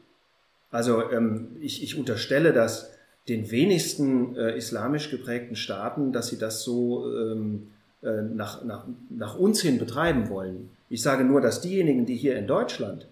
Also 0.70 1.12
ähm, 1.12 1.58
ich, 1.60 1.84
ich 1.84 1.98
unterstelle 1.98 2.54
dass 2.54 2.92
den 3.28 3.52
wenigsten 3.52 4.36
äh, 4.36 4.58
islamisch 4.58 5.12
geprägten 5.12 5.56
Staaten, 5.56 6.12
dass 6.12 6.28
sie 6.28 6.40
das 6.40 6.64
so 6.64 7.06
ähm, 7.14 7.72
äh, 8.02 8.22
nach, 8.22 8.64
nach, 8.64 8.86
nach 9.10 9.38
uns 9.38 9.62
hin 9.62 9.78
betreiben 9.78 10.30
wollen. 10.30 10.72
Ich 10.90 11.02
sage 11.04 11.24
nur, 11.24 11.40
dass 11.40 11.62
diejenigen, 11.62 12.06
die 12.06 12.16
hier 12.16 12.36
in 12.36 12.48
Deutschland 12.48 13.04
äh, 13.04 13.08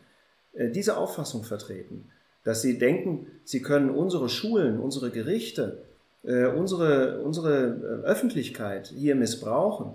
diese 0.68 0.98
Auffassung 0.98 1.44
vertreten, 1.44 2.10
dass 2.44 2.62
sie 2.62 2.78
denken, 2.78 3.28
sie 3.46 3.62
können 3.62 3.90
unsere 3.90 4.28
Schulen, 4.28 4.80
unsere 4.80 5.10
Gerichte 5.10 5.84
äh, 6.24 6.48
unsere, 6.48 7.22
unsere 7.22 8.04
Öffentlichkeit 8.04 8.88
hier 8.88 9.16
missbrauchen, 9.16 9.94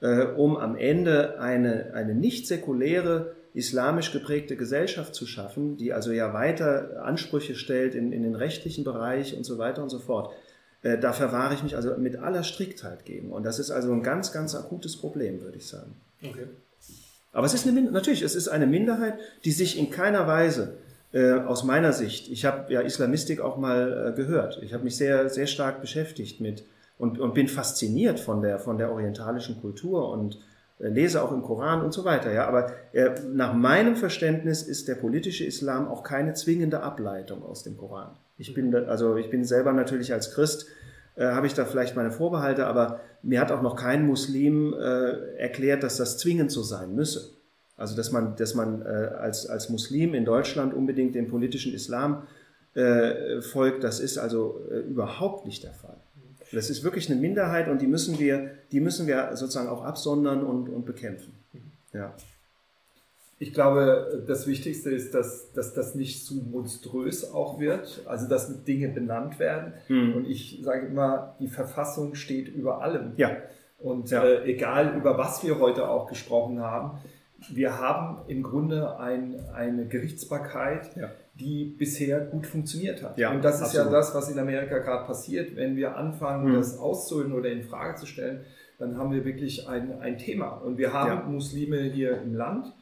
äh, 0.00 0.24
um 0.24 0.56
am 0.56 0.76
Ende 0.76 1.40
eine, 1.40 1.92
eine 1.94 2.14
nicht 2.14 2.46
säkuläre, 2.46 3.34
islamisch 3.54 4.12
geprägte 4.12 4.56
Gesellschaft 4.56 5.14
zu 5.14 5.26
schaffen, 5.26 5.76
die 5.76 5.92
also 5.92 6.10
ja 6.10 6.32
weiter 6.32 7.04
Ansprüche 7.04 7.54
stellt 7.54 7.94
in, 7.94 8.12
in 8.12 8.22
den 8.22 8.34
rechtlichen 8.34 8.84
Bereich 8.84 9.36
und 9.36 9.44
so 9.44 9.58
weiter 9.58 9.82
und 9.82 9.90
so 9.90 9.98
fort. 9.98 10.32
Äh, 10.82 10.98
da 10.98 11.12
verwahre 11.12 11.54
ich 11.54 11.62
mich 11.62 11.76
also 11.76 11.96
mit 11.96 12.16
aller 12.16 12.42
Striktheit 12.42 13.04
gegen. 13.04 13.32
Und 13.32 13.44
das 13.44 13.58
ist 13.58 13.70
also 13.70 13.92
ein 13.92 14.02
ganz, 14.02 14.32
ganz 14.32 14.54
akutes 14.54 14.96
Problem, 14.96 15.40
würde 15.40 15.58
ich 15.58 15.66
sagen. 15.66 15.96
Okay. 16.22 16.46
Aber 17.34 17.46
es 17.46 17.52
ist 17.52 17.66
eine, 17.66 17.82
natürlich, 17.82 18.22
es 18.22 18.34
ist 18.34 18.48
eine 18.48 18.66
Minderheit, 18.66 19.18
die 19.44 19.50
sich 19.50 19.78
in 19.78 19.90
keiner 19.90 20.26
Weise 20.26 20.78
äh, 21.12 21.32
aus 21.32 21.64
meiner 21.64 21.92
Sicht, 21.92 22.30
ich 22.30 22.44
habe 22.44 22.72
ja 22.72 22.80
Islamistik 22.80 23.40
auch 23.40 23.58
mal 23.58 24.12
äh, 24.12 24.16
gehört, 24.16 24.60
ich 24.62 24.72
habe 24.72 24.84
mich 24.84 24.96
sehr, 24.96 25.28
sehr 25.28 25.46
stark 25.46 25.80
beschäftigt 25.80 26.40
mit 26.40 26.64
und, 26.96 27.18
und 27.18 27.34
bin 27.34 27.48
fasziniert 27.48 28.20
von 28.20 28.40
der, 28.40 28.58
von 28.58 28.78
der 28.78 28.92
orientalischen 28.92 29.60
Kultur 29.60 30.10
und 30.10 30.38
äh, 30.78 30.88
lese 30.88 31.22
auch 31.22 31.32
im 31.32 31.42
Koran 31.42 31.82
und 31.82 31.92
so 31.92 32.04
weiter. 32.04 32.32
Ja, 32.32 32.46
aber 32.46 32.72
äh, 32.92 33.10
nach 33.32 33.52
meinem 33.52 33.96
Verständnis 33.96 34.62
ist 34.62 34.86
der 34.86 34.94
politische 34.94 35.44
Islam 35.44 35.88
auch 35.88 36.04
keine 36.04 36.34
zwingende 36.34 36.82
Ableitung 36.82 37.42
aus 37.42 37.64
dem 37.64 37.76
Koran. 37.76 38.16
Ich 38.38 38.54
bin, 38.54 38.74
also 38.74 39.16
ich 39.16 39.28
bin 39.28 39.44
selber 39.44 39.72
natürlich 39.72 40.12
als 40.12 40.32
Christ 40.32 40.66
äh, 41.16 41.26
habe 41.26 41.46
ich 41.46 41.54
da 41.54 41.64
vielleicht 41.64 41.96
meine 41.96 42.10
Vorbehalte, 42.10 42.66
aber 42.66 43.00
mir 43.22 43.40
hat 43.40 43.52
auch 43.52 43.62
noch 43.62 43.76
kein 43.76 44.06
Muslim 44.06 44.74
äh, 44.74 45.36
erklärt, 45.38 45.82
dass 45.82 45.96
das 45.96 46.18
zwingend 46.18 46.50
so 46.50 46.62
sein 46.62 46.94
müsse. 46.94 47.30
Also 47.76 47.96
dass 47.96 48.12
man, 48.12 48.36
dass 48.36 48.54
man 48.54 48.82
äh, 48.82 48.84
als, 48.86 49.46
als 49.46 49.68
Muslim 49.68 50.14
in 50.14 50.24
Deutschland 50.24 50.74
unbedingt 50.74 51.14
dem 51.14 51.28
politischen 51.28 51.74
Islam 51.74 52.26
äh, 52.74 53.40
folgt, 53.40 53.84
das 53.84 54.00
ist 54.00 54.18
also 54.18 54.60
äh, 54.70 54.78
überhaupt 54.78 55.46
nicht 55.46 55.64
der 55.64 55.72
Fall. 55.72 55.96
Das 56.52 56.70
ist 56.70 56.84
wirklich 56.84 57.10
eine 57.10 57.20
Minderheit 57.20 57.68
und 57.68 57.80
die 57.80 57.86
müssen 57.86 58.18
wir, 58.18 58.50
die 58.70 58.80
müssen 58.80 59.06
wir 59.06 59.34
sozusagen 59.34 59.68
auch 59.68 59.84
absondern 59.84 60.44
und, 60.44 60.68
und 60.68 60.84
bekämpfen. 60.84 61.32
Ja. 61.92 62.14
Ich 63.38 63.52
glaube, 63.52 64.24
das 64.26 64.46
Wichtigste 64.46 64.90
ist, 64.90 65.14
dass, 65.14 65.52
dass 65.52 65.74
das 65.74 65.94
nicht 65.94 66.24
zu 66.24 66.36
monströs 66.36 67.32
auch 67.32 67.58
wird, 67.58 68.02
also 68.06 68.28
dass 68.28 68.64
Dinge 68.64 68.88
benannt 68.88 69.38
werden. 69.38 69.74
Mhm. 69.88 70.14
Und 70.14 70.26
ich 70.26 70.60
sage 70.62 70.86
immer, 70.86 71.36
die 71.40 71.48
Verfassung 71.48 72.14
steht 72.14 72.48
über 72.48 72.80
allem. 72.82 73.12
Ja. 73.16 73.36
Und 73.78 74.10
ja. 74.10 74.24
Äh, 74.24 74.50
egal, 74.50 74.96
über 74.96 75.18
was 75.18 75.44
wir 75.44 75.58
heute 75.58 75.88
auch 75.88 76.06
gesprochen 76.06 76.60
haben, 76.60 76.98
wir 77.52 77.78
haben 77.78 78.28
im 78.28 78.42
Grunde 78.42 78.98
ein, 78.98 79.38
eine 79.54 79.86
Gerichtsbarkeit, 79.86 80.96
ja. 80.96 81.10
die 81.34 81.74
bisher 81.76 82.20
gut 82.20 82.46
funktioniert 82.46 83.02
hat. 83.02 83.18
Ja, 83.18 83.32
und 83.32 83.44
das 83.44 83.56
ist 83.56 83.62
absolut. 83.62 83.86
ja 83.86 83.92
das, 83.92 84.14
was 84.14 84.30
in 84.30 84.38
Amerika 84.38 84.78
gerade 84.78 85.04
passiert. 85.04 85.56
Wenn 85.56 85.76
wir 85.76 85.96
anfangen, 85.96 86.52
mhm. 86.52 86.54
das 86.54 86.78
auszuhöhlen 86.78 87.32
oder 87.32 87.50
in 87.50 87.62
Frage 87.62 87.96
zu 87.96 88.06
stellen, 88.06 88.44
dann 88.78 88.96
haben 88.96 89.12
wir 89.12 89.24
wirklich 89.24 89.68
ein, 89.68 90.00
ein 90.00 90.18
Thema. 90.18 90.48
Und 90.48 90.78
wir 90.78 90.92
haben 90.92 91.08
ja. 91.08 91.28
Muslime 91.28 91.80
hier 91.82 92.20
im 92.22 92.34
Land 92.34 92.72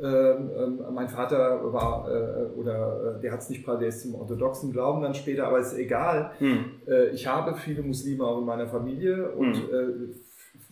mein 0.00 1.08
Vater 1.08 1.72
war, 1.72 2.08
äh, 2.08 2.58
oder 2.58 3.16
äh, 3.18 3.20
der 3.20 3.32
hat 3.32 3.40
es 3.40 3.50
nicht, 3.50 3.66
der 3.66 3.80
ist 3.80 4.02
zum 4.02 4.14
orthodoxen 4.14 4.72
Glauben 4.72 5.02
dann 5.02 5.14
später, 5.14 5.46
aber 5.46 5.58
ist 5.58 5.76
egal. 5.76 6.32
Hm. 6.38 6.64
Äh, 6.86 7.08
ich 7.10 7.26
habe 7.26 7.54
viele 7.54 7.82
Muslime 7.82 8.24
auch 8.24 8.38
in 8.38 8.46
meiner 8.46 8.68
Familie 8.68 9.30
und 9.32 9.54
hm. 9.54 10.14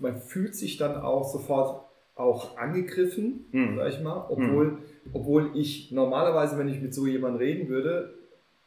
Man 0.00 0.16
fühlt 0.16 0.54
sich 0.54 0.76
dann 0.76 0.96
auch 0.96 1.24
sofort 1.24 1.84
auch 2.14 2.56
angegriffen, 2.56 3.46
hm. 3.50 3.76
sag 3.76 3.88
ich 3.88 4.00
mal, 4.00 4.26
obwohl, 4.28 4.66
hm. 4.66 4.78
obwohl 5.12 5.50
ich 5.54 5.92
normalerweise, 5.92 6.58
wenn 6.58 6.68
ich 6.68 6.80
mit 6.80 6.94
so 6.94 7.06
jemandem 7.06 7.38
reden 7.38 7.68
würde, 7.68 8.14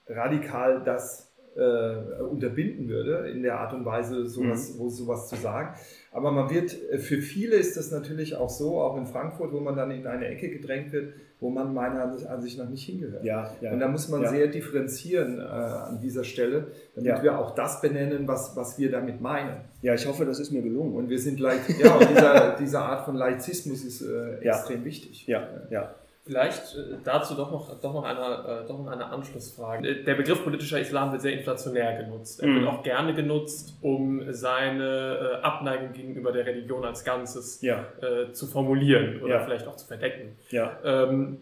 radikal 0.08 0.82
das 0.84 1.34
äh, 1.56 2.22
unterbinden 2.22 2.88
würde, 2.88 3.30
in 3.30 3.44
der 3.44 3.60
Art 3.60 3.74
und 3.74 3.86
Weise 3.86 4.26
sowas, 4.26 4.78
mhm. 4.78 4.90
sowas 4.90 5.28
zu 5.28 5.36
sagen. 5.36 5.76
Aber 6.14 6.32
man 6.32 6.50
wird, 6.50 6.76
äh, 6.92 6.98
für 6.98 7.22
viele 7.22 7.56
ist 7.56 7.78
das 7.78 7.90
natürlich 7.90 8.36
auch 8.36 8.50
so, 8.50 8.82
auch 8.82 8.98
in 8.98 9.06
Frankfurt, 9.06 9.54
wo 9.54 9.62
man 9.62 9.78
dann 9.78 9.92
in 9.92 10.06
eine 10.06 10.28
Ecke 10.28 10.50
gedrängt 10.50 10.92
wird, 10.92 11.14
wo 11.40 11.50
man 11.50 11.74
meiner 11.74 12.04
Ansicht 12.30 12.58
nach 12.58 12.70
nicht 12.70 12.86
hingehört. 12.86 13.24
Ja, 13.24 13.56
ja, 13.62 13.72
und 13.72 13.80
da 13.80 13.88
muss 13.88 14.10
man 14.10 14.22
ja. 14.22 14.30
sehr 14.30 14.48
differenzieren 14.48 15.40
äh, 15.40 15.42
an 15.42 16.00
dieser 16.02 16.26
Stelle, 16.26 16.68
damit 16.96 17.10
ja. 17.10 17.24
wir 17.24 17.40
auch 17.40 17.56
das 17.56 17.82
benennen, 17.82 18.28
was, 18.28 18.56
was 18.58 18.78
wir 18.78 18.92
damit 18.92 19.22
meinen. 19.22 19.62
Ja, 19.82 19.94
ich 19.94 20.06
hoffe, 20.06 20.26
das 20.26 20.40
ist 20.40 20.52
mir 20.52 20.62
gelungen. 20.62 20.96
Und 20.96 21.10
wir 21.10 21.18
sind 21.18 21.40
leicht, 21.40 21.70
ja, 21.80 21.96
und 21.96 22.10
dieser, 22.10 22.56
diese 22.60 22.80
Art 22.80 23.06
von 23.06 23.16
Laizismus 23.16 23.86
ist 23.86 24.02
äh, 24.02 24.40
extrem 24.40 24.84
wichtig. 24.84 25.26
Ja, 25.28 25.48
ja. 25.70 25.96
Vielleicht 26.24 26.76
äh, 26.76 26.98
dazu 27.04 27.36
doch 27.36 27.52
noch, 27.52 27.80
doch, 27.80 27.94
noch 27.94 28.04
eine, 28.04 28.64
äh, 28.64 28.68
doch 28.68 28.78
noch 28.78 28.92
eine 28.92 29.06
Anschlussfrage. 29.08 29.88
Äh, 29.88 30.04
der 30.04 30.16
Begriff 30.16 30.44
politischer 30.44 30.80
Islam 30.80 31.12
wird 31.12 31.22
sehr 31.22 31.34
inflationär 31.34 32.04
genutzt. 32.04 32.42
Er 32.42 32.48
mhm. 32.48 32.56
wird 32.56 32.68
auch 32.68 32.84
gerne 32.84 33.14
genutzt, 33.14 33.78
um 33.82 34.32
seine 34.32 35.40
Abneigung 35.42 35.94
gegenüber 35.94 36.32
der 36.32 36.46
Religion 36.46 36.86
als 36.86 37.04
Ganzes 37.04 37.62
ja. 37.62 37.86
zu 38.32 38.46
formulieren 38.48 39.22
oder 39.22 39.36
ja. 39.36 39.44
vielleicht 39.44 39.68
auch 39.68 39.76
zu 39.76 39.88
verdecken. 39.88 40.38
Ja. 40.52 40.78
Ähm, 40.84 41.40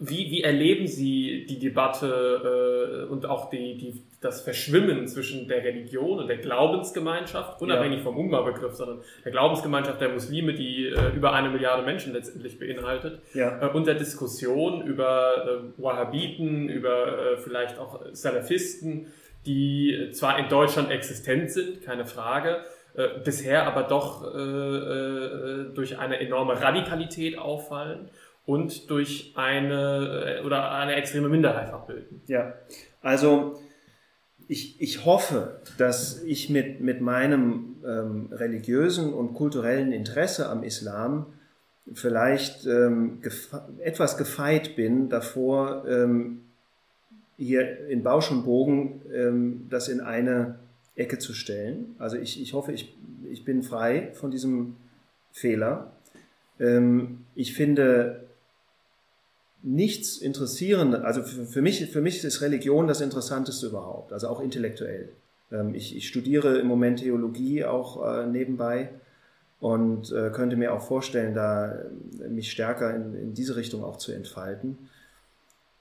wie, 0.00 0.30
wie 0.30 0.42
erleben 0.42 0.86
Sie 0.86 1.44
die 1.46 1.58
Debatte 1.58 3.06
äh, 3.06 3.12
und 3.12 3.26
auch 3.26 3.50
die, 3.50 3.76
die, 3.76 4.02
das 4.20 4.42
Verschwimmen 4.42 5.08
zwischen 5.08 5.48
der 5.48 5.64
Religion 5.64 6.18
und 6.18 6.28
der 6.28 6.36
Glaubensgemeinschaft, 6.36 7.60
unabhängig 7.62 7.98
ja. 7.98 8.04
vom 8.04 8.18
Umbaubegriff, 8.18 8.74
sondern 8.74 9.00
der 9.24 9.32
Glaubensgemeinschaft 9.32 10.00
der 10.00 10.10
Muslime, 10.10 10.52
die 10.52 10.88
äh, 10.88 11.16
über 11.16 11.32
eine 11.32 11.48
Milliarde 11.48 11.82
Menschen 11.82 12.12
letztendlich 12.12 12.58
beinhaltet, 12.58 13.22
ja. 13.32 13.60
äh, 13.62 13.70
und 13.72 13.86
der 13.86 13.94
Diskussion 13.94 14.82
über 14.82 15.72
äh, 15.78 15.82
Wahhabiten, 15.82 16.68
über 16.68 17.32
äh, 17.32 17.36
vielleicht 17.38 17.78
auch 17.78 18.04
Salafisten, 18.12 19.06
die 19.46 20.10
zwar 20.12 20.38
in 20.38 20.48
Deutschland 20.48 20.90
existent 20.90 21.50
sind, 21.50 21.82
keine 21.82 22.04
Frage, 22.04 22.58
äh, 22.94 23.08
bisher 23.24 23.66
aber 23.66 23.84
doch 23.84 24.22
äh, 24.34 25.72
durch 25.74 25.98
eine 25.98 26.20
enorme 26.20 26.60
Radikalität 26.60 27.38
auffallen 27.38 28.10
und 28.44 28.90
durch 28.90 29.32
eine 29.36 30.42
oder 30.44 30.72
eine 30.72 30.96
extreme 30.96 31.30
Minderheit 31.30 31.72
abbilden. 31.72 32.20
Ja, 32.26 32.52
also 33.00 33.58
ich, 34.50 34.80
ich 34.80 35.04
hoffe, 35.04 35.60
dass 35.78 36.22
ich 36.24 36.50
mit, 36.50 36.80
mit 36.80 37.00
meinem 37.00 37.76
ähm, 37.86 38.28
religiösen 38.32 39.14
und 39.14 39.32
kulturellen 39.32 39.92
Interesse 39.92 40.48
am 40.48 40.64
Islam 40.64 41.26
vielleicht 41.94 42.66
ähm, 42.66 43.22
gefe 43.22 43.62
etwas 43.78 44.16
gefeit 44.16 44.74
bin 44.74 45.08
davor, 45.08 45.84
ähm, 45.88 46.40
hier 47.36 47.86
in 47.86 48.02
Bausch 48.02 48.32
und 48.32 48.44
Bogen 48.44 49.02
ähm, 49.14 49.66
das 49.70 49.86
in 49.86 50.00
eine 50.00 50.58
Ecke 50.96 51.18
zu 51.18 51.32
stellen. 51.32 51.94
Also 52.00 52.16
ich, 52.16 52.42
ich 52.42 52.52
hoffe, 52.52 52.72
ich, 52.72 52.92
ich 53.30 53.44
bin 53.44 53.62
frei 53.62 54.10
von 54.14 54.32
diesem 54.32 54.74
Fehler. 55.30 55.92
Ähm, 56.58 57.24
ich 57.36 57.54
finde 57.54 58.24
nichts 59.62 60.18
Interessierendes, 60.18 61.02
also 61.02 61.22
für, 61.22 61.44
für, 61.44 61.62
mich, 61.62 61.84
für 61.90 62.00
mich 62.00 62.22
ist 62.24 62.40
Religion 62.40 62.86
das 62.86 63.00
Interessanteste 63.00 63.66
überhaupt, 63.66 64.12
also 64.12 64.28
auch 64.28 64.40
intellektuell. 64.40 65.10
Ähm, 65.52 65.74
ich, 65.74 65.96
ich, 65.96 66.08
studiere 66.08 66.58
im 66.58 66.66
Moment 66.66 67.00
Theologie 67.00 67.64
auch 67.64 68.06
äh, 68.06 68.26
nebenbei 68.26 68.90
und 69.60 70.12
äh, 70.12 70.30
könnte 70.30 70.56
mir 70.56 70.72
auch 70.72 70.82
vorstellen, 70.82 71.34
da 71.34 71.72
äh, 71.72 72.28
mich 72.28 72.50
stärker 72.50 72.94
in, 72.94 73.14
in 73.14 73.34
diese 73.34 73.56
Richtung 73.56 73.84
auch 73.84 73.96
zu 73.96 74.12
entfalten, 74.12 74.78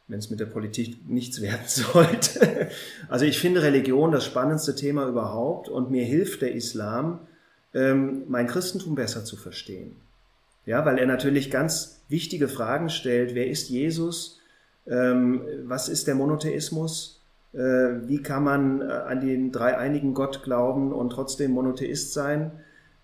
wenn 0.08 0.20
es 0.20 0.30
mit 0.30 0.40
der 0.40 0.48
Politik 0.48 0.98
nichts 1.08 1.42
werden 1.42 1.66
sollte. 1.66 2.70
also 3.08 3.26
ich 3.26 3.40
finde 3.40 3.64
Religion 3.64 4.12
das 4.12 4.26
spannendste 4.26 4.76
Thema 4.76 5.08
überhaupt 5.08 5.70
und 5.70 5.90
mir 5.90 6.04
hilft 6.04 6.42
der 6.42 6.54
Islam, 6.54 7.20
ähm, 7.74 8.24
mein 8.28 8.48
Christentum 8.48 8.96
besser 8.96 9.24
zu 9.24 9.38
verstehen. 9.38 9.96
Ja, 10.70 10.86
weil 10.86 11.00
er 11.00 11.08
natürlich 11.08 11.50
ganz 11.50 12.00
wichtige 12.10 12.48
Fragen 12.48 12.90
stellt. 12.90 13.34
Wer 13.34 13.48
ist 13.48 13.70
Jesus? 13.70 14.40
Ähm, 14.86 15.42
was 15.64 15.90
ist 15.90 16.06
der 16.06 16.14
Monotheismus? 16.14 17.24
Äh, 17.54 17.58
wie 18.06 18.22
kann 18.22 18.44
man 18.44 18.82
äh, 18.82 18.84
an 18.84 19.20
den 19.20 19.52
dreieinigen 19.52 20.14
Gott 20.14 20.44
glauben 20.44 20.94
und 20.94 21.10
trotzdem 21.10 21.54
Monotheist 21.54 22.14
sein? 22.14 22.52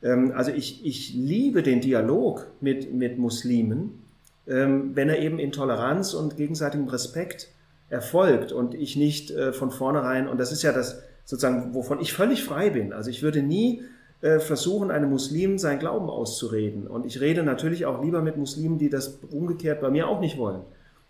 Ähm, 0.04 0.32
also 0.36 0.52
ich, 0.52 0.86
ich 0.86 1.16
liebe 1.16 1.64
den 1.64 1.82
Dialog 1.82 2.46
mit, 2.62 2.94
mit 2.94 3.18
Muslimen, 3.18 4.04
ähm, 4.48 4.92
wenn 4.94 5.10
er 5.10 5.18
eben 5.18 5.40
in 5.40 5.52
Toleranz 5.52 6.14
und 6.14 6.38
gegenseitigem 6.38 6.88
Respekt 6.88 7.48
erfolgt 7.90 8.52
und 8.52 8.76
ich 8.76 8.96
nicht 8.96 9.32
äh, 9.32 9.54
von 9.54 9.72
vornherein, 9.72 10.28
und 10.28 10.38
das 10.38 10.52
ist 10.52 10.62
ja 10.62 10.72
das 10.72 11.02
sozusagen, 11.24 11.74
wovon 11.74 12.00
ich 12.00 12.14
völlig 12.14 12.44
frei 12.44 12.70
bin. 12.70 12.94
Also 12.94 13.10
ich 13.10 13.24
würde 13.24 13.42
nie 13.42 13.82
versuchen, 14.22 14.92
einem 14.92 15.10
Muslim 15.10 15.58
sein 15.58 15.80
Glauben 15.80 16.10
auszureden. 16.10 16.88
Und 16.88 17.06
ich 17.06 17.22
rede 17.22 17.44
natürlich 17.44 17.86
auch 17.86 18.04
lieber 18.04 18.22
mit 18.22 18.38
Muslimen, 18.38 18.78
die 18.78 18.90
das 18.90 19.20
umgekehrt 19.30 19.82
bei 19.82 19.90
mir 19.90 20.08
auch 20.08 20.20
nicht 20.20 20.38
wollen, 20.38 20.62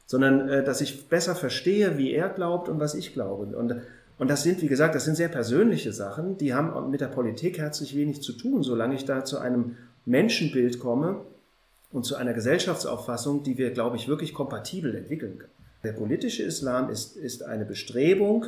sondern 0.06 0.49
äh, 0.49 0.64
dass 0.64 0.82
ich 0.82 1.08
besser 1.08 1.36
verstehe, 1.36 1.97
wie 1.97 2.14
er 2.14 2.30
glaubt 2.30 2.70
und 2.70 2.80
was 2.80 2.95
ich 2.95 3.14
glaube. 3.14 3.56
Und, 3.56 3.82
und 4.18 4.30
das 4.30 4.43
sind, 4.43 4.62
wie 4.62 4.68
gesagt, 4.68 4.95
das 4.95 5.06
sind 5.06 5.16
sehr 5.16 5.30
persönliche 5.30 5.93
Sachen, 5.93 6.38
die 6.38 6.53
haben 6.53 6.89
mit 6.89 7.01
der 7.01 7.08
Politik 7.08 7.58
herzlich 7.58 7.95
wenig 7.95 8.22
zu 8.22 8.34
tun, 8.34 8.64
solange 8.64 8.95
ich 8.95 9.06
da 9.06 9.24
zu 9.24 9.38
einem 9.38 9.78
Menschenbild 10.06 10.80
komme 10.80 11.22
und 11.91 12.06
zu 12.06 12.16
einer 12.16 12.34
Gesellschaftsauffassung, 12.34 13.43
die 13.43 13.58
wir, 13.58 13.72
glaube 13.72 13.95
ich, 13.97 14.08
wirklich 14.08 14.34
kompatibel 14.34 14.93
entwickeln 14.95 15.38
können. 15.39 15.51
Der 15.84 15.93
politische 15.93 16.43
Islam 16.43 16.89
ist, 16.89 17.16
ist 17.16 17.43
eine 17.43 17.66
Bestrebung, 17.66 18.47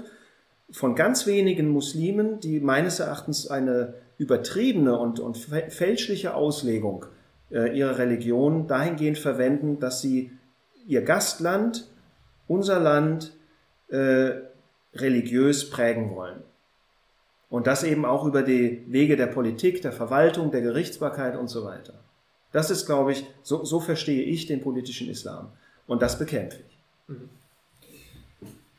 von 0.69 0.95
ganz 0.95 1.25
wenigen 1.27 1.69
Muslimen, 1.69 2.39
die 2.39 2.59
meines 2.59 2.99
Erachtens 2.99 3.47
eine 3.47 3.93
übertriebene 4.17 4.97
und, 4.97 5.19
und 5.19 5.37
fälschliche 5.37 6.33
Auslegung 6.33 7.05
äh, 7.51 7.77
ihrer 7.77 7.97
Religion 7.97 8.67
dahingehend 8.67 9.17
verwenden, 9.17 9.79
dass 9.79 10.01
sie 10.01 10.31
ihr 10.87 11.01
Gastland, 11.03 11.87
unser 12.47 12.79
Land, 12.79 13.33
äh, 13.89 14.31
religiös 14.95 15.69
prägen 15.69 16.15
wollen. 16.15 16.41
Und 17.49 17.67
das 17.67 17.83
eben 17.83 18.03
auch 18.03 18.25
über 18.25 18.41
die 18.41 18.83
Wege 18.87 19.15
der 19.15 19.27
Politik, 19.27 19.81
der 19.81 19.93
Verwaltung, 19.93 20.51
der 20.51 20.61
Gerichtsbarkeit 20.61 21.37
und 21.37 21.47
so 21.47 21.63
weiter. 21.63 21.93
Das 22.51 22.71
ist, 22.71 22.85
glaube 22.85 23.13
ich, 23.13 23.25
so, 23.43 23.63
so 23.63 23.79
verstehe 23.79 24.23
ich 24.23 24.47
den 24.47 24.61
politischen 24.61 25.09
Islam. 25.09 25.51
Und 25.85 26.01
das 26.01 26.19
bekämpfe 26.19 26.59
ich. 26.67 26.77
Mhm. 27.07 27.29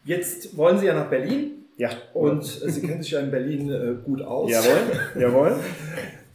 Jetzt 0.04 0.56
wollen 0.56 0.78
Sie 0.78 0.86
ja 0.86 0.94
nach 0.94 1.08
Berlin. 1.08 1.57
Ja. 1.78 1.90
Und 2.12 2.42
äh, 2.42 2.70
Sie 2.70 2.82
kennen 2.82 3.02
sich 3.02 3.12
ja 3.12 3.20
in 3.20 3.30
Berlin 3.30 3.70
äh, 3.70 3.94
gut 4.04 4.20
aus. 4.20 4.50
Jawohl, 4.50 4.76
jawohl. 5.18 5.56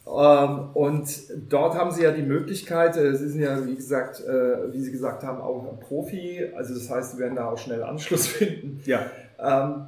Ähm, 0.06 0.70
und 0.74 1.10
dort 1.50 1.76
haben 1.76 1.90
Sie 1.90 2.04
ja 2.04 2.12
die 2.12 2.22
Möglichkeit, 2.22 2.98
äh, 2.98 3.16
Sie 3.16 3.30
sind 3.30 3.42
ja, 3.42 3.66
wie 3.66 3.74
gesagt, 3.74 4.22
wie 4.22 4.80
Sie 4.80 4.92
gesagt 4.92 5.24
haben, 5.24 5.40
auch 5.42 5.66
ein 5.72 5.80
Profi. 5.80 6.52
Also 6.56 6.74
das 6.74 6.90
heißt, 6.90 7.14
Sie 7.14 7.20
werden 7.20 7.38
da 7.38 7.50
auch 7.50 7.58
schnell 7.58 7.82
Anschluss 7.82 8.28
finden. 8.38 8.82
Ja. 8.86 9.10
Ähm, 9.40 9.88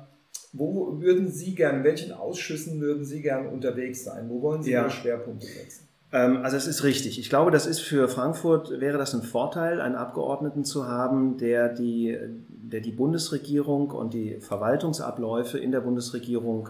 wo 0.53 1.01
würden 1.01 1.29
Sie 1.29 1.53
gerne, 1.53 1.79
in 1.79 1.83
welchen 1.83 2.13
Ausschüssen 2.13 2.79
würden 2.79 3.03
Sie 3.03 3.21
gerne 3.21 3.49
unterwegs 3.49 4.05
sein? 4.05 4.29
Wo 4.29 4.41
wollen 4.41 4.63
Sie 4.63 4.71
ja. 4.71 4.83
Ihre 4.83 4.89
Schwerpunkte 4.89 5.47
setzen? 5.47 5.84
Ähm, 6.15 6.43
also 6.43 6.55
es 6.55 6.65
ist 6.65 6.83
richtig. 6.83 7.19
Ich 7.19 7.29
glaube, 7.29 7.51
das 7.51 7.65
ist 7.65 7.81
für 7.81 8.07
Frankfurt, 8.07 8.79
wäre 8.79 8.97
das 8.97 9.13
ein 9.13 9.21
Vorteil, 9.21 9.81
einen 9.81 9.95
Abgeordneten 9.95 10.63
zu 10.63 10.87
haben, 10.87 11.37
der 11.37 11.67
die, 11.69 12.17
der 12.47 12.79
die 12.79 12.93
Bundesregierung 12.93 13.91
und 13.91 14.13
die 14.13 14.39
Verwaltungsabläufe 14.39 15.59
in 15.59 15.73
der 15.73 15.81
Bundesregierung 15.81 16.69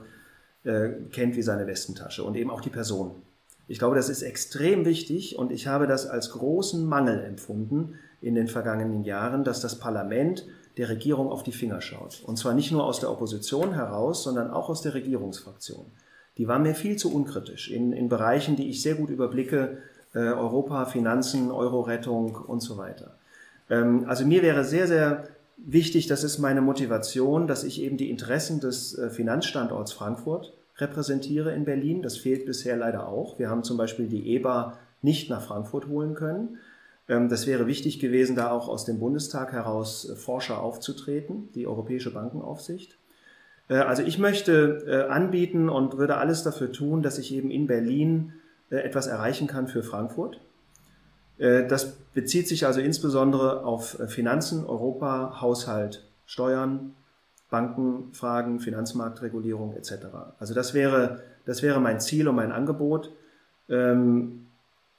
äh, 0.63 0.89
kennt 1.11 1.35
wie 1.35 1.43
seine 1.43 1.67
Westentasche 1.67 2.23
und 2.23 2.35
eben 2.35 2.49
auch 2.49 2.61
die 2.61 2.71
Person. 2.71 3.11
Ich 3.67 3.77
glaube, 3.77 3.95
das 3.95 4.09
ist 4.09 4.23
extrem 4.23 4.83
wichtig 4.83 5.37
und 5.37 5.51
ich 5.51 5.67
habe 5.67 5.85
das 5.85 6.07
als 6.07 6.31
großen 6.31 6.83
Mangel 6.83 7.23
empfunden 7.23 7.95
in 8.21 8.33
den 8.33 8.47
vergangenen 8.47 9.03
Jahren, 9.03 9.43
dass 9.43 9.61
das 9.61 9.77
Parlament 9.77 10.47
der 10.77 10.89
Regierung 10.89 11.29
auf 11.29 11.43
die 11.43 11.51
Finger 11.51 11.81
schaut. 11.81 12.23
Und 12.25 12.37
zwar 12.37 12.55
nicht 12.55 12.71
nur 12.71 12.83
aus 12.83 12.99
der 12.99 13.11
Opposition 13.11 13.73
heraus, 13.73 14.23
sondern 14.23 14.49
auch 14.49 14.69
aus 14.69 14.81
der 14.81 14.95
Regierungsfraktion 14.95 15.85
die 16.37 16.47
war 16.47 16.59
mir 16.59 16.75
viel 16.75 16.97
zu 16.97 17.13
unkritisch 17.13 17.71
in, 17.71 17.93
in 17.93 18.09
Bereichen, 18.09 18.55
die 18.55 18.69
ich 18.69 18.81
sehr 18.81 18.95
gut 18.95 19.09
überblicke, 19.09 19.77
äh, 20.13 20.19
Europa, 20.19 20.85
Finanzen, 20.85 21.51
Euro-Rettung 21.51 22.35
und 22.35 22.61
so 22.61 22.77
weiter. 22.77 23.15
Ähm, 23.69 24.05
also 24.07 24.25
mir 24.25 24.41
wäre 24.41 24.63
sehr, 24.63 24.87
sehr 24.87 25.27
wichtig, 25.57 26.07
das 26.07 26.23
ist 26.23 26.39
meine 26.39 26.61
Motivation, 26.61 27.47
dass 27.47 27.63
ich 27.63 27.81
eben 27.81 27.97
die 27.97 28.09
Interessen 28.09 28.59
des 28.59 28.97
äh, 28.97 29.09
Finanzstandorts 29.09 29.93
Frankfurt 29.93 30.53
repräsentiere 30.77 31.53
in 31.53 31.65
Berlin. 31.65 32.01
Das 32.01 32.17
fehlt 32.17 32.45
bisher 32.45 32.75
leider 32.75 33.07
auch. 33.07 33.39
Wir 33.39 33.49
haben 33.49 33.63
zum 33.63 33.77
Beispiel 33.77 34.07
die 34.07 34.35
EBA 34.35 34.77
nicht 35.01 35.29
nach 35.29 35.41
Frankfurt 35.41 35.87
holen 35.87 36.15
können. 36.15 36.57
Ähm, 37.07 37.29
das 37.29 37.47
wäre 37.47 37.67
wichtig 37.67 37.99
gewesen, 37.99 38.35
da 38.35 38.51
auch 38.51 38.67
aus 38.67 38.85
dem 38.85 38.99
Bundestag 38.99 39.53
heraus 39.53 40.09
äh, 40.09 40.15
Forscher 40.15 40.61
aufzutreten, 40.61 41.49
die 41.55 41.67
Europäische 41.67 42.11
Bankenaufsicht. 42.11 42.97
Äh, 43.69 43.75
also 43.75 44.03
ich 44.03 44.17
möchte 44.17 44.83
äh, 44.87 45.11
anbieten 45.11 45.69
und 45.69 45.97
würde 45.97 46.17
alles 46.17 46.43
dafür 46.43 46.71
tun, 46.71 47.01
dass 47.01 47.17
ich 47.17 47.33
eben 47.33 47.51
in 47.51 47.67
Berlin 47.67 48.33
äh, 48.69 48.77
etwas 48.77 49.07
erreichen 49.07 49.47
kann 49.47 49.67
für 49.67 49.83
Frankfurt. 49.83 50.39
Das 51.37 51.97
bezieht 52.13 52.47
sich 52.47 52.65
also 52.65 52.79
insbesondere 52.79 53.65
auf 53.65 53.97
Finanzen, 54.07 54.65
Europa, 54.65 55.41
Haushalt, 55.41 56.01
Steuern, 56.25 56.95
Bankenfragen, 57.49 58.61
Finanzmarktregulierung 58.61 59.73
etc. 59.75 60.05
Also 60.39 60.53
das 60.53 60.73
wäre, 60.73 61.23
das 61.45 61.61
wäre 61.61 61.81
mein 61.81 61.99
Ziel 61.99 62.29
und 62.29 62.35
mein 62.35 62.53
Angebot 62.53 63.11
ähm, 63.67 64.47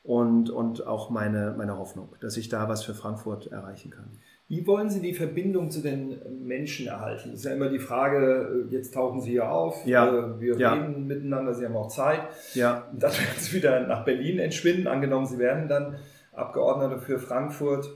und, 0.05 0.51
und 0.51 0.87
auch 0.87 1.09
meine, 1.09 1.55
meine 1.57 1.79
Hoffnung, 1.79 2.11
dass 2.21 2.37
ich 2.37 2.51
da 2.51 2.69
was 2.69 2.85
für 2.85 2.93
Frankfurt 2.93 3.47
erreichen 3.47 3.91
kann. 3.91 4.19
Wie 4.49 4.65
wollen 4.65 4.89
Sie 4.89 5.01
die 5.01 5.13
Verbindung 5.13 5.73
zu 5.73 5.81
den 5.81 6.21
Menschen 6.47 6.87
erhalten? 6.87 7.31
Das 7.31 7.41
ist 7.41 7.47
ja 7.47 7.53
immer 7.53 7.69
die 7.69 7.81
Frage, 7.81 8.67
äh, 8.71 8.73
jetzt 8.73 8.95
tauchen 8.95 9.21
Sie 9.21 9.31
hier 9.31 9.51
auf, 9.51 9.85
ja. 9.87 10.07
Äh, 10.07 10.41
wir 10.41 10.57
ja. 10.57 10.73
reden 10.73 11.09
miteinander, 11.09 11.53
Sie 11.53 11.65
haben 11.65 11.77
auch 11.77 11.89
Zeit. 11.89 12.21
Ja. 12.55 12.87
Dann 12.93 13.11
werden 13.13 13.39
Sie 13.39 13.57
wieder 13.57 13.87
nach 13.87 14.05
Berlin 14.05 14.39
entschwinden, 14.39 14.87
angenommen, 14.87 15.27
Sie 15.27 15.39
werden 15.39 15.69
dann 15.69 15.97
Abgeordneter 16.33 17.01
für 17.01 17.19
Frankfurt. 17.19 17.89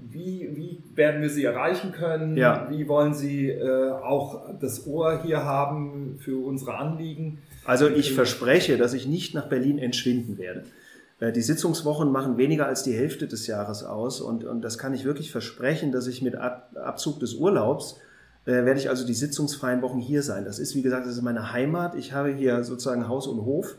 Wie, 0.00 0.48
wie 0.52 0.84
werden 0.94 1.22
wir 1.22 1.30
Sie 1.30 1.44
erreichen 1.44 1.90
können? 1.90 2.36
Ja. 2.36 2.68
Wie 2.70 2.86
wollen 2.86 3.14
Sie 3.14 3.48
äh, 3.48 3.90
auch 3.90 4.58
das 4.60 4.86
Ohr 4.86 5.22
hier 5.24 5.44
haben 5.44 6.18
für 6.20 6.36
unsere 6.44 6.76
Anliegen? 6.76 7.38
Also 7.64 7.88
ich 7.88 8.12
verspreche, 8.12 8.76
dass 8.76 8.94
ich 8.94 9.06
nicht 9.06 9.34
nach 9.34 9.48
Berlin 9.48 9.78
entschwinden 9.78 10.38
werde. 10.38 10.64
Äh, 11.22 11.32
die 11.32 11.42
Sitzungswochen 11.42 12.10
machen 12.10 12.36
weniger 12.36 12.66
als 12.66 12.82
die 12.82 12.92
Hälfte 12.92 13.28
des 13.28 13.46
Jahres 13.46 13.84
aus 13.84 14.20
und, 14.20 14.44
und 14.44 14.62
das 14.62 14.76
kann 14.76 14.92
ich 14.92 15.04
wirklich 15.04 15.30
versprechen, 15.30 15.92
dass 15.92 16.08
ich 16.08 16.20
mit 16.20 16.34
Abzug 16.34 17.20
des 17.20 17.34
Urlaubs 17.34 18.00
äh, 18.44 18.64
werde 18.64 18.80
ich 18.80 18.88
also 18.88 19.06
die 19.06 19.14
sitzungsfreien 19.14 19.82
Wochen 19.82 20.00
hier 20.00 20.22
sein. 20.22 20.44
Das 20.44 20.58
ist, 20.58 20.74
wie 20.74 20.82
gesagt, 20.82 21.06
das 21.06 21.14
ist 21.14 21.22
meine 21.22 21.52
Heimat. 21.52 21.94
Ich 21.94 22.12
habe 22.12 22.30
hier 22.30 22.64
sozusagen 22.64 23.06
Haus 23.06 23.28
und 23.28 23.44
Hof. 23.44 23.76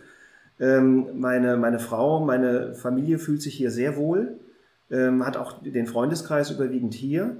Ähm, 0.57 1.19
meine, 1.19 1.57
meine 1.57 1.79
Frau, 1.79 2.23
meine 2.23 2.73
Familie 2.75 3.19
fühlt 3.19 3.41
sich 3.41 3.55
hier 3.55 3.71
sehr 3.71 3.97
wohl, 3.97 4.39
ähm, 4.89 5.25
hat 5.25 5.35
auch 5.35 5.61
den 5.61 5.85
Freundeskreis 5.85 6.49
überwiegend 6.49 6.93
hier. 6.93 7.35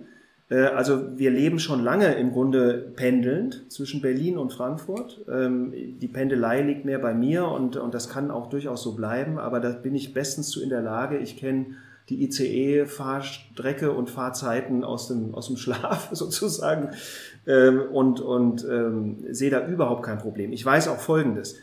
Äh, 0.54 0.66
also 0.68 1.18
wir 1.18 1.32
leben 1.32 1.60
schon 1.60 1.84
lange 1.84 2.14
im 2.14 2.32
Grunde 2.32 2.92
pendelnd 2.96 3.72
zwischen 3.72 4.02
Berlin 4.02 4.38
und 4.38 4.54
Frankfurt. 4.54 5.26
Ähm, 5.28 5.74
die 6.00 6.08
Pendelei 6.08 6.62
liegt 6.62 6.86
mehr 6.86 7.00
bei 7.00 7.14
mir 7.14 7.48
und, 7.48 7.76
und 7.76 7.94
das 7.94 8.10
kann 8.10 8.30
auch 8.30 8.48
durchaus 8.48 8.84
so 8.84 8.96
bleiben, 8.96 9.40
aber 9.40 9.60
da 9.60 9.70
bin 9.70 9.96
ich 9.96 10.14
bestens 10.14 10.50
zu 10.50 10.62
in 10.62 10.70
der 10.70 10.82
Lage. 10.82 11.18
Ich 11.18 11.38
kenne 11.38 11.78
die 12.10 12.24
ICE-Fahrstrecke 12.26 13.92
und 13.92 14.10
Fahrzeiten 14.10 14.84
aus 14.84 15.08
dem, 15.08 15.34
aus 15.34 15.48
dem 15.48 15.58
Schlaf 15.58 16.10
sozusagen 16.12 16.90
ähm, 17.48 17.82
und, 17.92 18.20
und 18.20 18.64
ähm, 18.70 19.26
sehe 19.32 19.50
da 19.50 19.66
überhaupt 19.66 20.04
kein 20.04 20.20
Problem. 20.20 20.52
Ich 20.52 20.66
weiß 20.66 20.88
auch 20.90 21.00
Folgendes. 21.00 21.56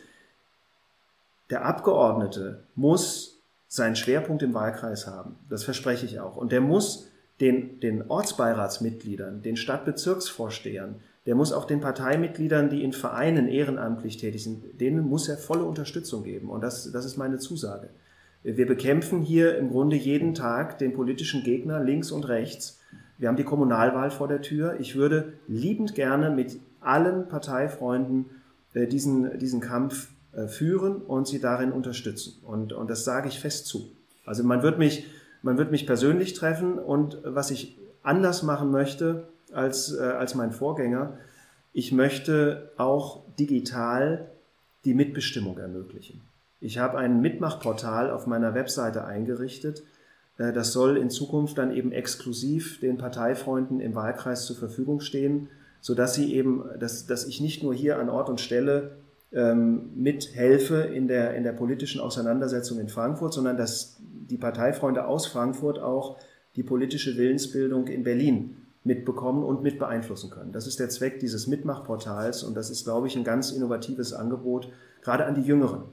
Der 1.49 1.65
Abgeordnete 1.65 2.63
muss 2.75 3.39
seinen 3.67 3.95
Schwerpunkt 3.95 4.41
im 4.43 4.53
Wahlkreis 4.53 5.07
haben. 5.07 5.35
Das 5.49 5.63
verspreche 5.63 6.05
ich 6.05 6.19
auch. 6.19 6.35
Und 6.35 6.51
der 6.51 6.61
muss 6.61 7.10
den, 7.41 7.79
den 7.79 8.09
Ortsbeiratsmitgliedern, 8.09 9.41
den 9.41 9.57
Stadtbezirksvorstehern, 9.57 10.95
der 11.25 11.35
muss 11.35 11.53
auch 11.53 11.65
den 11.65 11.81
Parteimitgliedern, 11.81 12.69
die 12.69 12.83
in 12.83 12.93
Vereinen 12.93 13.47
ehrenamtlich 13.47 14.17
tätig 14.17 14.43
sind, 14.43 14.79
denen 14.79 15.07
muss 15.07 15.27
er 15.27 15.37
volle 15.37 15.63
Unterstützung 15.63 16.23
geben. 16.23 16.49
Und 16.49 16.61
das, 16.61 16.91
das 16.91 17.05
ist 17.05 17.17
meine 17.17 17.37
Zusage. 17.37 17.89
Wir 18.43 18.65
bekämpfen 18.65 19.21
hier 19.21 19.57
im 19.57 19.69
Grunde 19.69 19.95
jeden 19.95 20.33
Tag 20.33 20.79
den 20.79 20.93
politischen 20.93 21.43
Gegner 21.43 21.83
links 21.83 22.11
und 22.11 22.27
rechts. 22.27 22.79
Wir 23.19 23.27
haben 23.27 23.35
die 23.35 23.43
Kommunalwahl 23.43 24.09
vor 24.09 24.27
der 24.27 24.41
Tür. 24.41 24.79
Ich 24.79 24.95
würde 24.95 25.33
liebend 25.47 25.93
gerne 25.93 26.31
mit 26.31 26.59
allen 26.79 27.27
Parteifreunden 27.27 28.25
äh, 28.73 28.87
diesen, 28.87 29.37
diesen 29.37 29.61
Kampf 29.61 30.09
äh, 30.33 30.47
führen 30.47 30.95
und 31.03 31.27
sie 31.27 31.39
darin 31.39 31.71
unterstützen. 31.71 32.41
Und, 32.43 32.73
und 32.73 32.89
das 32.89 33.03
sage 33.03 33.27
ich 33.27 33.39
fest 33.39 33.67
zu. 33.67 33.91
Also 34.25 34.43
man 34.43 34.63
wird 34.63 34.79
mich 34.79 35.05
man 35.41 35.57
wird 35.57 35.71
mich 35.71 35.85
persönlich 35.85 36.33
treffen 36.33 36.77
und 36.77 37.17
was 37.23 37.51
ich 37.51 37.77
anders 38.03 38.43
machen 38.43 38.71
möchte 38.71 39.27
als, 39.53 39.93
äh, 39.93 40.01
als 40.01 40.35
mein 40.35 40.51
Vorgänger, 40.51 41.17
ich 41.73 41.91
möchte 41.91 42.71
auch 42.77 43.23
digital 43.39 44.29
die 44.85 44.93
Mitbestimmung 44.93 45.57
ermöglichen. 45.57 46.21
Ich 46.59 46.77
habe 46.77 46.97
ein 46.97 47.21
Mitmachportal 47.21 48.11
auf 48.11 48.27
meiner 48.27 48.53
Webseite 48.53 49.05
eingerichtet. 49.05 49.83
Äh, 50.37 50.53
das 50.53 50.71
soll 50.71 50.97
in 50.97 51.09
Zukunft 51.09 51.57
dann 51.57 51.71
eben 51.71 51.91
exklusiv 51.91 52.79
den 52.79 52.97
Parteifreunden 52.97 53.79
im 53.79 53.95
Wahlkreis 53.95 54.45
zur 54.45 54.55
Verfügung 54.55 55.01
stehen, 55.01 55.49
sodass 55.79 56.13
sie 56.13 56.33
eben, 56.33 56.63
dass, 56.79 57.07
dass 57.07 57.25
ich 57.25 57.41
nicht 57.41 57.63
nur 57.63 57.73
hier 57.73 57.99
an 57.99 58.09
Ort 58.09 58.29
und 58.29 58.39
Stelle 58.41 58.91
ähm, 59.33 59.91
mithelfe 59.95 60.81
in 60.81 61.07
der, 61.07 61.35
in 61.35 61.43
der 61.43 61.53
politischen 61.53 62.01
Auseinandersetzung 62.01 62.79
in 62.79 62.89
Frankfurt, 62.89 63.33
sondern 63.33 63.57
dass 63.57 63.97
die 64.01 64.37
Parteifreunde 64.37 65.05
aus 65.05 65.25
Frankfurt 65.25 65.79
auch 65.79 66.17
die 66.55 66.63
politische 66.63 67.17
Willensbildung 67.17 67.87
in 67.87 68.03
Berlin 68.03 68.57
mitbekommen 68.83 69.43
und 69.43 69.61
mit 69.61 69.79
beeinflussen 69.79 70.31
können. 70.31 70.51
Das 70.51 70.67
ist 70.67 70.79
der 70.79 70.89
Zweck 70.89 71.19
dieses 71.19 71.47
Mitmachportals 71.47 72.43
und 72.43 72.55
das 72.55 72.69
ist, 72.69 72.83
glaube 72.83 73.07
ich, 73.07 73.15
ein 73.15 73.23
ganz 73.23 73.51
innovatives 73.51 74.13
Angebot, 74.13 74.69
gerade 75.01 75.25
an 75.25 75.35
die 75.35 75.41
Jüngeren. 75.41 75.83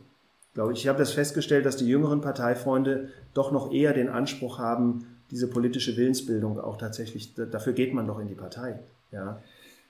Glaube 0.54 0.72
ich, 0.72 0.80
ich 0.80 0.88
habe 0.88 0.98
das 0.98 1.12
festgestellt, 1.12 1.66
dass 1.66 1.76
die 1.76 1.86
jüngeren 1.86 2.20
Parteifreunde 2.20 3.10
doch 3.34 3.52
noch 3.52 3.70
eher 3.70 3.92
den 3.92 4.08
Anspruch 4.08 4.58
haben, 4.58 5.06
diese 5.30 5.46
politische 5.46 5.96
Willensbildung 5.96 6.58
auch 6.58 6.78
tatsächlich, 6.78 7.34
dafür 7.34 7.74
geht 7.74 7.92
man 7.92 8.06
doch 8.06 8.18
in 8.18 8.26
die 8.26 8.34
Partei. 8.34 8.80
Ja. 9.12 9.40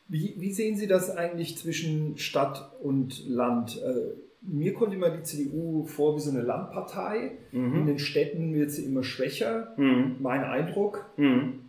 Wie, 0.09 0.34
wie 0.38 0.52
sehen 0.52 0.76
Sie 0.76 0.86
das 0.86 1.14
eigentlich 1.14 1.59
zwischen 1.59 2.16
Stadt 2.16 2.72
und 2.82 3.28
Land? 3.28 3.80
Äh, 3.82 4.14
mir 4.40 4.72
kommt 4.72 4.94
immer 4.94 5.11
die 5.11 5.22
CDU 5.22 5.84
vor 5.84 6.16
wie 6.16 6.20
so 6.20 6.30
eine 6.30 6.42
Landpartei. 6.42 7.32
Mhm. 7.52 7.76
In 7.76 7.86
den 7.86 7.98
Städten 7.98 8.54
wird 8.54 8.70
sie 8.70 8.84
immer 8.84 9.02
schwächer, 9.02 9.74
mhm. 9.76 10.16
mein 10.20 10.44
Eindruck. 10.44 11.04
Mhm. 11.16 11.61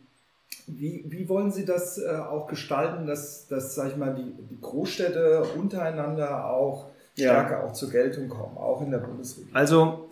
Wie, 0.68 1.04
wie 1.08 1.28
wollen 1.28 1.52
Sie 1.52 1.66
das 1.66 1.98
äh, 1.98 2.10
auch 2.10 2.48
gestalten, 2.48 3.08
dass, 3.08 3.48
dass 3.48 3.76
sag 3.76 3.92
ich 3.92 3.98
mal, 3.98 4.16
die, 4.16 4.34
die 4.50 4.62
Großstädte 4.62 5.44
untereinander 5.58 6.46
auch 6.46 6.88
stärker 7.14 7.60
ja. 7.60 7.64
auch 7.64 7.74
zur 7.74 7.90
Geltung 7.90 8.30
kommen, 8.30 8.58
auch 8.58 8.82
in 8.82 8.92
der 8.92 9.00
Bundesregierung? 9.00 9.56
Also 9.56 10.10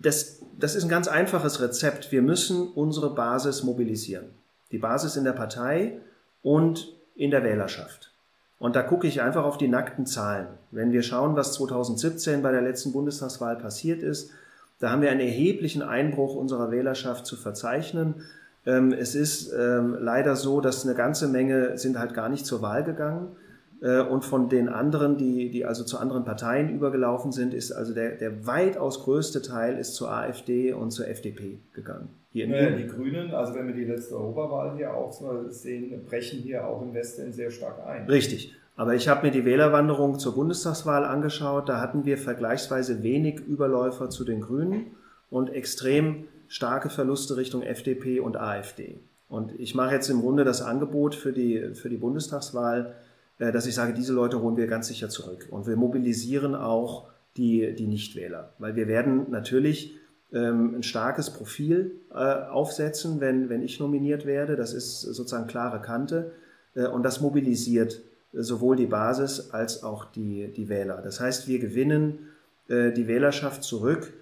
das, 0.00 0.42
das 0.58 0.74
ist 0.74 0.84
ein 0.84 0.90
ganz 0.90 1.08
einfaches 1.08 1.60
Rezept. 1.60 2.12
Wir 2.12 2.22
müssen 2.22 2.68
unsere 2.68 3.14
Basis 3.14 3.64
mobilisieren. 3.64 4.26
Die 4.70 4.78
Basis 4.78 5.16
in 5.16 5.24
der 5.24 5.32
Partei 5.32 5.98
und 6.42 6.94
in 7.14 7.30
der 7.30 7.44
Wählerschaft. 7.44 8.12
Und 8.58 8.76
da 8.76 8.82
gucke 8.82 9.06
ich 9.06 9.20
einfach 9.20 9.44
auf 9.44 9.58
die 9.58 9.68
nackten 9.68 10.06
Zahlen. 10.06 10.46
Wenn 10.70 10.92
wir 10.92 11.02
schauen, 11.02 11.36
was 11.36 11.52
2017 11.54 12.42
bei 12.42 12.52
der 12.52 12.62
letzten 12.62 12.92
Bundestagswahl 12.92 13.56
passiert 13.56 14.02
ist, 14.02 14.30
da 14.78 14.90
haben 14.90 15.02
wir 15.02 15.10
einen 15.10 15.20
erheblichen 15.20 15.82
Einbruch 15.82 16.34
unserer 16.34 16.70
Wählerschaft 16.70 17.26
zu 17.26 17.36
verzeichnen. 17.36 18.22
Ähm, 18.66 18.92
es 18.92 19.14
ist 19.14 19.52
ähm, 19.52 19.96
leider 20.00 20.36
so, 20.36 20.60
dass 20.60 20.84
eine 20.84 20.94
ganze 20.94 21.28
Menge 21.28 21.78
sind 21.78 21.98
halt 21.98 22.14
gar 22.14 22.28
nicht 22.28 22.46
zur 22.46 22.62
Wahl 22.62 22.84
gegangen. 22.84 23.36
Äh, 23.82 24.00
und 24.00 24.24
von 24.24 24.48
den 24.48 24.68
anderen, 24.68 25.18
die, 25.18 25.50
die 25.50 25.64
also 25.64 25.84
zu 25.84 25.98
anderen 25.98 26.24
Parteien 26.24 26.70
übergelaufen 26.70 27.32
sind, 27.32 27.54
ist 27.54 27.72
also 27.72 27.92
der, 27.92 28.12
der 28.12 28.46
weitaus 28.46 29.04
größte 29.04 29.42
Teil 29.42 29.78
ist 29.78 29.94
zur 29.94 30.10
AfD 30.10 30.72
und 30.72 30.90
zur 30.90 31.08
FDP 31.08 31.58
gegangen. 31.74 32.08
Hier 32.34 32.46
in 32.46 32.50
naja, 32.50 32.70
die 32.70 32.88
Grünen, 32.88 33.32
also 33.32 33.54
wenn 33.54 33.68
wir 33.68 33.74
die 33.74 33.84
letzte 33.84 34.16
Europawahl 34.16 34.76
hier 34.76 34.92
auch 34.92 35.12
sehen, 35.50 36.04
brechen 36.04 36.40
hier 36.40 36.66
auch 36.66 36.82
im 36.82 36.92
Westen 36.92 37.32
sehr 37.32 37.52
stark 37.52 37.86
ein. 37.86 38.06
Richtig. 38.06 38.52
Aber 38.74 38.96
ich 38.96 39.06
habe 39.06 39.24
mir 39.24 39.30
die 39.30 39.44
Wählerwanderung 39.44 40.18
zur 40.18 40.34
Bundestagswahl 40.34 41.04
angeschaut. 41.04 41.68
Da 41.68 41.80
hatten 41.80 42.04
wir 42.04 42.18
vergleichsweise 42.18 43.04
wenig 43.04 43.38
Überläufer 43.38 44.10
zu 44.10 44.24
den 44.24 44.40
Grünen 44.40 44.86
und 45.30 45.48
extrem 45.54 46.24
starke 46.48 46.90
Verluste 46.90 47.36
Richtung 47.36 47.62
FDP 47.62 48.18
und 48.18 48.36
AfD. 48.36 48.98
Und 49.28 49.52
ich 49.60 49.76
mache 49.76 49.94
jetzt 49.94 50.10
im 50.10 50.20
Grunde 50.20 50.42
das 50.42 50.60
Angebot 50.60 51.14
für 51.14 51.32
die, 51.32 51.74
für 51.74 51.88
die 51.88 51.98
Bundestagswahl, 51.98 52.96
äh, 53.38 53.52
dass 53.52 53.66
ich 53.66 53.76
sage, 53.76 53.94
diese 53.94 54.12
Leute 54.12 54.42
holen 54.42 54.56
wir 54.56 54.66
ganz 54.66 54.88
sicher 54.88 55.08
zurück. 55.08 55.46
Und 55.52 55.68
wir 55.68 55.76
mobilisieren 55.76 56.56
auch 56.56 57.06
die, 57.36 57.76
die 57.76 57.86
Nichtwähler. 57.86 58.54
Weil 58.58 58.74
wir 58.74 58.88
werden 58.88 59.30
natürlich 59.30 59.94
ein 60.32 60.82
starkes 60.82 61.30
Profil 61.30 62.00
äh, 62.10 62.14
aufsetzen, 62.14 63.20
wenn, 63.20 63.48
wenn 63.48 63.62
ich 63.62 63.78
nominiert 63.78 64.26
werde. 64.26 64.56
Das 64.56 64.72
ist 64.72 65.00
sozusagen 65.00 65.46
klare 65.46 65.80
Kante. 65.80 66.32
Äh, 66.74 66.86
und 66.86 67.04
das 67.04 67.20
mobilisiert 67.20 68.02
sowohl 68.32 68.76
die 68.76 68.86
Basis 68.86 69.50
als 69.52 69.84
auch 69.84 70.06
die, 70.06 70.52
die 70.52 70.68
Wähler. 70.68 71.00
Das 71.02 71.20
heißt, 71.20 71.46
wir 71.46 71.60
gewinnen 71.60 72.30
die 72.66 73.06
Wählerschaft 73.06 73.62
zurück 73.62 74.12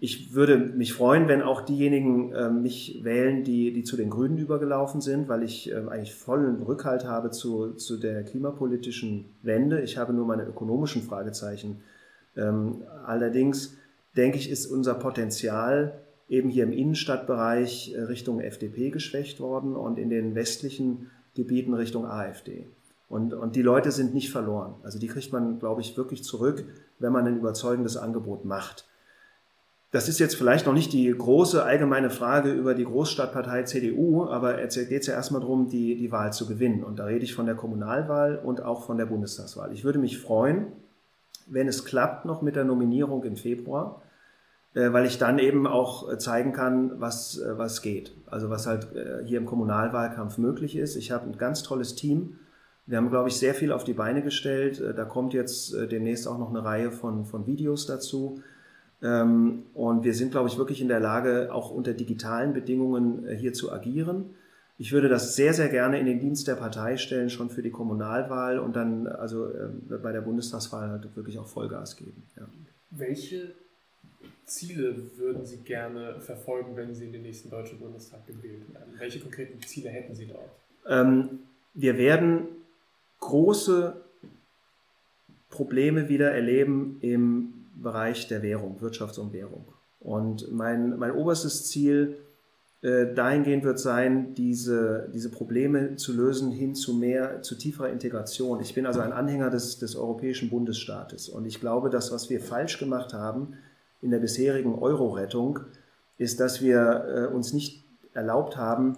ich 0.00 0.34
würde 0.34 0.58
mich 0.58 0.92
freuen, 0.92 1.28
wenn 1.28 1.42
auch 1.42 1.62
diejenigen 1.62 2.32
äh, 2.32 2.50
mich 2.50 3.00
wählen, 3.02 3.44
die, 3.44 3.72
die 3.72 3.84
zu 3.84 3.96
den 3.96 4.10
Grünen 4.10 4.38
übergelaufen 4.38 5.00
sind, 5.00 5.28
weil 5.28 5.42
ich 5.42 5.70
äh, 5.70 5.74
eigentlich 5.74 6.14
vollen 6.14 6.62
Rückhalt 6.62 7.04
habe 7.04 7.30
zu, 7.30 7.74
zu 7.74 7.96
der 7.96 8.24
klimapolitischen 8.24 9.26
Wende. 9.42 9.80
Ich 9.80 9.96
habe 9.96 10.12
nur 10.12 10.26
meine 10.26 10.44
ökonomischen 10.44 11.02
Fragezeichen. 11.02 11.80
Ähm, 12.36 12.82
allerdings 13.04 13.76
denke 14.18 14.36
ich, 14.36 14.50
ist 14.50 14.66
unser 14.66 14.94
Potenzial 14.94 16.00
eben 16.28 16.50
hier 16.50 16.64
im 16.64 16.72
Innenstadtbereich 16.72 17.94
äh, 17.94 18.02
Richtung 18.02 18.40
FDP 18.40 18.90
geschwächt 18.90 19.40
worden 19.40 19.76
und 19.76 19.98
in 19.98 20.10
den 20.10 20.34
westlichen 20.34 21.10
Gebieten 21.34 21.72
Richtung 21.72 22.04
AfD. 22.04 22.66
Und, 23.08 23.32
und 23.32 23.56
die 23.56 23.62
Leute 23.62 23.90
sind 23.90 24.12
nicht 24.12 24.30
verloren. 24.30 24.74
Also 24.82 24.98
die 24.98 25.06
kriegt 25.06 25.32
man, 25.32 25.58
glaube 25.58 25.80
ich, 25.80 25.96
wirklich 25.96 26.22
zurück, 26.24 26.64
wenn 26.98 27.12
man 27.12 27.26
ein 27.26 27.38
überzeugendes 27.38 27.96
Angebot 27.96 28.44
macht. 28.44 28.86
Das 29.90 30.10
ist 30.10 30.18
jetzt 30.18 30.34
vielleicht 30.34 30.66
noch 30.66 30.74
nicht 30.74 30.92
die 30.92 31.10
große 31.10 31.62
allgemeine 31.62 32.10
Frage 32.10 32.52
über 32.52 32.74
die 32.74 32.84
Großstadtpartei 32.84 33.62
CDU, 33.62 34.26
aber 34.26 34.60
es 34.60 34.74
geht 34.74 35.06
ja 35.06 35.14
erstmal 35.14 35.40
darum, 35.40 35.70
die, 35.70 35.96
die 35.96 36.12
Wahl 36.12 36.34
zu 36.34 36.46
gewinnen. 36.46 36.84
Und 36.84 36.98
da 36.98 37.06
rede 37.06 37.24
ich 37.24 37.34
von 37.34 37.46
der 37.46 37.54
Kommunalwahl 37.54 38.36
und 38.36 38.62
auch 38.62 38.84
von 38.84 38.98
der 38.98 39.06
Bundestagswahl. 39.06 39.72
Ich 39.72 39.84
würde 39.84 39.98
mich 39.98 40.18
freuen, 40.18 40.66
wenn 41.46 41.68
es 41.68 41.86
klappt 41.86 42.26
noch 42.26 42.42
mit 42.42 42.56
der 42.56 42.64
Nominierung 42.64 43.24
im 43.24 43.36
Februar, 43.36 44.02
weil 44.74 45.06
ich 45.06 45.18
dann 45.18 45.38
eben 45.38 45.66
auch 45.66 46.10
äh, 46.10 46.18
zeigen 46.18 46.52
kann, 46.52 47.00
was, 47.00 47.38
äh, 47.38 47.58
was 47.58 47.82
geht. 47.82 48.12
Also 48.26 48.50
was 48.50 48.66
halt 48.66 48.88
hier 49.24 49.38
im 49.38 49.46
Kommunalwahlkampf 49.46 50.38
möglich 50.38 50.76
ist. 50.76 50.96
Ich 50.96 51.10
habe 51.10 51.26
ein 51.26 51.38
ganz 51.38 51.62
tolles 51.62 51.94
Team. 51.94 52.38
Wir 52.86 52.98
haben, 52.98 53.10
glaube 53.10 53.28
ich, 53.28 53.36
sehr 53.36 53.54
viel 53.54 53.72
auf 53.72 53.84
die 53.84 53.92
Beine 53.92 54.22
gestellt. 54.22 54.82
Da 54.96 55.04
kommt 55.04 55.34
jetzt 55.34 55.74
demnächst 55.74 56.26
auch 56.26 56.38
noch 56.38 56.48
eine 56.48 56.64
Reihe 56.64 56.90
von, 56.90 57.26
von 57.26 57.46
Videos 57.46 57.86
dazu 57.86 58.42
ähm, 59.02 59.66
und 59.74 60.04
wir 60.04 60.14
sind, 60.14 60.32
glaube 60.32 60.48
ich, 60.48 60.58
wirklich 60.58 60.80
in 60.80 60.88
der 60.88 61.00
Lage, 61.00 61.52
auch 61.52 61.70
unter 61.70 61.92
digitalen 61.92 62.52
Bedingungen 62.52 63.26
äh, 63.26 63.36
hier 63.36 63.52
zu 63.52 63.72
agieren. 63.72 64.34
Ich 64.76 64.92
würde 64.92 65.08
das 65.08 65.34
sehr, 65.36 65.54
sehr 65.54 65.68
gerne 65.68 65.98
in 65.98 66.06
den 66.06 66.20
Dienst 66.20 66.46
der 66.48 66.54
Partei 66.54 66.96
stellen, 66.96 67.30
schon 67.30 67.50
für 67.50 67.62
die 67.62 67.70
Kommunalwahl 67.70 68.58
und 68.58 68.76
dann 68.76 69.06
also 69.06 69.46
äh, 69.46 69.68
bei 70.02 70.12
der 70.12 70.20
Bundestagswahl 70.20 70.90
halt 70.90 71.16
wirklich 71.16 71.38
auch 71.38 71.46
Vollgas 71.46 71.96
geben. 71.96 72.24
Ja. 72.36 72.48
Welche 72.90 73.54
Ziele 74.46 74.96
würden 75.16 75.44
Sie 75.44 75.58
gerne 75.58 76.20
verfolgen, 76.20 76.76
wenn 76.76 76.94
Sie 76.94 77.04
in 77.06 77.12
den 77.12 77.22
nächsten 77.22 77.50
Deutschen 77.50 77.78
Bundestag 77.78 78.26
gewählt 78.26 78.62
werden? 78.72 78.94
Welche 78.98 79.20
konkreten 79.20 79.60
Ziele 79.62 79.90
hätten 79.90 80.14
Sie 80.14 80.26
dort? 80.26 80.50
Ähm, 80.86 81.40
wir 81.74 81.98
werden 81.98 82.48
große 83.20 84.00
Probleme 85.50 86.08
wieder 86.08 86.30
erleben 86.30 86.98
im 87.00 87.52
Bereich 87.74 88.28
der 88.28 88.42
Währung, 88.42 88.78
Wirtschafts- 88.80 89.18
und 89.18 89.32
Währung. 89.32 89.64
Und 90.00 90.50
mein, 90.52 90.98
mein 90.98 91.12
oberstes 91.12 91.68
Ziel 91.68 92.16
äh, 92.80 93.12
dahingehend 93.12 93.64
wird 93.64 93.80
sein, 93.80 94.34
diese, 94.34 95.10
diese 95.12 95.30
Probleme 95.30 95.96
zu 95.96 96.12
lösen 96.12 96.52
hin 96.52 96.74
zu 96.74 96.94
mehr, 96.94 97.42
zu 97.42 97.56
tieferer 97.56 97.90
Integration. 97.90 98.60
Ich 98.60 98.74
bin 98.74 98.86
also 98.86 99.00
ein 99.00 99.12
Anhänger 99.12 99.50
des, 99.50 99.78
des 99.78 99.96
Europäischen 99.96 100.48
Bundesstaates 100.48 101.28
und 101.28 101.44
ich 101.46 101.60
glaube, 101.60 101.90
das, 101.90 102.12
was 102.12 102.30
wir 102.30 102.40
falsch 102.40 102.78
gemacht 102.78 103.14
haben 103.14 103.54
in 104.00 104.10
der 104.10 104.18
bisherigen 104.18 104.74
Euro-Rettung, 104.74 105.60
ist, 106.18 106.40
dass 106.40 106.60
wir 106.60 107.30
äh, 107.30 107.34
uns 107.34 107.52
nicht 107.52 107.84
erlaubt 108.12 108.56
haben, 108.56 108.96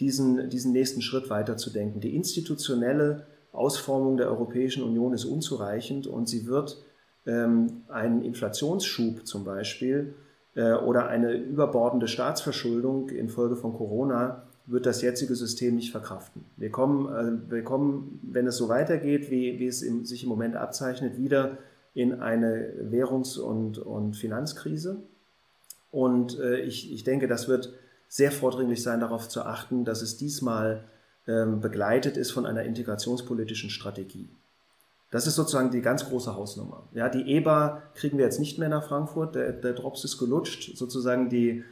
diesen, 0.00 0.48
diesen 0.50 0.72
nächsten 0.72 1.02
Schritt 1.02 1.30
weiterzudenken. 1.30 2.00
Die 2.00 2.14
institutionelle 2.14 3.26
Ausformung 3.52 4.16
der 4.16 4.28
Europäischen 4.28 4.84
Union 4.84 5.12
ist 5.12 5.24
unzureichend 5.24 6.06
und 6.06 6.28
sie 6.28 6.46
wird 6.46 6.84
ähm, 7.26 7.82
einen 7.88 8.22
Inflationsschub 8.22 9.26
zum 9.26 9.44
Beispiel 9.44 10.14
äh, 10.54 10.72
oder 10.72 11.08
eine 11.08 11.32
überbordende 11.32 12.08
Staatsverschuldung 12.08 13.08
infolge 13.08 13.56
von 13.56 13.74
Corona 13.74 14.44
wird 14.66 14.84
das 14.84 15.00
jetzige 15.00 15.34
System 15.34 15.76
nicht 15.76 15.90
verkraften. 15.90 16.44
Wir 16.56 16.70
kommen, 16.70 17.08
äh, 17.48 17.50
wir 17.50 17.64
kommen 17.64 18.20
wenn 18.22 18.46
es 18.46 18.56
so 18.56 18.68
weitergeht, 18.68 19.30
wie, 19.30 19.58
wie 19.58 19.66
es 19.66 19.82
im, 19.82 20.04
sich 20.04 20.22
im 20.22 20.28
Moment 20.28 20.56
abzeichnet, 20.56 21.18
wieder 21.18 21.58
in 21.98 22.20
eine 22.20 22.74
Währungs- 22.80 23.40
und, 23.40 23.78
und 23.78 24.14
Finanzkrise. 24.14 24.98
Und 25.90 26.38
äh, 26.38 26.60
ich, 26.60 26.92
ich 26.92 27.02
denke, 27.02 27.26
das 27.26 27.48
wird 27.48 27.72
sehr 28.08 28.30
vordringlich 28.30 28.84
sein, 28.84 29.00
darauf 29.00 29.28
zu 29.28 29.42
achten, 29.42 29.84
dass 29.84 30.00
es 30.00 30.16
diesmal 30.16 30.84
ähm, 31.26 31.60
begleitet 31.60 32.16
ist 32.16 32.30
von 32.30 32.46
einer 32.46 32.62
integrationspolitischen 32.62 33.68
Strategie. 33.68 34.28
Das 35.10 35.26
ist 35.26 35.34
sozusagen 35.34 35.72
die 35.72 35.82
ganz 35.82 36.08
große 36.08 36.36
Hausnummer. 36.36 36.84
Ja, 36.94 37.08
die 37.08 37.34
EBA 37.34 37.82
kriegen 37.96 38.16
wir 38.16 38.26
jetzt 38.26 38.38
nicht 38.38 38.60
mehr 38.60 38.68
nach 38.68 38.86
Frankfurt, 38.86 39.34
der, 39.34 39.50
der 39.50 39.72
Drops 39.72 40.04
ist 40.04 40.18
gelutscht, 40.18 40.76
sozusagen 40.76 41.28
die, 41.28 41.64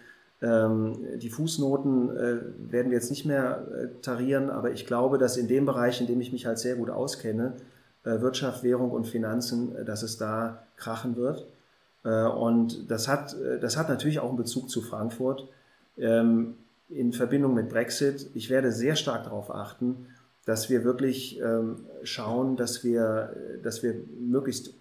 ähm, 0.43 1.19
die 1.19 1.31
Fußnoten 1.31 2.17
äh, 2.17 2.37
werden 2.73 2.91
wir 2.91 2.99
jetzt 2.99 3.11
nicht 3.11 3.27
mehr 3.27 3.65
äh, 3.71 4.03
tarieren, 4.03 4.51
aber 4.51 4.73
ich 4.73 4.87
glaube, 4.87 5.19
dass 5.19 5.37
in 5.37 5.47
dem 5.47 5.67
Bereich, 5.67 6.01
in 6.01 6.09
dem 6.09 6.21
ich 6.21 6.33
mich 6.33 6.47
halt 6.47 6.59
sehr 6.59 6.75
gut 6.75 6.91
auskenne, 6.91 7.53
Wirtschaft, 8.21 8.63
Währung 8.63 8.91
und 8.91 9.07
Finanzen, 9.07 9.77
äh, 9.77 9.85
dass 9.85 10.03
es 10.03 10.17
da 10.17 10.63
krachen 10.77 11.17
wird. 11.17 11.47
Äh, 12.05 12.25
und 12.25 12.91
das 12.91 13.09
hat, 13.09 13.35
äh, 13.35 13.59
das 13.59 13.77
hat 13.77 13.89
natürlich 13.89 14.21
auch 14.21 14.29
einen 14.29 14.37
Bezug 14.37 14.71
zu 14.71 14.81
Frankfurt 14.81 15.49
ähm, 15.99 16.55
in 16.89 17.13
Verbindung 17.13 17.55
mit 17.55 17.69
Brexit. 17.69 18.31
Ich 18.35 18.51
werde 18.51 18.73
sehr 18.73 18.97
stark 18.97 19.25
darauf 19.25 19.51
achten, 19.51 20.07
dass 20.45 20.71
wir 20.71 20.85
wirklich 20.85 21.41
ähm, 21.41 21.81
schauen, 22.05 22.57
dass 22.57 22.85
wir, 22.85 23.35
dass 23.65 23.83
wir 23.83 23.95
möglichst 24.21 24.75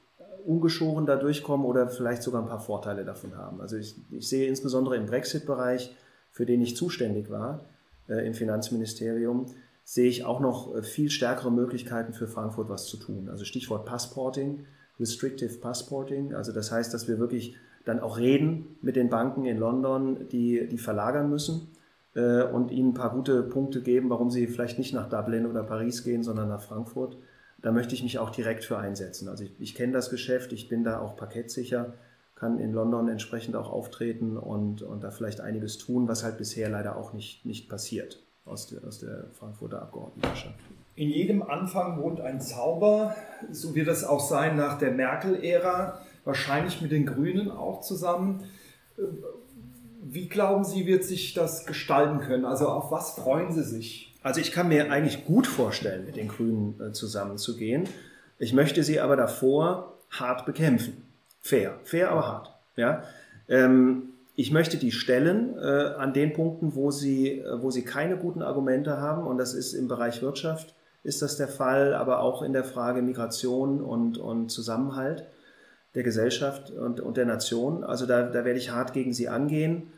ungeschoren 0.45 1.05
da 1.05 1.15
durchkommen 1.15 1.65
oder 1.65 1.89
vielleicht 1.89 2.21
sogar 2.21 2.41
ein 2.41 2.47
paar 2.47 2.59
Vorteile 2.59 3.03
davon 3.03 3.36
haben. 3.36 3.61
Also 3.61 3.78
ich, 3.78 3.95
ich 4.11 4.30
sehe 4.30 4.47
insbesondere 4.47 4.95
im 4.95 5.07
Brexit-Bereich, 5.07 5.95
für 6.32 6.45
den 6.45 6.61
ich 6.61 6.78
zuständig 6.78 7.30
war, 7.32 7.61
äh, 8.07 8.26
im 8.26 8.34
Finanzministerium, 8.34 9.47
sehe 9.86 10.10
ich 10.10 10.26
auch 10.26 10.42
noch 10.42 10.76
äh, 10.76 10.84
viel 10.84 11.10
stärkere 11.10 11.52
Möglichkeiten 11.52 12.12
für 12.12 12.28
Frankfurt 12.28 12.68
was 12.68 12.88
zu 12.88 12.98
tun. 12.98 13.30
Also 13.30 13.46
Stichwort 13.46 13.86
Passporting, 13.86 14.66
Restrictive 15.00 15.60
Passporting, 15.60 16.34
also 16.34 16.52
das 16.52 16.72
heißt, 16.72 16.94
dass 16.94 17.08
wir 17.08 17.20
wirklich 17.20 17.56
dann 17.86 18.00
auch 18.00 18.18
reden 18.18 18.78
mit 18.82 18.96
den 18.96 19.10
Banken 19.10 19.46
in 19.46 19.58
London, 19.58 20.28
die, 20.30 20.68
die 20.68 20.80
verlagern 20.80 21.30
müssen 21.30 21.70
äh, 22.16 22.44
und 22.44 22.72
ihnen 22.72 22.90
ein 22.90 22.94
paar 22.96 23.12
gute 23.12 23.44
Punkte 23.44 23.82
geben, 23.82 24.10
warum 24.10 24.32
sie 24.32 24.48
vielleicht 24.48 24.80
nicht 24.80 24.94
nach 24.94 25.08
Dublin 25.08 25.46
oder 25.46 25.64
Paris 25.64 26.04
gehen, 26.04 26.24
sondern 26.24 26.50
nach 26.50 26.62
Frankfurt. 26.62 27.18
Da 27.62 27.72
möchte 27.72 27.94
ich 27.94 28.02
mich 28.02 28.18
auch 28.18 28.32
direkt 28.32 28.64
für 28.64 28.80
einsetzen. 28.80 29.30
Also 29.30 29.44
ich, 29.44 29.54
ich 29.60 29.76
kenne 29.76 29.94
das 29.94 30.10
Geschäft, 30.10 30.52
ich 30.52 30.68
bin 30.68 30.84
da 30.84 31.00
auch 31.00 31.16
parkettsicher, 31.16 31.94
kann 32.34 32.60
in 32.60 32.74
London 32.74 33.08
entsprechend 33.08 33.56
auch 33.56 33.72
auftreten 33.72 34.36
und, 34.36 34.82
und 34.82 35.04
da 35.04 35.12
vielleicht 35.12 35.42
einiges 35.42 35.78
tun, 35.78 36.08
was 36.08 36.24
halt 36.24 36.38
bisher 36.38 36.70
leider 36.70 36.98
auch 36.98 37.14
nicht, 37.14 37.46
nicht 37.46 37.70
passiert. 37.70 38.24
Aus 38.46 38.68
der, 38.68 38.84
aus 38.88 39.00
der 39.00 39.26
Frankfurter 39.38 39.82
Abgeordnetenschaft. 39.82 40.56
In 40.96 41.10
jedem 41.10 41.43
Anfang 41.43 42.02
wohnt 42.02 42.22
ein 42.22 42.39
Zauber, 42.39 43.16
so 43.52 43.76
wird 43.76 43.88
es 43.88 44.04
auch 44.04 44.22
sein 44.22 44.56
nach 44.56 44.78
der 44.78 44.91
Merkel-Ära, 44.91 46.00
wahrscheinlich 46.24 46.82
mit 46.82 46.91
den 46.91 47.06
Grünen 47.06 47.52
auch 47.52 47.82
zusammen. 47.82 48.46
Wie 50.02 50.30
glauben 50.30 50.64
Sie, 50.64 50.86
wird 50.86 51.04
sich 51.04 51.34
das 51.34 51.66
gestalten 51.66 52.20
können? 52.20 52.46
Also 52.46 52.70
auf 52.70 52.91
was 52.91 53.12
freuen 53.12 53.52
Sie 53.52 53.64
sich? 53.64 54.14
Also 54.24 54.39
ich 54.39 54.52
kann 54.52 54.70
mir 54.70 54.91
eigentlich 54.91 55.26
gut 55.26 55.48
vorstellen, 55.48 56.06
mit 56.06 56.16
den 56.16 56.30
Grünen 56.30 56.80
äh, 56.80 56.93
zusammenzugehen. 56.93 57.88
Ich 58.39 58.54
möchte 58.54 58.84
sie 58.84 59.00
aber 59.00 59.16
davor 59.16 59.93
hart 60.10 60.46
bekämpfen. 60.46 61.04
Fair, 61.41 61.80
fair, 61.84 62.12
aber 62.12 62.28
hart. 62.28 62.52
Ja? 62.76 63.04
Ähm, 63.48 64.14
ich 64.36 64.52
möchte 64.52 64.78
die 64.78 64.92
stellen 64.92 65.58
äh, 65.58 65.94
an 65.98 66.14
den 66.14 66.34
Punkten, 66.34 66.76
wo 66.76 66.92
sie, 66.92 67.40
äh, 67.40 67.62
wo 67.62 67.72
sie 67.72 67.84
keine 67.84 68.18
guten 68.18 68.42
Argumente 68.42 68.98
haben. 68.98 69.26
Und 69.26 69.38
das 69.38 69.54
ist 69.54 69.74
im 69.74 69.88
Bereich 69.88 70.22
Wirtschaft 70.22 70.74
ist 71.04 71.22
das 71.22 71.38
der 71.38 71.48
Fall, 71.48 71.94
aber 71.94 72.20
auch 72.20 72.42
in 72.42 72.52
der 72.52 72.64
Frage 72.64 73.04
Migration 73.04 73.82
und, 73.82 74.18
und 74.18 74.50
Zusammenhalt 74.50 75.28
der 75.94 76.02
Gesellschaft 76.02 76.72
und, 76.72 77.00
und 77.00 77.16
der 77.16 77.28
Nation. 77.28 77.84
Also 77.84 78.08
da, 78.08 78.24
da 78.24 78.44
werde 78.44 78.58
ich 78.58 78.72
hart 78.72 78.92
gegen 78.92 79.14
sie 79.14 79.30
angehen. 79.30 79.94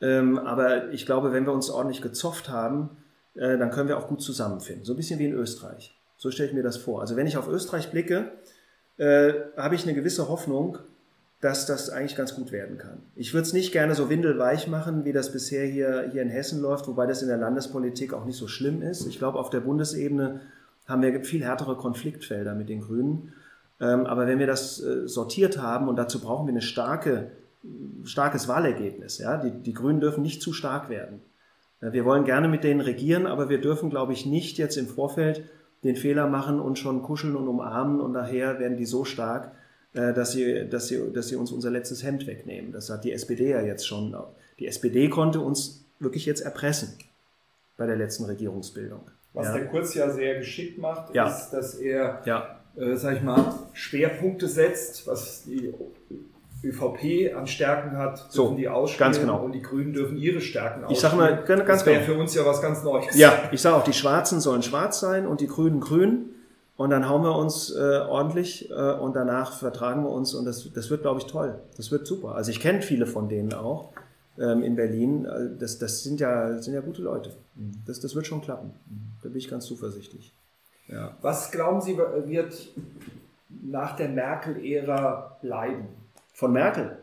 Ähm, 0.00 0.38
aber 0.38 0.90
ich 0.92 1.04
glaube, 1.04 1.32
wenn 1.32 1.44
wir 1.44 1.52
uns 1.52 1.70
ordentlich 1.70 2.00
gezofft 2.00 2.48
haben, 2.48 2.90
äh, 3.34 3.58
dann 3.58 3.70
können 3.70 3.88
wir 3.88 3.98
auch 3.98 4.08
gut 4.08 4.22
zusammenfinden. 4.22 4.84
So 4.84 4.94
ein 4.94 4.96
bisschen 4.96 5.18
wie 5.18 5.26
in 5.26 5.34
Österreich. 5.34 5.94
So 6.16 6.30
stelle 6.30 6.48
ich 6.48 6.54
mir 6.54 6.62
das 6.62 6.78
vor. 6.78 7.02
Also 7.02 7.16
wenn 7.16 7.26
ich 7.26 7.36
auf 7.36 7.48
Österreich 7.48 7.90
blicke, 7.90 8.32
äh, 8.96 9.34
habe 9.56 9.74
ich 9.74 9.84
eine 9.84 9.94
gewisse 9.94 10.28
Hoffnung, 10.28 10.78
dass 11.40 11.66
das 11.66 11.90
eigentlich 11.90 12.16
ganz 12.16 12.34
gut 12.34 12.50
werden 12.50 12.78
kann. 12.78 13.02
Ich 13.14 13.34
würde 13.34 13.46
es 13.46 13.52
nicht 13.52 13.72
gerne 13.72 13.94
so 13.94 14.08
windelweich 14.08 14.68
machen, 14.68 15.04
wie 15.04 15.12
das 15.12 15.32
bisher 15.32 15.66
hier, 15.66 16.08
hier 16.10 16.22
in 16.22 16.30
Hessen 16.30 16.62
läuft, 16.62 16.88
wobei 16.88 17.06
das 17.06 17.22
in 17.22 17.28
der 17.28 17.36
Landespolitik 17.36 18.14
auch 18.14 18.24
nicht 18.24 18.38
so 18.38 18.48
schlimm 18.48 18.80
ist. 18.80 19.06
Ich 19.06 19.18
glaube, 19.18 19.38
auf 19.38 19.50
der 19.50 19.60
Bundesebene 19.60 20.40
haben 20.86 21.02
wir 21.02 21.24
viel 21.24 21.44
härtere 21.44 21.76
Konfliktfelder 21.76 22.54
mit 22.54 22.68
den 22.68 22.80
Grünen. 22.80 23.34
Ähm, 23.80 24.06
aber 24.06 24.26
wenn 24.26 24.38
wir 24.38 24.46
das 24.46 24.80
äh, 24.80 25.06
sortiert 25.06 25.58
haben, 25.58 25.88
und 25.88 25.96
dazu 25.96 26.20
brauchen 26.20 26.46
wir 26.46 26.54
ein 26.54 26.62
starke, 26.62 27.30
starkes 28.04 28.48
Wahlergebnis, 28.48 29.18
ja? 29.18 29.36
die, 29.36 29.50
die 29.50 29.74
Grünen 29.74 30.00
dürfen 30.00 30.22
nicht 30.22 30.40
zu 30.40 30.52
stark 30.52 30.88
werden. 30.88 31.20
Wir 31.80 32.06
wollen 32.06 32.24
gerne 32.24 32.48
mit 32.48 32.64
denen 32.64 32.80
regieren, 32.80 33.26
aber 33.26 33.50
wir 33.50 33.60
dürfen, 33.60 33.90
glaube 33.90 34.14
ich, 34.14 34.24
nicht 34.24 34.56
jetzt 34.56 34.78
im 34.78 34.86
Vorfeld 34.86 35.44
den 35.84 35.94
Fehler 35.94 36.26
machen 36.26 36.58
und 36.58 36.78
schon 36.78 37.02
kuscheln 37.02 37.36
und 37.36 37.46
umarmen 37.48 38.00
und 38.00 38.12
nachher 38.12 38.58
werden 38.58 38.78
die 38.78 38.86
so 38.86 39.04
stark, 39.04 39.48
äh, 39.48 39.65
dass 40.12 40.32
sie, 40.32 40.68
dass, 40.68 40.88
sie, 40.88 41.12
dass 41.12 41.28
sie 41.28 41.36
uns 41.36 41.50
unser 41.52 41.70
letztes 41.70 42.02
Hemd 42.04 42.26
wegnehmen. 42.26 42.72
Das 42.72 42.90
hat 42.90 43.04
die 43.04 43.12
SPD 43.12 43.50
ja 43.50 43.62
jetzt 43.62 43.86
schon. 43.86 44.14
Die 44.58 44.66
SPD 44.66 45.08
konnte 45.08 45.40
uns 45.40 45.84
wirklich 45.98 46.26
jetzt 46.26 46.40
erpressen 46.42 46.94
bei 47.76 47.86
der 47.86 47.96
letzten 47.96 48.24
Regierungsbildung. 48.24 49.00
Was 49.32 49.46
ja. 49.48 49.52
der 49.54 49.66
Kurz 49.68 49.94
ja 49.94 50.10
sehr 50.10 50.38
geschickt 50.38 50.78
macht, 50.78 51.14
Ja. 51.14 51.28
ist, 51.28 51.50
dass 51.50 51.74
er, 51.74 52.22
Ja, 52.24 52.60
äh, 52.76 52.94
sag 52.96 53.16
ich 53.16 53.22
mal, 53.22 53.54
Schwerpunkte 53.74 54.48
setzt, 54.48 55.06
was 55.06 55.44
die 55.44 55.72
ÖVP 56.64 57.34
an 57.36 57.46
Stärken 57.46 57.96
hat, 57.98 58.26
So, 58.30 58.44
dürfen 58.44 58.56
die 58.56 58.68
ausspielen 58.68 59.12
ganz 59.12 59.20
genau. 59.20 59.44
und 59.44 59.52
die 59.52 59.62
Grünen 59.62 59.92
dürfen 59.92 60.16
ihre 60.16 60.40
Stärken 60.40 60.84
ausspielen. 60.84 60.92
Ich 60.92 61.00
sag 61.00 61.14
mal, 61.16 61.36
ganz- 61.44 61.64
ganz 61.66 61.80
das 61.80 61.86
wäre 61.86 62.00
genau. 62.02 62.14
für 62.14 62.20
uns 62.20 62.34
ja 62.34 62.44
was 62.46 62.62
ganz 62.62 62.82
Neues. 62.82 63.16
ja 63.16 63.32
ich 63.52 63.60
sage 63.60 63.76
auch, 63.76 63.84
die 63.84 63.92
Schwarzen 63.92 64.40
sollen 64.40 64.62
schwarz 64.62 65.00
sein 65.00 65.26
und 65.26 65.40
die 65.40 65.46
Grünen 65.46 65.80
grün. 65.80 66.30
Und 66.76 66.90
dann 66.90 67.08
hauen 67.08 67.22
wir 67.22 67.34
uns 67.34 67.70
äh, 67.74 67.78
ordentlich 67.78 68.70
äh, 68.70 68.74
und 68.74 69.16
danach 69.16 69.58
vertragen 69.58 70.02
wir 70.02 70.10
uns 70.10 70.34
und 70.34 70.44
das, 70.44 70.70
das 70.74 70.90
wird, 70.90 71.02
glaube 71.02 71.20
ich, 71.20 71.26
toll. 71.26 71.58
Das 71.76 71.90
wird 71.90 72.06
super. 72.06 72.34
Also 72.34 72.50
ich 72.50 72.60
kenne 72.60 72.82
viele 72.82 73.06
von 73.06 73.28
denen 73.30 73.54
auch 73.54 73.92
ähm, 74.38 74.62
in 74.62 74.76
Berlin. 74.76 75.24
Äh, 75.24 75.58
Das, 75.58 75.78
das 75.78 76.02
sind, 76.02 76.20
ja, 76.20 76.50
das 76.50 76.66
sind 76.66 76.74
ja 76.74 76.80
gute 76.80 77.00
Leute. 77.00 77.30
Das, 77.86 78.00
das 78.00 78.14
wird 78.14 78.26
schon 78.26 78.42
klappen. 78.42 78.72
Da 79.22 79.28
bin 79.30 79.38
ich 79.38 79.48
ganz 79.48 79.64
zuversichtlich. 79.64 80.32
Ja. 80.88 81.16
Was 81.22 81.50
glauben 81.50 81.80
Sie, 81.80 81.96
wird 81.96 82.54
nach 83.48 83.96
der 83.96 84.10
Merkel-Ära 84.10 85.38
bleiben? 85.40 85.88
Von 86.34 86.52
Merkel. 86.52 86.98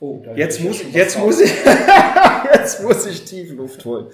Oh, 0.00 0.22
da 0.24 0.32
Jetzt 0.32 0.62
muss, 0.62 0.82
jetzt 0.92 1.18
muss 1.18 1.40
ich, 1.40 1.52
jetzt 2.54 2.82
muss 2.82 3.04
ich 3.04 3.24
tief 3.24 3.52
Luft 3.52 3.84
holen. 3.84 4.06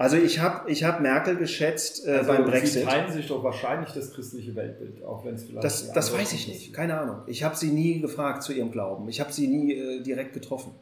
Also 0.00 0.16
ich 0.16 0.38
habe 0.40 0.70
ich 0.70 0.82
hab 0.82 1.00
Merkel 1.02 1.36
geschätzt 1.36 2.06
äh, 2.06 2.12
Also 2.12 2.32
beim 2.32 2.44
Sie 2.46 2.50
Brexit. 2.50 2.84
teilen 2.86 3.12
sich 3.12 3.26
doch 3.28 3.44
wahrscheinlich 3.44 3.90
das 3.92 4.14
christliche 4.14 4.56
Weltbild, 4.56 5.04
auch 5.04 5.26
wenn 5.26 5.34
es 5.34 5.44
vielleicht. 5.44 5.62
Das, 5.62 5.92
das 5.92 6.12
weiß 6.16 6.32
ich 6.32 6.48
nicht, 6.48 6.72
keine 6.72 6.98
Ahnung. 6.98 7.18
Ich 7.26 7.42
habe 7.44 7.54
sie 7.54 7.70
nie 7.70 8.00
gefragt 8.00 8.42
zu 8.42 8.54
ihrem 8.54 8.70
Glauben. 8.72 9.10
Ich 9.10 9.20
habe 9.20 9.30
sie 9.30 9.46
nie 9.46 9.74
äh, 9.74 10.00
direkt 10.02 10.32
getroffen. 10.32 10.72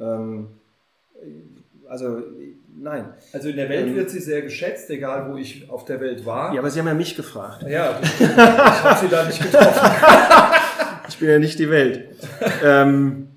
Ähm, 0.00 0.48
also 1.88 2.22
nein. 2.76 3.12
Also 3.32 3.50
in 3.50 3.56
der 3.56 3.68
Welt 3.68 3.86
Ähm, 3.86 3.94
wird 3.94 4.10
sie 4.10 4.18
sehr 4.20 4.42
geschätzt, 4.42 4.90
egal 4.90 5.30
wo 5.30 5.36
ich 5.36 5.70
auf 5.70 5.84
der 5.84 6.00
Welt 6.00 6.26
war. 6.26 6.52
Ja, 6.52 6.60
aber 6.60 6.70
sie 6.70 6.80
haben 6.80 6.88
ja 6.88 6.94
mich 6.94 7.14
gefragt. 7.14 7.62
Ja, 7.68 8.00
ich 8.02 8.20
habe 8.82 8.98
sie 9.00 9.08
da 9.08 9.24
nicht 9.26 9.40
getroffen. 9.40 9.90
Ich 11.10 11.16
bin 11.18 11.30
ja 11.30 11.38
nicht 11.38 11.58
die 11.58 11.70
Welt. 11.70 12.10
ähm, 12.62 13.27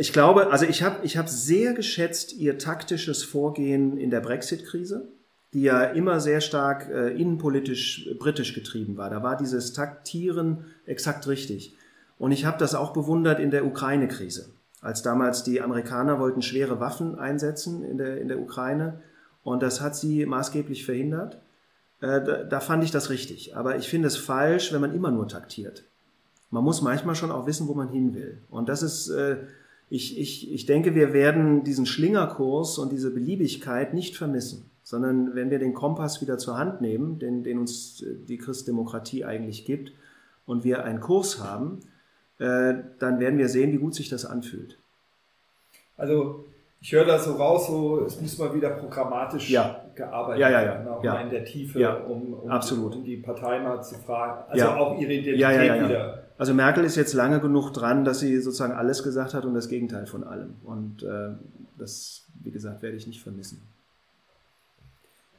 ich 0.00 0.14
glaube, 0.14 0.50
also 0.50 0.64
ich 0.64 0.82
habe 0.82 1.04
ich 1.04 1.18
hab 1.18 1.28
sehr 1.28 1.74
geschätzt 1.74 2.32
ihr 2.32 2.56
taktisches 2.56 3.22
Vorgehen 3.22 3.98
in 3.98 4.08
der 4.08 4.20
Brexit-Krise, 4.20 5.08
die 5.52 5.60
ja 5.60 5.82
immer 5.82 6.20
sehr 6.20 6.40
stark 6.40 6.88
äh, 6.88 7.10
innenpolitisch 7.10 8.06
äh, 8.06 8.14
britisch 8.14 8.54
getrieben 8.54 8.96
war. 8.96 9.10
Da 9.10 9.22
war 9.22 9.36
dieses 9.36 9.74
Taktieren 9.74 10.64
exakt 10.86 11.28
richtig. 11.28 11.76
Und 12.18 12.32
ich 12.32 12.46
habe 12.46 12.56
das 12.56 12.74
auch 12.74 12.94
bewundert 12.94 13.40
in 13.40 13.50
der 13.50 13.66
Ukraine-Krise, 13.66 14.48
als 14.80 15.02
damals 15.02 15.42
die 15.42 15.60
Amerikaner 15.60 16.18
wollten 16.18 16.40
schwere 16.40 16.80
Waffen 16.80 17.18
einsetzen 17.18 17.84
in 17.84 17.98
der, 17.98 18.22
in 18.22 18.28
der 18.28 18.40
Ukraine. 18.40 19.02
Und 19.44 19.62
das 19.62 19.82
hat 19.82 19.96
sie 19.96 20.24
maßgeblich 20.24 20.86
verhindert. 20.86 21.42
Äh, 22.00 22.24
da, 22.24 22.44
da 22.44 22.60
fand 22.60 22.84
ich 22.84 22.90
das 22.90 23.10
richtig. 23.10 23.54
Aber 23.54 23.76
ich 23.76 23.86
finde 23.86 24.08
es 24.08 24.16
falsch, 24.16 24.72
wenn 24.72 24.80
man 24.80 24.94
immer 24.94 25.10
nur 25.10 25.28
taktiert. 25.28 25.84
Man 26.48 26.64
muss 26.64 26.80
manchmal 26.80 27.16
schon 27.16 27.30
auch 27.30 27.46
wissen, 27.46 27.68
wo 27.68 27.74
man 27.74 27.90
hin 27.90 28.14
will. 28.14 28.38
Und 28.48 28.70
das 28.70 28.82
ist, 28.82 29.10
äh, 29.10 29.36
ich, 29.90 30.18
ich, 30.18 30.52
ich 30.52 30.66
denke, 30.66 30.94
wir 30.94 31.12
werden 31.12 31.64
diesen 31.64 31.84
Schlingerkurs 31.84 32.78
und 32.78 32.92
diese 32.92 33.12
Beliebigkeit 33.12 33.92
nicht 33.92 34.16
vermissen, 34.16 34.70
sondern 34.84 35.34
wenn 35.34 35.50
wir 35.50 35.58
den 35.58 35.74
Kompass 35.74 36.22
wieder 36.22 36.38
zur 36.38 36.56
Hand 36.56 36.80
nehmen, 36.80 37.18
den, 37.18 37.42
den 37.42 37.58
uns 37.58 38.02
äh, 38.02 38.14
die 38.28 38.38
Christdemokratie 38.38 39.24
eigentlich 39.24 39.64
gibt, 39.64 39.92
und 40.46 40.64
wir 40.64 40.84
einen 40.84 41.00
Kurs 41.00 41.40
haben, 41.42 41.78
äh, 42.38 42.74
dann 42.98 43.20
werden 43.20 43.38
wir 43.38 43.48
sehen, 43.48 43.72
wie 43.72 43.76
gut 43.76 43.94
sich 43.94 44.08
das 44.08 44.24
anfühlt. 44.24 44.78
Also 45.96 46.44
ich 46.80 46.92
höre 46.92 47.04
da 47.04 47.18
so 47.18 47.34
raus, 47.34 47.68
so 47.68 48.04
es 48.04 48.20
muss 48.20 48.36
mal 48.38 48.52
wieder 48.54 48.70
programmatisch 48.70 49.50
Ja. 49.50 49.84
gearbeitet 49.94 50.40
Ja, 50.40 50.50
ja, 50.50 50.60
ja. 50.62 50.66
werden, 50.66 50.88
auch 50.88 51.04
mal 51.04 51.22
in 51.22 51.30
der 51.30 51.44
Tiefe, 51.44 52.04
um, 52.08 52.34
um, 52.34 52.50
Absolut. 52.50 52.96
um 52.96 53.04
die 53.04 53.18
Partei 53.18 53.60
mal 53.60 53.82
zu 53.82 53.94
fragen. 53.96 54.50
Also 54.50 54.66
auch 54.68 54.98
ihre 54.98 55.12
Identität 55.12 55.84
wieder. 55.84 56.24
Also 56.40 56.54
Merkel 56.54 56.84
ist 56.84 56.96
jetzt 56.96 57.12
lange 57.12 57.38
genug 57.38 57.70
dran, 57.74 58.02
dass 58.06 58.20
sie 58.20 58.40
sozusagen 58.40 58.72
alles 58.72 59.02
gesagt 59.02 59.34
hat 59.34 59.44
und 59.44 59.52
das 59.52 59.68
Gegenteil 59.68 60.06
von 60.06 60.24
allem. 60.24 60.54
Und 60.64 61.02
äh, 61.02 61.32
das, 61.78 62.24
wie 62.42 62.50
gesagt, 62.50 62.80
werde 62.80 62.96
ich 62.96 63.06
nicht 63.06 63.22
vermissen. 63.22 63.60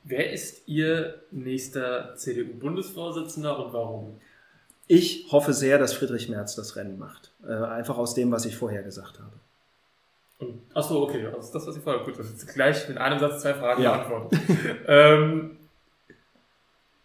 Wer 0.04 0.32
ist 0.32 0.68
Ihr 0.68 1.16
nächster 1.32 2.14
CDU-Bundesvorsitzender 2.18 3.66
und 3.66 3.74
warum? 3.74 4.18
Ich 4.88 5.26
hoffe 5.32 5.54
sehr, 5.54 5.80
dass 5.80 5.94
Friedrich 5.94 6.30
Merz 6.30 6.56
das 6.56 6.76
Rennen 6.76 7.00
macht. 7.00 7.32
Äh, 7.48 7.52
einfach 7.54 7.98
aus 7.98 8.14
dem, 8.14 8.30
was 8.32 8.46
ich 8.46 8.56
vorher 8.56 8.84
gesagt 8.84 9.18
habe. 9.20 9.32
Und, 10.38 10.62
achso, 10.76 11.02
okay, 11.02 11.26
also 11.26 11.52
das, 11.52 11.66
was 11.66 11.78
ich 11.78 11.82
vorher 11.82 12.04
gut, 12.06 12.20
das 12.20 12.30
ist 12.30 12.48
gleich 12.54 12.88
mit 12.88 13.00
einem 13.00 13.20
Satz 13.20 13.42
zwei 13.42 13.56
Fragen 13.56 13.82
Ja. 13.82 13.98
beantwortet. 13.98 14.40
ähm, 14.88 15.58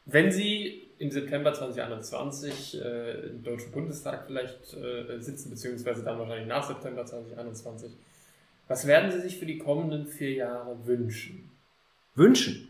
wenn 0.05 0.31
Sie 0.31 0.86
im 0.99 1.11
September 1.11 1.53
2021 1.53 2.81
äh, 2.83 3.11
im 3.29 3.43
Deutschen 3.43 3.71
Bundestag 3.73 4.25
vielleicht 4.27 4.75
äh, 4.75 5.19
sitzen, 5.21 5.51
beziehungsweise 5.51 6.03
dann 6.03 6.19
wahrscheinlich 6.19 6.49
nach 6.49 6.67
September 6.67 7.05
2021, 7.05 7.93
was 8.69 8.87
werden 8.87 9.11
Sie 9.11 9.21
sich 9.21 9.39
für 9.39 9.47
die 9.47 9.59
kommenden 9.59 10.07
vier 10.07 10.33
Jahre 10.33 10.77
wünschen? 10.85 11.51
Wünschen. 12.15 12.69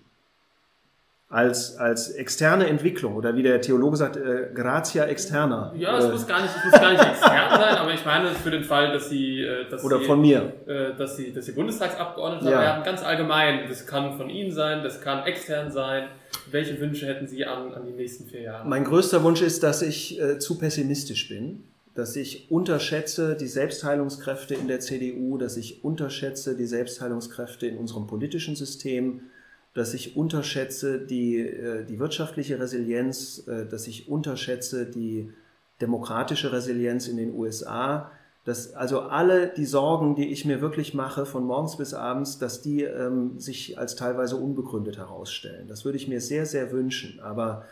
Als, 1.29 1.77
als 1.77 2.11
externe 2.11 2.69
Entwicklung 2.69 3.17
oder 3.17 3.35
wie 3.35 3.43
der 3.43 3.61
Theologe 3.61 3.97
sagt, 3.97 4.17
äh, 4.17 4.49
gratia 4.55 5.07
externa. 5.07 5.73
Ja, 5.77 5.99
es 5.99 6.05
äh, 6.05 6.13
muss 6.13 6.25
gar 6.29 6.41
nicht, 6.41 6.55
es 6.57 6.65
muss 6.71 6.81
gar 6.81 6.93
nicht 6.93 7.05
extern 7.05 7.51
sein, 7.51 7.77
aber 7.79 7.93
ich 7.93 8.05
meine 8.05 8.31
für 8.31 8.51
den 8.53 8.63
Fall, 8.63 8.93
dass 8.93 9.09
Sie, 9.09 9.41
äh, 9.43 9.69
dass 9.69 9.83
oder 9.83 9.99
Sie, 9.99 10.05
von 10.05 10.21
mir. 10.21 10.53
äh, 10.69 10.95
dass 10.97 11.17
Sie, 11.17 11.33
dass 11.33 11.47
Sie 11.47 11.53
Bundestagsabgeordneter 11.53 12.49
Ja. 12.53 12.61
werden, 12.61 12.85
ganz 12.85 13.03
allgemein. 13.03 13.67
Das 13.69 13.85
kann 13.89 14.17
von 14.17 14.31
Ihnen 14.31 14.53
sein, 14.53 14.85
das 14.85 15.01
kann 15.01 15.25
extern 15.27 15.73
sein. 15.73 16.11
Welche 16.51 16.81
Wünsche 16.81 17.07
hätten 17.07 17.27
Sie 17.27 17.45
an, 17.45 17.73
an 17.73 17.85
die 17.87 17.93
nächsten 17.93 18.27
vier 18.27 18.43
Jahre? 18.43 18.69
Mein 18.69 18.85
größter 18.85 19.23
Wunsch 19.23 19.43
ist, 19.43 19.63
dass 19.63 19.83
ich 19.83 20.21
äh, 20.21 20.39
zu 20.39 20.59
pessimistisch 20.59 21.29
bin, 21.29 21.65
dass 21.95 22.15
ich 22.15 22.51
unterschätze 22.51 23.37
die 23.37 23.47
Selbstheilungskräfte 23.47 24.55
in 24.55 24.69
der 24.69 24.81
CDU, 24.81 25.39
dass 25.39 25.57
ich 25.57 25.83
unterschätze 25.83 26.57
die 26.57 26.67
Selbstheilungskräfte 26.67 27.67
in 27.67 27.79
unserem 27.79 28.07
politischen 28.07 28.55
System, 28.55 29.23
dass 29.75 29.95
ich 29.95 30.17
unterschätze 30.17 30.99
die, 30.99 31.39
äh, 31.39 31.85
die 31.85 31.99
wirtschaftliche 31.99 32.59
Resilienz, 32.59 33.47
äh, 33.47 33.67
dass 33.67 33.87
ich 33.87 34.09
unterschätze 34.09 34.87
die 34.87 35.33
demokratische 35.81 36.53
Resilienz 36.53 37.09
in 37.09 37.17
den 37.17 37.35
USA, 37.35 38.11
dass 38.47 38.75
also 38.75 39.01
alle 39.01 39.49
die 39.49 39.67
Sorgen, 39.67 40.15
die 40.15 40.29
ich 40.29 40.45
mir 40.45 40.61
wirklich 40.61 40.95
mache, 40.95 41.27
von 41.27 41.45
morgens 41.45 41.77
bis 41.77 41.95
abends, 41.95 42.39
dass 42.39 42.63
die 42.63 42.83
ähm, 42.83 43.41
sich 43.41 43.77
als 43.77 43.97
teilweise 43.97 44.37
unbegründet 44.37 44.99
herausstellen. 44.99 45.67
Das 45.67 45.85
würde 45.85 45.99
ich 45.99 46.07
mir 46.07 46.21
sehr, 46.21 46.47
sehr 46.47 46.71
wünschen. 46.71 47.19
Aber 47.19 47.65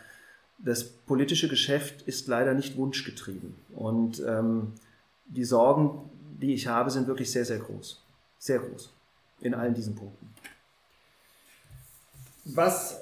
das 0.57 0.83
politische 0.83 1.47
Geschäft 1.47 2.01
ist 2.01 2.27
leider 2.27 2.53
nicht 2.53 2.75
wunschgetrieben. 2.75 3.55
Und 3.73 4.21
ähm, 4.27 4.73
die 5.27 5.45
Sorgen, 5.45 6.09
die 6.41 6.53
ich 6.53 6.67
habe, 6.67 6.91
sind 6.91 7.07
wirklich 7.07 7.31
sehr, 7.31 7.45
sehr 7.45 7.59
groß. 7.59 8.03
Sehr 8.37 8.59
groß. 8.59 8.91
In 9.39 9.53
allen 9.53 9.75
diesen 9.75 9.95
Punkten. 9.95 10.29
Was 12.43 12.99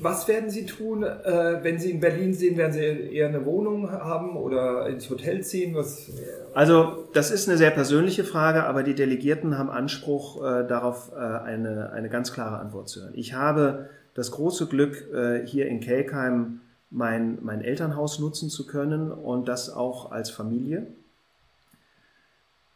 was 0.00 0.28
werden 0.28 0.50
Sie 0.50 0.66
tun, 0.66 1.02
äh, 1.02 1.58
wenn 1.62 1.78
Sie 1.78 1.90
in 1.90 2.00
Berlin 2.00 2.34
sind? 2.34 2.56
Werden 2.56 2.72
Sie 2.72 2.80
eher 2.80 3.28
eine 3.28 3.44
Wohnung 3.44 3.90
haben 3.90 4.36
oder 4.36 4.86
ins 4.88 5.08
Hotel 5.08 5.42
ziehen? 5.42 5.74
Was? 5.74 6.10
Also 6.54 7.08
das 7.12 7.30
ist 7.30 7.48
eine 7.48 7.56
sehr 7.56 7.70
persönliche 7.70 8.24
Frage, 8.24 8.64
aber 8.64 8.82
die 8.82 8.94
Delegierten 8.94 9.58
haben 9.58 9.70
Anspruch 9.70 10.42
äh, 10.42 10.66
darauf, 10.66 11.12
äh, 11.12 11.18
eine, 11.18 11.90
eine 11.92 12.08
ganz 12.08 12.32
klare 12.32 12.58
Antwort 12.58 12.88
zu 12.88 13.02
hören. 13.02 13.12
Ich 13.14 13.34
habe 13.34 13.88
das 14.14 14.30
große 14.30 14.66
Glück, 14.66 15.12
äh, 15.12 15.46
hier 15.46 15.66
in 15.66 15.80
Kelkheim 15.80 16.60
mein, 16.90 17.38
mein 17.42 17.62
Elternhaus 17.62 18.18
nutzen 18.18 18.48
zu 18.48 18.66
können 18.66 19.10
und 19.10 19.48
das 19.48 19.70
auch 19.70 20.12
als 20.12 20.30
Familie. 20.30 20.86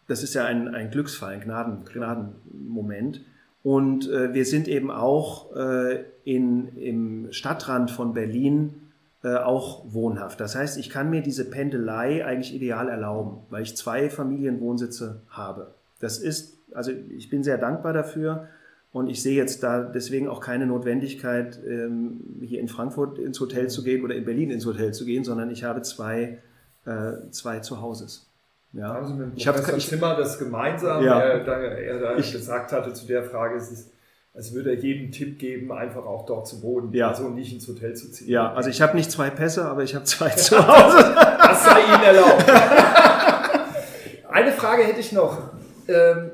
Das 0.08 0.22
ist 0.22 0.34
ja 0.34 0.44
ein, 0.44 0.74
ein 0.74 0.90
Glücksfall, 0.90 1.34
ein 1.34 1.40
Gnaden, 1.40 1.84
Gnadenmoment. 1.84 3.20
Und 3.62 4.08
äh, 4.08 4.32
wir 4.32 4.46
sind 4.46 4.68
eben 4.68 4.90
auch 4.90 5.54
äh, 5.54 6.04
in, 6.24 6.76
im 6.76 7.32
Stadtrand 7.32 7.90
von 7.90 8.14
Berlin 8.14 8.74
äh, 9.22 9.36
auch 9.36 9.84
wohnhaft. 9.92 10.40
Das 10.40 10.54
heißt, 10.54 10.78
ich 10.78 10.88
kann 10.88 11.10
mir 11.10 11.20
diese 11.20 11.50
Pendelei 11.50 12.24
eigentlich 12.24 12.54
ideal 12.54 12.88
erlauben, 12.88 13.42
weil 13.50 13.62
ich 13.62 13.76
zwei 13.76 14.08
Familienwohnsitze 14.08 15.20
habe. 15.28 15.74
Das 16.00 16.18
ist, 16.18 16.56
also 16.72 16.90
ich 16.90 17.28
bin 17.28 17.44
sehr 17.44 17.58
dankbar 17.58 17.92
dafür 17.92 18.48
und 18.92 19.08
ich 19.08 19.22
sehe 19.22 19.36
jetzt 19.36 19.62
da 19.62 19.82
deswegen 19.82 20.26
auch 20.26 20.40
keine 20.40 20.66
Notwendigkeit, 20.66 21.60
ähm, 21.66 22.40
hier 22.40 22.60
in 22.60 22.68
Frankfurt 22.68 23.18
ins 23.18 23.38
Hotel 23.40 23.68
zu 23.68 23.84
gehen 23.84 24.02
oder 24.02 24.14
in 24.14 24.24
Berlin 24.24 24.50
ins 24.50 24.64
Hotel 24.64 24.94
zu 24.94 25.04
gehen, 25.04 25.22
sondern 25.22 25.50
ich 25.50 25.64
habe 25.64 25.82
zwei, 25.82 26.38
äh, 26.86 27.12
zwei 27.30 27.60
Zuhauses. 27.60 28.29
Ja. 28.72 28.94
Haben 28.94 29.06
Sie 29.06 29.14
mit 29.14 29.36
ich 29.36 29.48
habe 29.48 29.62
Zimmer 29.78 30.16
das 30.16 30.38
gemeinsam, 30.38 31.02
ja. 31.02 31.18
er, 31.20 31.44
er 31.44 31.98
da 31.98 32.16
ich, 32.16 32.32
gesagt 32.32 32.72
hatte 32.72 32.92
zu 32.92 33.06
der 33.06 33.24
Frage, 33.24 33.56
es 33.56 33.70
ist, 33.70 33.90
als 34.32 34.54
würde 34.54 34.70
er 34.70 34.76
jedem 34.76 35.10
Tipp 35.10 35.40
geben, 35.40 35.72
einfach 35.72 36.06
auch 36.06 36.24
dort 36.24 36.46
zu 36.46 36.62
wohnen, 36.62 36.92
ja. 36.92 37.08
also 37.08 37.28
nicht 37.28 37.52
ins 37.52 37.66
Hotel 37.66 37.94
zu 37.94 38.12
ziehen. 38.12 38.28
Ja, 38.28 38.52
also 38.52 38.70
ich 38.70 38.80
habe 38.80 38.96
nicht 38.96 39.10
zwei 39.10 39.28
Pässe, 39.28 39.64
aber 39.64 39.82
ich 39.82 39.94
habe 39.94 40.04
zwei 40.04 40.28
zu 40.30 40.56
Hause. 40.56 41.14
das 41.14 41.64
sei 41.64 41.80
Ihnen 41.80 42.02
erlaubt. 42.02 42.44
Eine 44.30 44.52
Frage 44.52 44.84
hätte 44.84 45.00
ich 45.00 45.10
noch. 45.10 45.50
Ähm, 45.88 46.30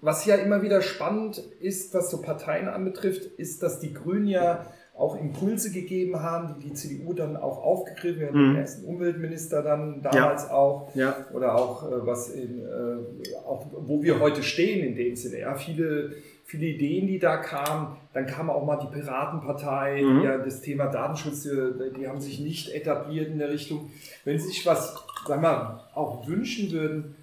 was 0.00 0.26
ja 0.26 0.36
immer 0.36 0.62
wieder 0.62 0.82
spannend 0.82 1.38
ist, 1.60 1.94
was 1.94 2.10
so 2.10 2.20
Parteien 2.20 2.68
anbetrifft, 2.68 3.24
ist, 3.38 3.62
dass 3.62 3.80
die 3.80 3.94
Grünen 3.94 4.28
ja 4.28 4.66
auch 4.98 5.18
Impulse 5.18 5.70
gegeben 5.70 6.20
haben, 6.20 6.56
die 6.58 6.68
die 6.68 6.74
CDU 6.74 7.12
dann 7.12 7.36
auch 7.36 7.62
aufgegriffen 7.62 8.26
hat, 8.26 8.34
mhm. 8.34 8.52
den 8.52 8.56
ersten 8.56 8.84
Umweltminister 8.84 9.62
dann 9.62 10.02
damals 10.02 10.44
ja. 10.44 10.52
auch 10.52 10.94
ja. 10.94 11.16
oder 11.32 11.54
auch 11.54 11.84
äh, 11.84 12.06
was 12.06 12.30
in, 12.30 12.60
äh, 12.60 13.36
auch 13.46 13.66
wo 13.72 14.02
wir 14.02 14.18
heute 14.18 14.42
stehen 14.42 14.84
in 14.84 14.96
dem 14.96 15.14
Sinne. 15.14 15.40
Ja, 15.40 15.54
viele 15.54 16.16
viele 16.48 16.64
Ideen, 16.64 17.06
die 17.06 17.18
da 17.18 17.36
kamen. 17.36 17.98
Dann 18.14 18.26
kam 18.26 18.48
auch 18.48 18.64
mal 18.64 18.78
die 18.78 18.86
Piratenpartei, 18.86 20.02
mhm. 20.02 20.22
ja 20.22 20.38
das 20.38 20.62
Thema 20.62 20.86
Datenschutz, 20.86 21.42
die, 21.42 21.92
die, 21.94 22.08
haben 22.08 22.20
sich 22.20 22.40
nicht 22.40 22.74
etabliert 22.74 23.28
in 23.28 23.38
der 23.38 23.50
Richtung. 23.50 23.90
Wenn 24.24 24.38
Sie 24.38 24.48
sich 24.48 24.64
was, 24.64 24.94
sagen 25.26 25.42
wir 25.42 25.48
mal, 25.48 25.80
auch 25.94 26.26
wünschen 26.26 26.72
würden, 26.72 27.16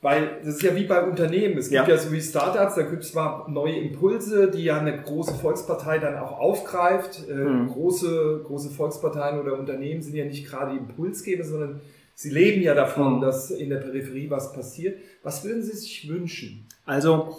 weil 0.00 0.38
das 0.44 0.56
ist 0.56 0.62
ja 0.62 0.76
wie 0.76 0.84
bei 0.84 1.02
Unternehmen. 1.02 1.58
Es 1.58 1.70
gibt 1.70 1.88
ja, 1.88 1.94
ja 1.94 2.00
so 2.00 2.12
wie 2.12 2.20
Startups, 2.20 2.76
da 2.76 2.82
gibt 2.82 3.02
es 3.02 3.12
zwar 3.12 3.48
neue 3.48 3.76
Impulse, 3.76 4.48
die 4.48 4.64
ja 4.64 4.78
eine 4.78 5.02
große 5.02 5.34
Volkspartei 5.34 5.98
dann 5.98 6.16
auch 6.18 6.38
aufgreift. 6.38 7.28
Äh, 7.28 7.34
mhm. 7.34 7.68
große, 7.68 8.42
große 8.46 8.70
Volksparteien 8.70 9.40
oder 9.40 9.58
Unternehmen 9.58 10.00
sind 10.00 10.14
ja 10.14 10.24
nicht 10.24 10.46
gerade 10.46 10.76
Impulsgeber, 10.76 11.42
sondern 11.42 11.80
sie 12.14 12.30
leben 12.30 12.62
ja 12.62 12.74
davon, 12.74 13.16
mhm. 13.16 13.20
dass 13.22 13.50
in 13.50 13.70
der 13.70 13.78
Peripherie 13.78 14.30
was 14.30 14.52
passiert. 14.52 14.98
Was 15.24 15.44
würden 15.44 15.62
Sie 15.62 15.76
sich 15.76 16.08
wünschen? 16.08 16.66
Also, 16.86 17.36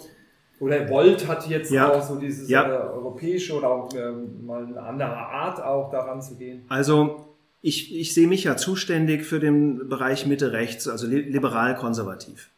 oder 0.60 0.86
Volt 0.90 1.26
hat 1.26 1.48
jetzt 1.48 1.72
ja. 1.72 1.90
auch 1.90 2.02
so 2.02 2.16
dieses 2.16 2.50
ja. 2.50 2.68
äh, 2.68 2.88
europäische 2.90 3.54
oder 3.54 3.70
auch 3.70 3.94
äh, 3.94 4.12
mal 4.42 4.66
eine 4.66 4.82
andere 4.82 5.16
Art 5.16 5.62
auch 5.62 5.90
daran 5.90 6.20
zu 6.20 6.36
gehen. 6.36 6.66
Also 6.68 7.29
ich, 7.62 7.94
ich 7.94 8.14
sehe 8.14 8.26
mich 8.26 8.44
ja 8.44 8.56
zuständig 8.56 9.24
für 9.24 9.40
den 9.40 9.88
Bereich 9.88 10.26
Mitte-Rechts, 10.26 10.88
also 10.88 11.06
liberal-konservativ. 11.06 12.50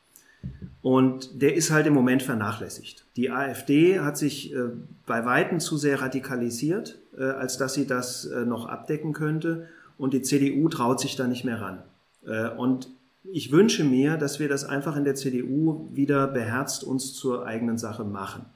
Und 0.81 1.41
der 1.41 1.55
ist 1.55 1.71
halt 1.71 1.87
im 1.87 1.95
Moment 1.95 2.23
vernachlässigt. 2.23 3.05
Die 3.17 3.31
AfD 3.31 4.01
hat 4.01 4.19
sich 4.19 4.53
äh, 4.53 4.71
bei 5.07 5.25
Weitem 5.25 5.61
zu 5.61 5.77
sehr 5.77 6.01
radikalisiert, 6.01 6.99
äh, 7.17 7.23
als 7.23 7.57
dass 7.57 7.75
sie 7.75 7.87
das 7.87 8.25
äh, 8.25 8.45
noch 8.45 8.67
abdecken 8.67 9.13
könnte. 9.13 9.69
Und 9.97 10.13
die 10.13 10.23
CDU 10.23 10.69
traut 10.69 10.99
sich 10.99 11.15
da 11.15 11.29
nicht 11.29 11.45
mehr 11.45 11.61
ran. 11.61 11.83
Äh, 12.27 12.49
und 12.49 12.89
ich 13.25 13.53
wünsche 13.53 13.85
mir, 13.85 14.17
dass 14.17 14.41
wir 14.41 14.49
das 14.49 14.65
einfach 14.65 14.97
in 14.97 15.05
der 15.05 15.15
CDU 15.15 15.89
wieder 15.93 16.27
beherzt 16.27 16.83
uns 16.83 17.15
zur 17.15 17.47
eigenen 17.47 17.79
Sache 17.79 18.05
machen. 18.05 18.47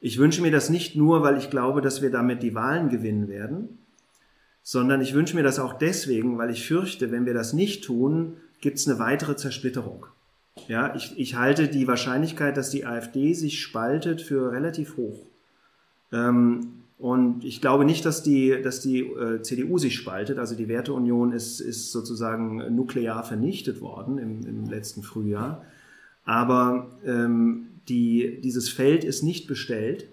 Ich 0.00 0.18
wünsche 0.18 0.42
mir 0.42 0.50
das 0.50 0.68
nicht 0.68 0.96
nur, 0.96 1.22
weil 1.22 1.38
ich 1.38 1.50
glaube, 1.50 1.80
dass 1.80 2.02
wir 2.02 2.10
damit 2.10 2.42
die 2.42 2.54
Wahlen 2.54 2.88
gewinnen 2.88 3.28
werden, 3.28 3.78
sondern 4.68 5.00
ich 5.00 5.14
wünsche 5.14 5.36
mir 5.36 5.44
das 5.44 5.60
auch 5.60 5.74
deswegen, 5.74 6.38
weil 6.38 6.50
ich 6.50 6.66
fürchte, 6.66 7.12
wenn 7.12 7.24
wir 7.24 7.34
das 7.34 7.52
nicht 7.52 7.84
tun, 7.84 8.32
gibt 8.60 8.78
es 8.78 8.88
eine 8.88 8.98
weitere 8.98 9.36
Zersplitterung. 9.36 10.06
Ja, 10.66 10.92
ich, 10.96 11.16
ich 11.16 11.36
halte 11.36 11.68
die 11.68 11.86
Wahrscheinlichkeit, 11.86 12.56
dass 12.56 12.70
die 12.70 12.84
AfD 12.84 13.32
sich 13.32 13.62
spaltet, 13.62 14.20
für 14.20 14.50
relativ 14.50 14.96
hoch. 14.96 15.20
Ähm, 16.12 16.82
und 16.98 17.44
ich 17.44 17.60
glaube 17.60 17.84
nicht, 17.84 18.04
dass 18.04 18.24
die, 18.24 18.60
dass 18.60 18.80
die 18.80 19.02
äh, 19.02 19.40
CDU 19.40 19.78
sich 19.78 19.94
spaltet. 19.94 20.40
Also 20.40 20.56
die 20.56 20.66
Werteunion 20.66 21.30
ist, 21.30 21.60
ist 21.60 21.92
sozusagen 21.92 22.74
nuklear 22.74 23.22
vernichtet 23.22 23.80
worden 23.80 24.18
im, 24.18 24.44
im 24.48 24.68
letzten 24.68 25.04
Frühjahr. 25.04 25.64
Aber 26.24 26.90
ähm, 27.04 27.68
die, 27.88 28.40
dieses 28.42 28.68
Feld 28.68 29.04
ist 29.04 29.22
nicht 29.22 29.46
bestellt. 29.46 30.08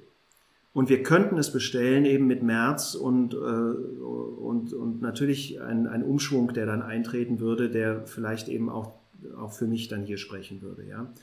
Und 0.73 0.89
wir 0.89 1.03
könnten 1.03 1.37
es 1.37 1.51
bestellen 1.51 2.03
eben 2.05 2.25
mit 2.25 2.41
März 2.41 2.95
und, 2.95 3.35
äh, 3.35 3.37
und, 3.37 4.73
und 4.73 5.01
natürlich 5.01 5.61
ein, 5.61 5.85
ein 5.87 6.03
Umschwung, 6.03 6.53
der 6.53 6.65
dann 6.65 6.81
eintreten 6.81 7.39
würde, 7.39 7.69
der 7.69 8.07
vielleicht 8.07 8.47
eben 8.47 8.69
auch, 8.69 8.93
auch 9.37 9.53
für 9.53 9.67
mich 9.67 9.87
dann 9.87 10.03
hier 10.03 10.17
sprechen 10.17 10.63
würde. 10.63 10.83
Ja. 10.87 11.13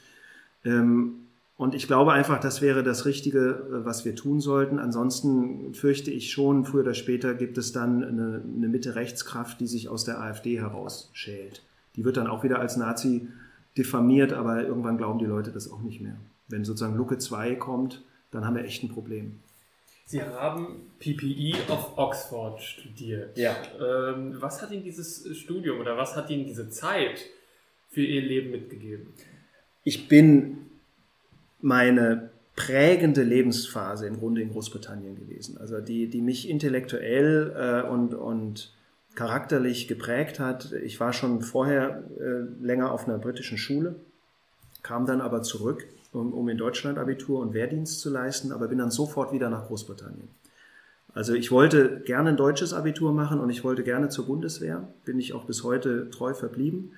Ähm, 0.64 1.14
und 1.56 1.74
ich 1.74 1.86
glaube 1.86 2.12
einfach, 2.12 2.40
das 2.40 2.62
wäre 2.62 2.82
das 2.82 3.04
Richtige, 3.04 3.50
äh, 3.50 3.84
was 3.84 4.04
wir 4.04 4.14
tun 4.14 4.40
sollten. 4.40 4.78
Ansonsten 4.78 5.74
fürchte 5.74 6.12
ich 6.12 6.30
schon, 6.30 6.64
früher 6.64 6.82
oder 6.82 6.94
später 6.94 7.34
gibt 7.34 7.58
es 7.58 7.72
dann 7.72 8.04
eine, 8.04 8.42
eine 8.56 8.68
Mitte-Rechtskraft, 8.68 9.60
die 9.60 9.66
sich 9.66 9.88
aus 9.88 10.04
der 10.04 10.20
AfD 10.20 10.60
herausschält. 10.60 11.62
Die 11.96 12.04
wird 12.04 12.16
dann 12.16 12.28
auch 12.28 12.44
wieder 12.44 12.60
als 12.60 12.76
Nazi 12.76 13.26
diffamiert, 13.76 14.32
aber 14.32 14.64
irgendwann 14.64 14.96
glauben 14.96 15.18
die 15.18 15.26
Leute 15.26 15.50
das 15.50 15.70
auch 15.70 15.82
nicht 15.82 16.00
mehr. 16.00 16.16
Wenn 16.48 16.64
sozusagen 16.64 16.96
Lucke 16.96 17.18
2 17.18 17.56
kommt, 17.56 18.04
dann 18.30 18.44
haben 18.44 18.56
wir 18.56 18.64
echt 18.64 18.82
ein 18.82 18.88
Problem. 18.88 19.40
Sie 20.06 20.22
haben 20.22 20.90
PPE 20.98 21.70
of 21.72 21.96
Oxford 21.96 22.60
studiert. 22.60 23.38
Ja. 23.38 23.56
Ähm, 23.78 24.34
was 24.40 24.60
hat 24.60 24.72
Ihnen 24.72 24.82
dieses 24.82 25.36
Studium 25.38 25.78
oder 25.78 25.96
was 25.96 26.16
hat 26.16 26.30
Ihnen 26.30 26.46
diese 26.46 26.68
Zeit 26.68 27.26
für 27.88 28.02
Ihr 28.02 28.22
Leben 28.22 28.50
mitgegeben? 28.50 29.14
Ich 29.84 30.08
bin 30.08 30.66
meine 31.60 32.30
prägende 32.56 33.22
Lebensphase 33.22 34.06
im 34.06 34.18
Grunde 34.18 34.42
in 34.42 34.50
Großbritannien 34.50 35.14
gewesen. 35.14 35.58
Also 35.58 35.80
die, 35.80 36.08
die 36.08 36.20
mich 36.20 36.48
intellektuell 36.48 37.54
äh, 37.56 37.88
und, 37.88 38.14
und 38.14 38.72
charakterlich 39.14 39.88
geprägt 39.88 40.40
hat. 40.40 40.72
Ich 40.72 41.00
war 41.00 41.12
schon 41.12 41.42
vorher 41.42 42.04
äh, 42.18 42.64
länger 42.64 42.92
auf 42.92 43.06
einer 43.06 43.18
britischen 43.18 43.58
Schule, 43.58 43.96
kam 44.82 45.06
dann 45.06 45.20
aber 45.20 45.42
zurück, 45.42 45.86
um, 46.12 46.32
um 46.32 46.48
in 46.48 46.58
Deutschland 46.58 46.98
Abitur 46.98 47.40
und 47.40 47.54
Wehrdienst 47.54 48.00
zu 48.00 48.10
leisten, 48.10 48.52
aber 48.52 48.68
bin 48.68 48.78
dann 48.78 48.90
sofort 48.90 49.32
wieder 49.32 49.50
nach 49.50 49.66
Großbritannien. 49.66 50.28
Also 51.14 51.34
ich 51.34 51.50
wollte 51.50 52.00
gerne 52.00 52.30
ein 52.30 52.36
deutsches 52.36 52.72
Abitur 52.72 53.12
machen 53.12 53.40
und 53.40 53.50
ich 53.50 53.64
wollte 53.64 53.82
gerne 53.82 54.08
zur 54.08 54.26
Bundeswehr, 54.26 54.88
bin 55.04 55.18
ich 55.18 55.32
auch 55.32 55.44
bis 55.44 55.64
heute 55.64 56.10
treu 56.10 56.34
verblieben. 56.34 56.92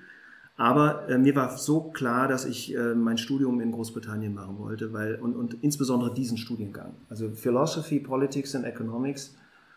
Aber 0.56 1.08
äh, 1.08 1.16
mir 1.16 1.34
war 1.34 1.56
so 1.56 1.80
klar, 1.80 2.28
dass 2.28 2.44
ich 2.44 2.74
äh, 2.76 2.94
mein 2.94 3.16
Studium 3.16 3.60
in 3.60 3.72
Großbritannien 3.72 4.34
machen 4.34 4.58
wollte, 4.58 4.92
weil, 4.92 5.14
und, 5.14 5.34
und 5.34 5.56
insbesondere 5.62 6.12
diesen 6.12 6.36
Studiengang. 6.36 6.94
Also 7.08 7.30
Philosophy, 7.30 8.00
Politics 8.00 8.54
and 8.54 8.66
Economics 8.66 9.34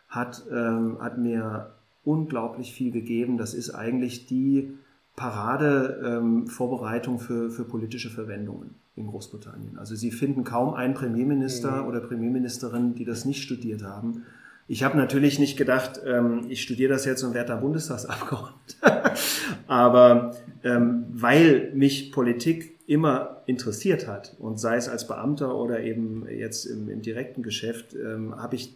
hat, 0.09 0.43
ähm, 0.51 0.97
hat 0.99 1.17
mir 1.17 1.71
unglaublich 2.03 2.73
viel 2.73 2.91
gegeben. 2.91 3.37
Das 3.37 3.53
ist 3.53 3.71
eigentlich 3.71 4.27
die 4.27 4.77
Parade-Vorbereitung 5.15 7.15
ähm, 7.15 7.19
für, 7.19 7.49
für 7.49 7.63
politische 7.63 8.09
Verwendungen 8.09 8.75
in 8.95 9.07
Großbritannien. 9.07 9.77
Also 9.77 9.95
Sie 9.95 10.11
finden 10.11 10.43
kaum 10.43 10.73
einen 10.73 10.93
Premierminister 10.93 11.83
mhm. 11.83 11.87
oder 11.87 11.99
Premierministerin, 12.01 12.95
die 12.95 13.05
das 13.05 13.25
nicht 13.25 13.43
studiert 13.43 13.83
haben. 13.83 14.23
Ich 14.67 14.83
habe 14.83 14.97
natürlich 14.97 15.37
nicht 15.37 15.57
gedacht, 15.57 16.01
ähm, 16.05 16.45
ich 16.49 16.63
studiere 16.63 16.93
das 16.93 17.05
jetzt 17.05 17.23
und 17.23 17.33
werde 17.33 17.49
da 17.49 17.55
Bundestagsabgeordneter. 17.57 19.13
Aber 19.67 20.35
ähm, 20.63 21.05
weil 21.11 21.71
mich 21.73 22.11
Politik 22.11 22.75
immer 22.87 23.41
interessiert 23.45 24.07
hat 24.07 24.35
und 24.39 24.59
sei 24.59 24.75
es 24.75 24.89
als 24.89 25.07
Beamter 25.07 25.55
oder 25.55 25.81
eben 25.81 26.27
jetzt 26.29 26.65
im, 26.65 26.89
im 26.89 27.01
direkten 27.01 27.43
Geschäft, 27.43 27.95
ähm, 27.95 28.35
habe 28.37 28.55
ich 28.55 28.75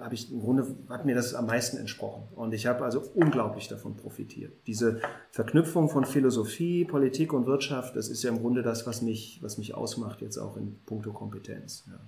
habe 0.00 0.14
ich 0.14 0.30
im 0.30 0.40
Grunde 0.40 0.66
hat 0.88 1.04
mir 1.04 1.14
das 1.14 1.34
am 1.34 1.46
meisten 1.46 1.76
entsprochen 1.76 2.28
und 2.34 2.52
ich 2.54 2.66
habe 2.66 2.84
also 2.84 3.02
unglaublich 3.14 3.68
davon 3.68 3.96
profitiert. 3.96 4.52
Diese 4.66 5.00
Verknüpfung 5.32 5.88
von 5.88 6.04
Philosophie, 6.04 6.84
Politik 6.84 7.32
und 7.32 7.46
Wirtschaft, 7.46 7.96
das 7.96 8.08
ist 8.08 8.22
ja 8.22 8.30
im 8.30 8.40
Grunde 8.40 8.62
das, 8.62 8.86
was 8.86 9.02
mich 9.02 9.38
was 9.42 9.58
mich 9.58 9.74
ausmacht 9.74 10.20
jetzt 10.20 10.38
auch 10.38 10.56
in 10.56 10.78
puncto 10.86 11.12
Kompetenz. 11.12 11.84
Ja. 11.86 11.98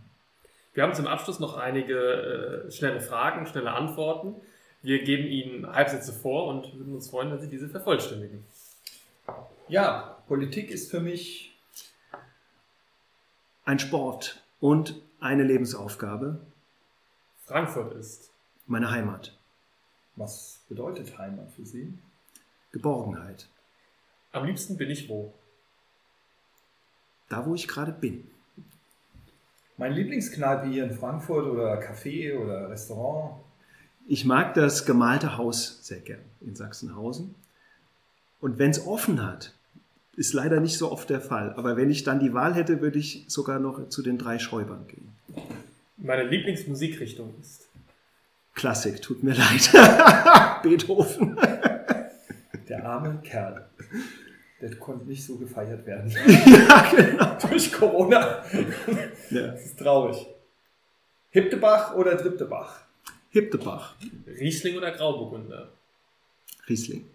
Wir 0.73 0.85
haben 0.85 0.95
zum 0.95 1.07
Abschluss 1.07 1.41
noch 1.41 1.57
einige 1.57 2.67
äh, 2.67 2.71
schnelle 2.71 3.01
Fragen, 3.01 3.47
schnelle 3.47 3.73
Antworten. 3.73 4.37
Wir 4.83 5.03
geben 5.03 5.27
Ihnen 5.27 5.67
Halbsätze 5.67 6.13
vor 6.13 6.47
und 6.47 6.79
würden 6.79 6.95
uns 6.95 7.11
freuen, 7.11 7.31
wenn 7.31 7.41
Sie 7.41 7.49
diese 7.49 7.69
vervollständigen. 7.69 8.45
Ja, 9.69 10.23
Politik 10.27 10.71
ist 10.71 10.91
für 10.91 11.01
mich 11.01 11.59
ein 13.65 13.79
Sport 13.79 14.43
und 14.61 15.01
eine 15.21 15.45
Lebensaufgabe. 15.45 16.41
Frankfurt 17.51 17.95
ist 17.95 18.31
meine 18.69 18.93
Heimat. 18.93 19.37
Was 20.15 20.61
bedeutet 20.69 21.19
Heimat 21.19 21.51
für 21.51 21.67
Sie? 21.67 21.93
Geborgenheit. 22.71 23.49
Am 24.31 24.45
liebsten 24.45 24.77
bin 24.77 24.89
ich 24.89 25.09
wo? 25.09 25.35
Da, 27.29 27.45
wo 27.45 27.57
ich 27.57 27.67
gerade 27.67 27.91
bin. 27.91 28.31
Mein 29.79 29.95
Lieblingskneipe 29.95 30.69
hier 30.69 30.85
in 30.85 30.93
Frankfurt 30.93 31.45
oder 31.45 31.81
Café 31.81 32.39
oder 32.39 32.71
Restaurant? 32.71 33.41
Ich 34.07 34.25
mag 34.25 34.55
das 34.55 34.87
gemalte 34.87 35.37
Haus 35.37 35.85
sehr 35.85 35.99
gern 35.99 36.23
in 36.41 36.55
Sachsenhausen. 36.55 37.35
Und 38.41 38.61
wenn 38.61 38.71
es 38.71 38.87
offen 38.87 39.27
hat, 39.27 39.57
ist 40.15 40.35
leider 40.35 40.61
nicht 40.61 40.79
so 40.79 40.93
oft 40.93 41.11
der 41.11 41.21
Fall. 41.21 41.55
Aber 41.55 41.77
wenn 41.77 41.91
ich 41.91 42.05
dann 42.05 42.21
die 42.21 42.33
Wahl 42.33 42.55
hätte, 42.55 42.81
würde 42.81 43.01
ich 43.01 43.25
sogar 43.27 43.59
noch 43.59 43.89
zu 43.89 44.03
den 44.03 44.19
drei 44.19 44.39
Schäubern 44.39 44.87
gehen. 44.87 45.09
Meine 46.03 46.25
Lieblingsmusikrichtung 46.25 47.35
ist? 47.41 47.69
Klassik, 48.55 49.03
tut 49.03 49.23
mir 49.23 49.35
leid. 49.35 49.71
Beethoven. 50.63 51.37
Der 52.69 52.85
arme 52.85 53.21
Kerl. 53.23 53.69
Der 54.61 54.75
konnte 54.77 55.07
nicht 55.07 55.25
so 55.25 55.37
gefeiert 55.37 55.87
werden. 55.87 56.11
ja, 56.47 56.91
genau. 56.91 57.39
Durch 57.49 57.73
Corona. 57.73 58.43
Ja. 59.31 59.49
Das 59.49 59.67
ist 59.67 59.79
traurig. 59.79 60.27
Hiptebach 61.31 61.95
oder 61.95 62.17
Drittebach? 62.17 62.81
Hiptebach. 63.31 63.95
Riesling 64.27 64.77
oder 64.77 64.93
Grauburgunder? 64.93 65.73
Riesling. 66.69 67.09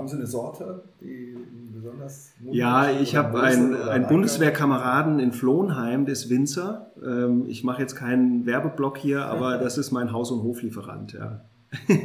Haben 0.00 0.08
Sie 0.08 0.16
eine 0.16 0.26
Sorte, 0.26 0.82
die 1.02 1.36
besonders 1.74 2.30
Ja, 2.50 2.90
ich 2.90 3.16
habe 3.16 3.38
einen, 3.42 3.76
einen? 3.76 4.06
Bundeswehrkameraden 4.06 5.20
in 5.20 5.30
Flohnheim, 5.30 6.06
der 6.06 6.14
ist 6.14 6.30
Winzer. 6.30 6.90
Ähm, 7.04 7.44
Ich 7.48 7.64
mache 7.64 7.82
jetzt 7.82 7.96
keinen 7.96 8.46
Werbeblock 8.46 8.96
hier, 8.96 9.26
aber 9.26 9.58
das 9.62 9.76
ist 9.76 9.90
mein 9.90 10.10
Haus- 10.10 10.30
und 10.30 10.42
Hoflieferant. 10.42 11.12
Ja. 11.12 11.42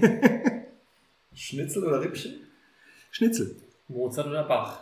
Schnitzel 1.34 1.86
oder 1.86 2.02
Rippchen? 2.02 2.34
Schnitzel. 3.12 3.56
Mozart 3.88 4.28
oder 4.28 4.44
Bach? 4.44 4.80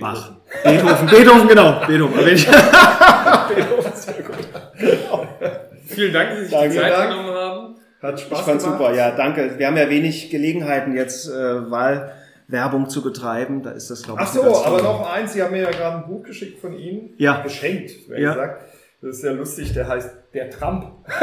Bach. 0.00 0.32
Beethoven, 0.64 1.06
Beethoven, 1.06 1.46
genau. 1.46 1.86
Beethoven. 1.86 2.14
Beethoven, 2.24 3.92
sehr 3.94 4.22
gut. 4.24 4.36
Vielen 5.86 6.12
Dank, 6.12 6.30
dass 6.30 6.38
Sie 6.40 6.44
sich 6.46 6.52
Danke. 6.52 6.68
die 6.70 6.80
Zeit 6.80 6.92
Dank. 6.92 7.10
genommen 7.12 7.28
haben. 7.28 7.39
Hat 8.02 8.14
ich 8.18 8.22
Spaß 8.22 8.40
fand 8.40 8.60
gemacht. 8.62 8.78
super, 8.78 8.94
ja, 8.94 9.10
danke. 9.10 9.58
Wir 9.58 9.66
haben 9.66 9.76
ja 9.76 9.88
wenig 9.90 10.30
Gelegenheiten 10.30 10.94
jetzt 10.94 11.28
äh, 11.28 11.70
Wahlwerbung 11.70 12.88
zu 12.88 13.02
betreiben. 13.02 13.62
Da 13.62 13.70
ist 13.72 13.90
das, 13.90 14.02
glaube 14.02 14.22
ich, 14.22 14.28
Ach 14.28 14.32
so, 14.32 14.64
aber 14.64 14.82
noch 14.82 15.12
eins. 15.12 15.32
Sie 15.34 15.42
haben 15.42 15.52
mir 15.52 15.62
ja 15.62 15.70
gerade 15.70 15.98
ein 15.98 16.06
Buch 16.06 16.22
geschickt 16.22 16.60
von 16.60 16.72
Ihnen. 16.72 17.10
Ja. 17.18 17.40
Geschenkt, 17.42 17.90
wer 18.08 18.18
Ja. 18.20 18.30
gesagt. 18.32 18.62
Das 19.02 19.16
ist 19.16 19.24
ja 19.24 19.32
lustig. 19.32 19.72
Der 19.72 19.88
heißt 19.88 20.10
Der 20.34 20.50
Trump. 20.50 20.84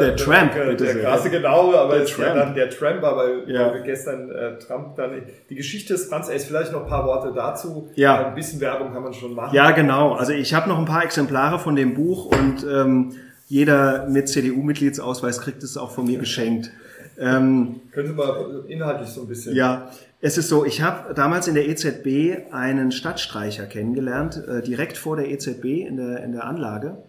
Der 0.00 0.16
Tramp, 0.16 0.52
Der, 0.54 0.64
bitte 0.66 0.84
der 0.84 0.92
sehr. 0.94 1.02
krasse 1.04 1.30
genau, 1.30 1.72
aber 1.74 1.94
Der 1.94 2.02
ist 2.04 2.18
ja 2.18 2.24
Tramp. 2.24 2.38
dann 2.38 2.54
der 2.54 2.70
Tramp, 2.70 3.04
aber 3.04 3.28
Ja. 3.46 3.66
weil 3.66 3.74
wir 3.74 3.80
gestern 3.82 4.30
äh, 4.30 4.58
Trump 4.58 4.96
dann 4.96 5.22
die 5.48 5.54
Geschichte 5.54 5.92
des 5.94 6.08
Trumps, 6.08 6.28
ey, 6.28 6.38
vielleicht 6.40 6.72
noch 6.72 6.82
ein 6.82 6.88
paar 6.88 7.06
Worte 7.06 7.32
dazu. 7.34 7.88
Ja. 7.94 8.20
Äh, 8.20 8.24
Ein 8.26 8.34
bisschen 8.34 8.60
Werbung 8.60 8.92
kann 8.92 9.02
man 9.02 9.12
schon 9.14 9.34
machen. 9.34 9.54
Ja, 9.54 9.70
genau. 9.72 10.14
Also 10.14 10.32
ich 10.32 10.54
habe 10.54 10.68
noch 10.68 10.78
ein 10.78 10.84
paar 10.86 11.04
Exemplare 11.04 11.58
von 11.58 11.76
dem 11.76 11.94
Buch 11.94 12.26
und 12.26 12.64
ähm, 12.68 13.12
jeder 13.46 14.08
mit 14.08 14.28
CDU-Mitgliedsausweis 14.28 15.40
kriegt 15.40 15.62
es 15.62 15.76
auch 15.76 15.92
von 15.92 16.06
mir 16.06 16.18
geschenkt. 16.18 16.70
Ähm, 17.18 17.80
Können 17.92 18.08
Sie 18.08 18.14
mal 18.14 18.64
inhaltlich 18.68 19.08
so 19.08 19.22
ein 19.22 19.28
bisschen. 19.28 19.54
ja, 19.54 19.90
es 20.20 20.36
ist 20.36 20.48
so, 20.48 20.64
ich 20.64 20.82
habe 20.82 21.14
damals 21.14 21.46
in 21.46 21.54
der 21.54 21.68
EZB 21.68 22.52
einen 22.52 22.90
Stadtstreicher 22.90 23.66
kennengelernt, 23.66 24.36
äh, 24.36 24.62
direkt 24.62 24.96
vor 24.96 25.16
der 25.16 25.30
EZB 25.30 25.86
in 25.86 25.96
der, 25.96 26.24
in 26.24 26.32
der 26.32 26.44
Anlage. 26.44 27.02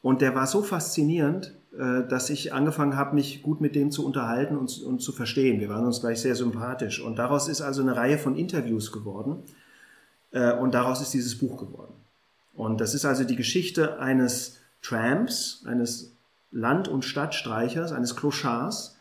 Und 0.00 0.20
der 0.20 0.34
war 0.34 0.46
so 0.46 0.62
faszinierend, 0.62 1.54
äh, 1.78 2.06
dass 2.08 2.30
ich 2.30 2.52
angefangen 2.52 2.96
habe, 2.96 3.14
mich 3.14 3.42
gut 3.42 3.60
mit 3.60 3.74
dem 3.74 3.90
zu 3.90 4.06
unterhalten 4.06 4.56
und, 4.56 4.82
und 4.82 5.00
zu 5.00 5.12
verstehen. 5.12 5.60
Wir 5.60 5.68
waren 5.68 5.84
uns 5.84 6.00
gleich 6.00 6.20
sehr 6.20 6.34
sympathisch. 6.34 7.00
Und 7.00 7.18
daraus 7.18 7.48
ist 7.48 7.60
also 7.60 7.82
eine 7.82 7.96
Reihe 7.96 8.18
von 8.18 8.36
Interviews 8.36 8.92
geworden. 8.92 9.42
Äh, 10.30 10.52
und 10.54 10.74
daraus 10.74 11.00
ist 11.00 11.14
dieses 11.14 11.38
Buch 11.38 11.58
geworden. 11.58 11.94
Und 12.54 12.80
das 12.80 12.94
ist 12.94 13.04
also 13.04 13.24
die 13.24 13.36
Geschichte 13.36 13.98
eines 13.98 14.58
Tramps, 14.82 15.64
eines 15.66 16.12
Land- 16.50 16.88
und 16.88 17.04
Stadtstreichers, 17.04 17.92
eines 17.92 18.14
Clochards, 18.14 18.96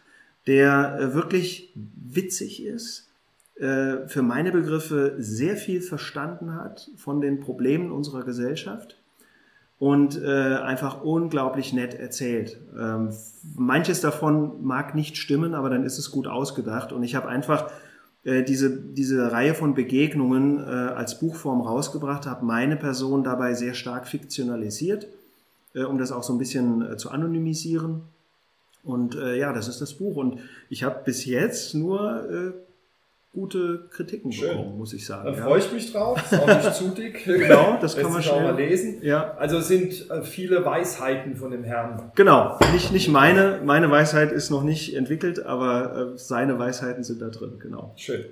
der 0.48 0.98
äh, 1.00 1.14
wirklich 1.14 1.74
witzig 1.76 2.64
ist, 2.64 3.10
äh, 3.60 4.08
für 4.08 4.22
meine 4.22 4.52
Begriffe 4.52 5.16
sehr 5.20 5.58
viel 5.58 5.82
verstanden 5.82 6.56
hat 6.56 6.90
von 6.96 7.22
den 7.22 7.40
Problemen 7.42 7.92
unserer 7.92 8.24
Gesellschaft 8.24 8.98
und 9.78 10.22
äh, 10.22 10.56
einfach 10.56 11.04
unglaublich 11.04 11.74
nett 11.74 11.94
erzählt. 11.94 12.60
Ähm, 12.80 13.10
manches 13.56 14.02
davon 14.02 14.64
mag 14.64 14.96
nicht 14.96 15.18
stimmen, 15.18 15.54
aber 15.54 15.70
dann 15.70 15.84
ist 15.84 15.98
es 15.98 16.12
gut 16.12 16.28
ausgedacht 16.28 16.94
und 16.94 17.04
ich 17.04 17.16
habe 17.16 17.28
einfach 17.28 17.72
diese, 18.24 18.70
diese 18.70 19.32
Reihe 19.32 19.56
von 19.56 19.74
Begegnungen 19.74 20.60
als 20.64 21.18
Buchform 21.18 21.62
rausgebracht, 21.62 22.28
habe 22.28 22.46
meine 22.46 22.76
Person 22.76 23.24
dabei 23.24 23.56
sehr 23.56 23.74
stark 23.74 24.08
fiktionalisiert, 24.08 25.08
um 25.80 25.98
das 25.98 26.12
auch 26.12 26.24
so 26.24 26.34
ein 26.34 26.40
bisschen 26.40 26.94
äh, 26.94 26.98
zu 26.98 27.12
anonymisieren. 27.12 28.02
Und 28.84 29.16
äh, 29.16 29.36
ja, 29.38 29.54
das 29.54 29.68
ist 29.68 29.80
das 29.82 29.94
Buch. 29.94 30.16
Und 30.16 30.40
ich 30.70 30.84
habe 30.84 31.02
bis 31.06 31.26
jetzt 31.26 31.76
nur 31.76 32.30
äh, 32.30 32.52
gute 33.34 33.88
Kritiken 33.92 34.32
Schön. 34.32 34.50
bekommen, 34.50 34.78
muss 34.78 34.92
ich 34.94 35.06
sagen. 35.06 35.26
Dann 35.26 35.36
ja. 35.36 35.44
freue 35.44 35.60
ich 35.60 35.72
mich 35.72 35.92
drauf. 35.94 36.22
Ist 36.32 36.40
auch 36.40 36.48
nicht 36.48 36.74
zu 36.74 36.90
dick. 36.90 37.24
Genau, 37.26 37.78
das 37.80 37.96
kann 37.96 38.12
man 38.12 38.22
schnell- 38.22 38.44
mal 38.44 38.56
lesen. 38.56 38.98
Ja, 39.02 39.36
Also 39.38 39.60
es 39.60 39.68
sind 39.68 40.10
äh, 40.10 40.24
viele 40.24 40.66
Weisheiten 40.66 41.36
von 41.36 41.52
dem 41.52 41.64
Herrn. 41.64 42.12
genau. 42.16 42.58
Nicht, 42.74 42.92
nicht 42.92 43.08
meine. 43.10 43.62
Meine 43.64 43.90
Weisheit 43.90 44.32
ist 44.32 44.50
noch 44.50 44.64
nicht 44.64 44.96
entwickelt, 44.96 45.46
aber 45.46 46.14
äh, 46.14 46.18
seine 46.18 46.58
Weisheiten 46.60 47.04
sind 47.04 47.22
da 47.22 47.30
drin, 47.30 47.60
genau. 47.60 47.94
Schön. 47.96 48.26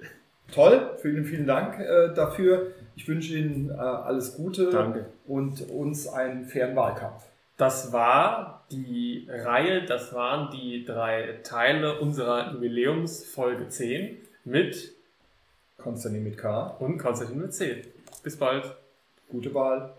Toll, 0.52 0.82
vielen, 1.02 1.26
vielen 1.26 1.46
Dank 1.46 1.80
äh, 1.80 2.12
dafür. 2.16 2.68
Ich 2.96 3.08
wünsche 3.08 3.38
Ihnen 3.38 3.70
äh, 3.70 3.74
alles 3.76 4.36
Gute 4.36 4.72
Danke. 4.72 5.06
und 5.28 5.70
uns 5.70 6.08
einen 6.08 6.44
fairen 6.46 6.76
Wahlkampf. 6.76 7.24
Das 7.60 7.92
war 7.92 8.66
die 8.72 9.28
Reihe, 9.30 9.84
das 9.84 10.14
waren 10.14 10.50
die 10.50 10.86
drei 10.86 11.42
Teile 11.44 12.00
unserer 12.00 12.54
Jubiläumsfolge 12.54 13.68
10 13.68 14.18
mit 14.46 14.94
Konstantin 15.78 16.24
mit 16.24 16.38
K. 16.38 16.68
und 16.80 16.98
Konstantin 16.98 17.38
mit 17.38 17.54
C. 17.54 17.84
Bis 18.24 18.38
bald. 18.38 18.64
Gute 19.28 19.54
Wahl. 19.54 19.94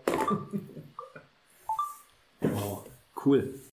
Wow. 2.39 2.83
Cool. 3.23 3.53